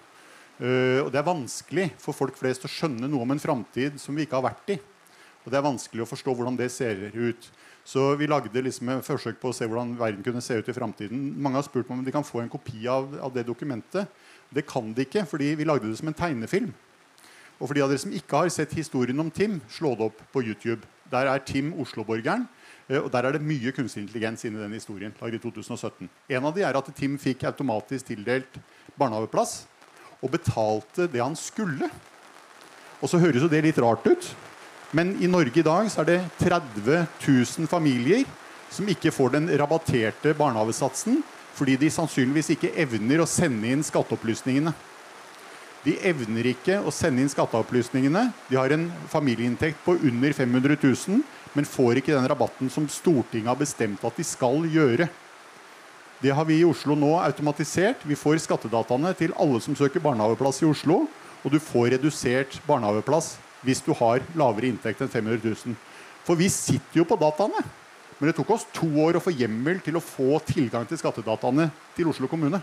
Uh, 0.59 1.05
og 1.05 1.13
Det 1.13 1.21
er 1.21 1.23
vanskelig 1.23 1.85
for 2.03 2.11
folk 2.11 2.35
flest 2.35 2.65
å 2.67 2.69
skjønne 2.69 3.07
noe 3.07 3.23
om 3.23 3.31
en 3.31 3.39
framtid 3.39 3.95
som 4.01 4.17
vi 4.17 4.25
ikke 4.25 4.35
har 4.35 4.49
vært 4.49 4.73
i. 4.75 4.75
Og 5.45 5.47
det 5.47 5.55
er 5.55 5.63
vanskelig 5.63 6.03
å 6.03 6.09
forstå 6.09 6.33
hvordan 6.35 6.57
det 6.59 6.67
ser 6.73 6.99
ut. 7.15 7.47
Så 7.87 8.03
vi 8.19 8.27
lagde 8.27 8.61
liksom 8.65 8.91
et 8.91 9.07
forsøk 9.07 9.39
på 9.39 9.53
å 9.53 9.55
se 9.55 9.63
hvordan 9.63 9.95
verden 9.97 10.25
kunne 10.25 10.43
se 10.43 10.59
ut 10.59 10.67
i 10.67 10.75
framtiden. 10.75 11.21
Mange 11.39 11.61
har 11.61 11.65
spurt 11.65 11.87
om 11.95 12.03
de 12.03 12.11
kan 12.11 12.27
få 12.27 12.43
en 12.43 12.51
kopi 12.51 12.83
av, 12.91 13.07
av, 13.23 13.31
det 13.33 13.47
dokumentet. 13.47 14.11
Det 14.51 14.65
kan 14.67 14.91
de 14.91 15.07
ikke, 15.07 15.23
fordi 15.31 15.53
vi 15.55 15.65
lagde 15.65 15.87
det 15.87 15.95
som 16.01 16.11
en 16.11 16.19
tegnefilm. 16.19 16.75
Og 17.55 17.63
for 17.63 17.79
de 17.79 17.85
av 17.85 17.93
dere 17.93 18.03
som 18.03 18.13
ikke 18.19 18.43
har 18.43 18.51
sett 18.51 18.75
historien 18.75 19.23
om 19.23 19.31
Tim, 19.31 19.61
slå 19.71 19.95
det 19.95 20.11
opp 20.11 20.19
på 20.35 20.43
YouTube. 20.43 20.83
Der 21.09 21.31
er 21.31 21.39
Tim 21.39 21.71
Osloborgeren 21.79 22.49
Eh, 22.49 22.58
og 22.89 23.11
Der 23.11 23.23
er 23.23 23.31
det 23.31 23.45
mye 23.45 23.71
kunstig 23.71 24.01
intelligens 24.01 24.45
inni 24.45 24.57
den 24.57 24.73
historien. 24.73 25.13
laget 25.21 25.35
i 25.35 25.51
2017. 25.51 26.09
En 26.29 26.45
av 26.45 26.55
de 26.55 26.63
er 26.63 26.75
at 26.77 26.95
Tim 26.95 27.17
fikk 27.17 27.43
automatisk 27.43 28.07
tildelt 28.07 28.59
barnehageplass 28.97 29.67
og 30.23 30.31
betalte 30.31 31.07
det 31.07 31.21
han 31.21 31.35
skulle. 31.35 31.89
Og 33.01 33.09
så 33.09 33.19
høres 33.19 33.41
jo 33.41 33.47
det 33.47 33.63
litt 33.63 33.77
rart 33.77 34.05
ut, 34.07 34.35
men 34.91 35.15
i 35.21 35.27
Norge 35.27 35.59
i 35.59 35.61
dag 35.61 35.89
så 35.91 36.01
er 36.01 36.05
det 36.05 36.19
30 36.39 37.05
000 37.21 37.67
familier 37.69 38.25
som 38.71 38.87
ikke 38.89 39.13
får 39.13 39.35
den 39.37 39.49
rabatterte 39.59 40.33
barnehagesatsen 40.33 41.23
fordi 41.53 41.75
de 41.75 41.89
sannsynligvis 41.91 42.53
ikke 42.55 42.71
evner 42.79 43.19
å 43.19 43.27
sende 43.27 43.67
inn 43.67 43.81
skatteopplysningene. 43.83 44.71
De 45.83 45.95
evner 46.07 46.51
ikke 46.53 46.77
å 46.79 46.91
sende 46.93 47.23
inn 47.23 47.31
skatteopplysningene. 47.31 48.29
De 48.47 48.55
har 48.55 48.71
en 48.71 48.85
familieinntekt 49.11 49.81
på 49.83 49.97
under 49.97 50.35
500 50.35 50.77
000 50.79 51.19
men 51.57 51.67
får 51.67 51.99
ikke 51.99 52.13
den 52.13 52.27
rabatten 52.29 52.69
som 52.71 52.85
Stortinget 52.91 53.49
har 53.51 53.59
bestemt 53.59 54.03
at 54.05 54.17
de 54.17 54.25
skal 54.27 54.63
gjøre. 54.69 55.09
Det 56.19 56.33
har 56.35 56.45
vi 56.45 56.59
i 56.59 56.67
Oslo 56.67 56.97
nå 56.99 57.13
automatisert. 57.21 58.03
Vi 58.03 58.17
får 58.19 58.41
skattedataene 58.43 59.13
til 59.17 59.33
alle 59.39 59.61
som 59.63 59.77
søker 59.77 60.03
barnehageplass 60.03 60.61
i 60.61 60.67
Oslo. 60.67 61.05
Og 61.39 61.53
du 61.53 61.59
får 61.63 61.93
redusert 61.95 62.57
barnehageplass 62.67 63.37
hvis 63.63 63.81
du 63.83 63.93
har 63.95 64.23
lavere 64.39 64.69
inntekt 64.69 65.01
enn 65.03 65.11
500 65.11 65.39
000. 65.43 65.77
For 66.27 66.39
vi 66.39 66.49
sitter 66.51 67.01
jo 67.01 67.07
på 67.07 67.17
dataene. 67.19 67.63
Men 68.19 68.29
det 68.29 68.35
tok 68.35 68.51
oss 68.51 68.67
to 68.75 68.89
år 68.99 69.15
å 69.15 69.23
få 69.23 69.31
hjemmel 69.31 69.79
til 69.83 69.95
å 69.95 70.03
få 70.03 70.41
tilgang 70.43 70.83
til 70.87 70.99
skattedataene 70.99 71.69
til 71.95 72.11
Oslo 72.11 72.27
kommune. 72.27 72.59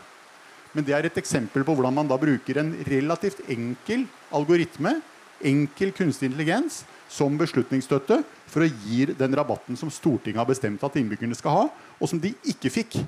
Men 0.77 0.85
det 0.85 0.93
er 0.93 1.09
et 1.09 1.17
eksempel 1.17 1.65
på 1.65 1.73
hvordan 1.73 1.97
man 1.97 2.09
da 2.11 2.19
bruker 2.21 2.61
en 2.61 2.75
relativt 2.85 3.41
enkel 3.49 4.05
algoritme 4.37 4.99
enkel 5.45 5.93
kunstig 5.97 6.31
intelligens 6.31 6.83
som 7.09 7.37
beslutningsstøtte 7.39 8.21
for 8.51 8.65
å 8.65 8.71
gi 8.87 9.05
den 9.17 9.37
rabatten 9.37 9.79
som 9.79 9.91
Stortinget 9.93 10.41
har 10.43 10.49
bestemt 10.49 10.83
at 10.87 10.97
innbyggerne 10.99 11.37
skal 11.39 11.55
ha, 11.55 11.69
og 12.01 12.11
som 12.11 12.21
de 12.23 12.33
ikke 12.49 12.73
fikk. 12.73 12.99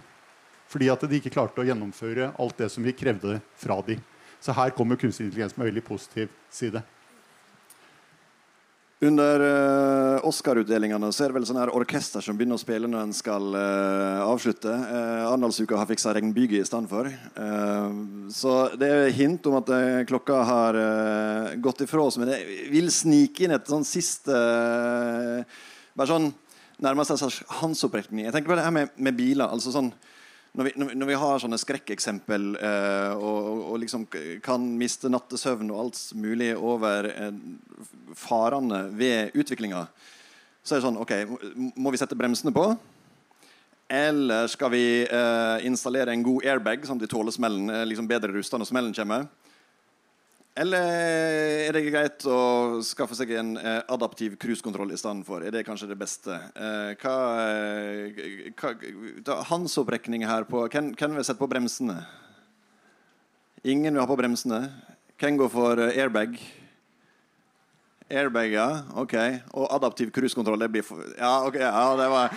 Fordi 0.69 0.91
at 0.93 1.05
de 1.09 1.19
ikke 1.19 1.33
klarte 1.33 1.63
å 1.63 1.67
gjennomføre 1.67 2.33
alt 2.37 2.59
det 2.61 2.69
som 2.73 2.85
vi 2.85 2.93
krevde 2.97 3.39
fra 3.57 3.81
de. 3.87 3.97
Så 4.39 4.55
her 4.55 4.75
kommer 4.77 5.01
kunstig 5.01 5.27
intelligens 5.27 5.57
med 5.57 5.71
veldig 5.71 5.85
positiv 5.87 6.31
side. 6.53 6.83
Under 8.99 9.41
uh, 9.41 10.27
Oscar-utdelingene 10.27 11.13
så 11.15 11.23
er 11.23 11.31
det 11.31 11.37
vel 11.37 11.45
sånne 11.47 11.61
her 11.63 11.71
orkester 11.79 12.25
som 12.25 12.35
begynner 12.35 12.59
å 12.59 12.63
spille 12.63 12.89
når 12.91 13.05
en 13.05 13.13
skal 13.15 13.45
uh, 13.55 14.25
avslutte. 14.25 14.73
Uh, 14.75 15.29
Arendalsuka 15.29 15.79
har 15.79 15.87
fiksa 15.87 16.17
regnbyger 16.17 16.59
i 16.59 16.67
stedet 16.67 16.91
for. 16.91 17.07
Uh, 17.39 18.27
så 18.35 18.57
det 18.75 18.89
er 18.91 19.15
hint 19.15 19.47
om 19.47 19.61
at 19.61 19.71
klokka 20.11 20.41
har 20.49 20.81
gått 21.63 21.85
ifra 21.87 22.09
oss. 22.09 22.19
Men 22.19 22.35
jeg 22.35 22.67
vil 22.75 22.91
snike 22.91 23.47
inn 23.47 23.55
et 23.55 23.71
sånn 23.71 23.87
siste 23.87 24.35
Bare 25.99 26.11
sånn 26.11 26.29
nærmest 26.83 27.15
en 27.15 27.19
slags 27.19 27.39
håndsopprekning. 27.61 28.27
Jeg 28.27 28.35
tenker 28.35 28.51
på 28.51 28.59
det 28.59 28.67
her 28.67 28.75
med, 28.75 28.91
med 28.99 29.17
biler. 29.19 29.47
altså 29.47 29.73
sånn 29.75 29.93
når 30.57 30.65
vi, 30.65 30.73
når 30.97 31.09
vi, 31.11 31.17
har 31.21 31.41
sånne 31.43 31.59
skrekkeksempel 31.61 32.47
eh, 32.57 33.13
og, 33.15 33.49
og, 33.69 33.75
liksom 33.83 34.07
kan 34.45 34.65
miste 34.81 35.11
nattesøvn 35.13 35.71
og 35.71 35.81
alt 35.85 36.01
mulig 36.19 36.55
over 36.57 37.11
eh, 37.11 37.41
farene 38.17 38.87
ved 38.97 39.37
utviklinga, 39.39 39.85
så 40.65 40.75
er 40.75 40.81
det 40.81 40.87
sånn 40.89 41.01
OK, 41.01 41.15
må 41.77 41.93
vi 41.93 42.01
sette 42.01 42.19
bremsene 42.19 42.55
på? 42.57 42.65
Eller 43.89 44.49
skal 44.53 44.73
vi 44.73 44.85
eh, 45.05 45.67
installere 45.69 46.13
en 46.13 46.25
god 46.27 46.49
airbag, 46.49 46.85
sånn 46.85 46.99
at 47.01 47.07
de 47.07 47.13
tåler 47.13 47.33
smellen, 47.33 47.71
liksom 47.89 48.09
bedre 48.11 48.33
rusta 48.35 48.61
når 48.61 48.73
smellen 48.73 48.97
kommer? 48.97 49.29
Eller 50.59 51.69
er 51.69 51.77
det 51.77 51.85
greit 51.87 52.25
å 52.27 52.81
skaffe 52.83 53.15
seg 53.15 53.31
en 53.39 53.53
eh, 53.61 53.83
adaptiv 53.95 54.35
cruisekontroll 54.43 54.91
i 54.91 54.99
stedet 54.99 55.23
for? 55.27 55.45
Er 55.47 55.55
det 55.55 55.63
kanskje 55.69 55.87
det 55.93 55.99
beste? 56.01 56.35
Eh, 56.35 56.97
hva, 56.99 57.15
eh, 57.47 58.49
hva 58.59 59.37
Hans 59.53 59.77
opprekning 59.79 60.25
her 60.27 60.49
på 60.51 60.65
Hvem, 60.67 60.97
vil 60.99 61.27
sette 61.27 61.39
på 61.39 61.51
bremsene? 61.51 62.01
Ingen 63.63 63.95
vil 63.95 64.03
ha 64.03 64.09
på 64.11 64.19
bremsene. 64.19 64.65
Hvem 65.21 65.39
går 65.39 65.53
for 65.53 65.85
eh, 65.85 66.01
airbag? 66.03 66.35
Airbag, 68.11 68.57
ja. 68.57 68.69
Ok. 68.99 69.15
Og 69.55 69.71
adaptiv 69.79 70.11
cruisekontroll, 70.17 70.59
det 70.59 70.73
blir 70.75 70.87
for 70.87 71.07
Ja, 71.13 71.37
ok. 71.47 71.61
Ja, 71.63 71.87
det 72.03 72.11
var 72.17 72.35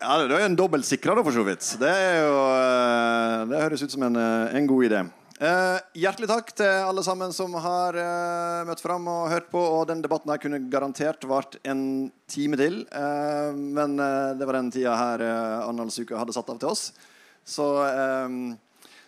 ja, 0.00 0.18
Det 0.24 0.32
er 0.32 0.42
jo 0.42 0.50
en 0.50 0.58
dobbeltsikra, 0.58 1.14
for 1.22 1.38
så 1.38 1.46
vidt. 1.46 1.70
Det, 1.78 1.94
jo, 2.18 2.36
eh, 2.58 3.48
det 3.52 3.64
høres 3.68 3.86
ut 3.86 3.94
som 3.94 4.10
en, 4.10 4.18
en 4.50 4.70
god 4.74 4.90
idé. 4.90 5.06
Eh, 5.40 5.78
hjertelig 5.96 6.28
takk 6.28 6.50
til 6.52 6.68
alle 6.68 7.00
sammen 7.00 7.30
som 7.32 7.54
har 7.64 7.96
eh, 7.96 8.58
møtt 8.68 8.82
fram 8.84 9.06
og 9.08 9.30
hørt 9.32 9.46
på. 9.48 9.60
Og 9.78 9.86
den 9.88 10.02
debatten 10.04 10.28
her 10.28 10.40
kunne 10.42 10.60
garantert 10.68 11.24
vart 11.24 11.56
en 11.64 12.10
time 12.28 12.58
til. 12.60 12.82
Eh, 12.92 13.48
men 13.56 13.96
eh, 13.96 14.34
det 14.36 14.48
var 14.48 14.58
den 14.58 14.68
tida 14.74 14.98
her 15.00 15.24
eh, 15.24 15.62
Arendalsuka 15.62 16.18
hadde 16.20 16.36
satt 16.36 16.52
av 16.52 16.60
til 16.60 16.74
oss. 16.74 16.90
Så 17.48 17.70
eh, 17.86 18.36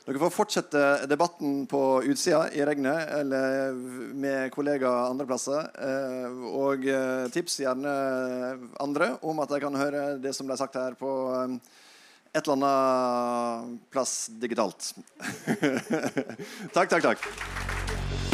dere 0.06 0.22
får 0.24 0.32
fortsette 0.32 0.86
debatten 1.12 1.66
på 1.68 1.82
utsida 2.08 2.46
i 2.56 2.64
regnet 2.64 3.12
eller 3.20 3.76
med 4.16 4.48
kollegaer 4.56 5.12
andre 5.12 5.28
plasser. 5.28 5.68
Eh, 5.84 6.42
og 6.48 6.88
tips 7.36 7.60
gjerne 7.60 7.92
andre 8.80 9.18
om 9.20 9.44
at 9.44 9.52
de 9.52 9.60
kan 9.68 9.76
høre 9.84 10.14
det 10.16 10.32
som 10.32 10.48
ble 10.48 10.56
sagt 10.56 10.80
her 10.80 10.96
på 10.96 11.12
et 12.34 12.48
eller 12.48 12.56
annet 12.56 13.80
plass 13.92 14.30
digitalt. 14.40 14.94
takk, 16.74 16.88
takk, 16.88 17.02
takk. 17.02 18.31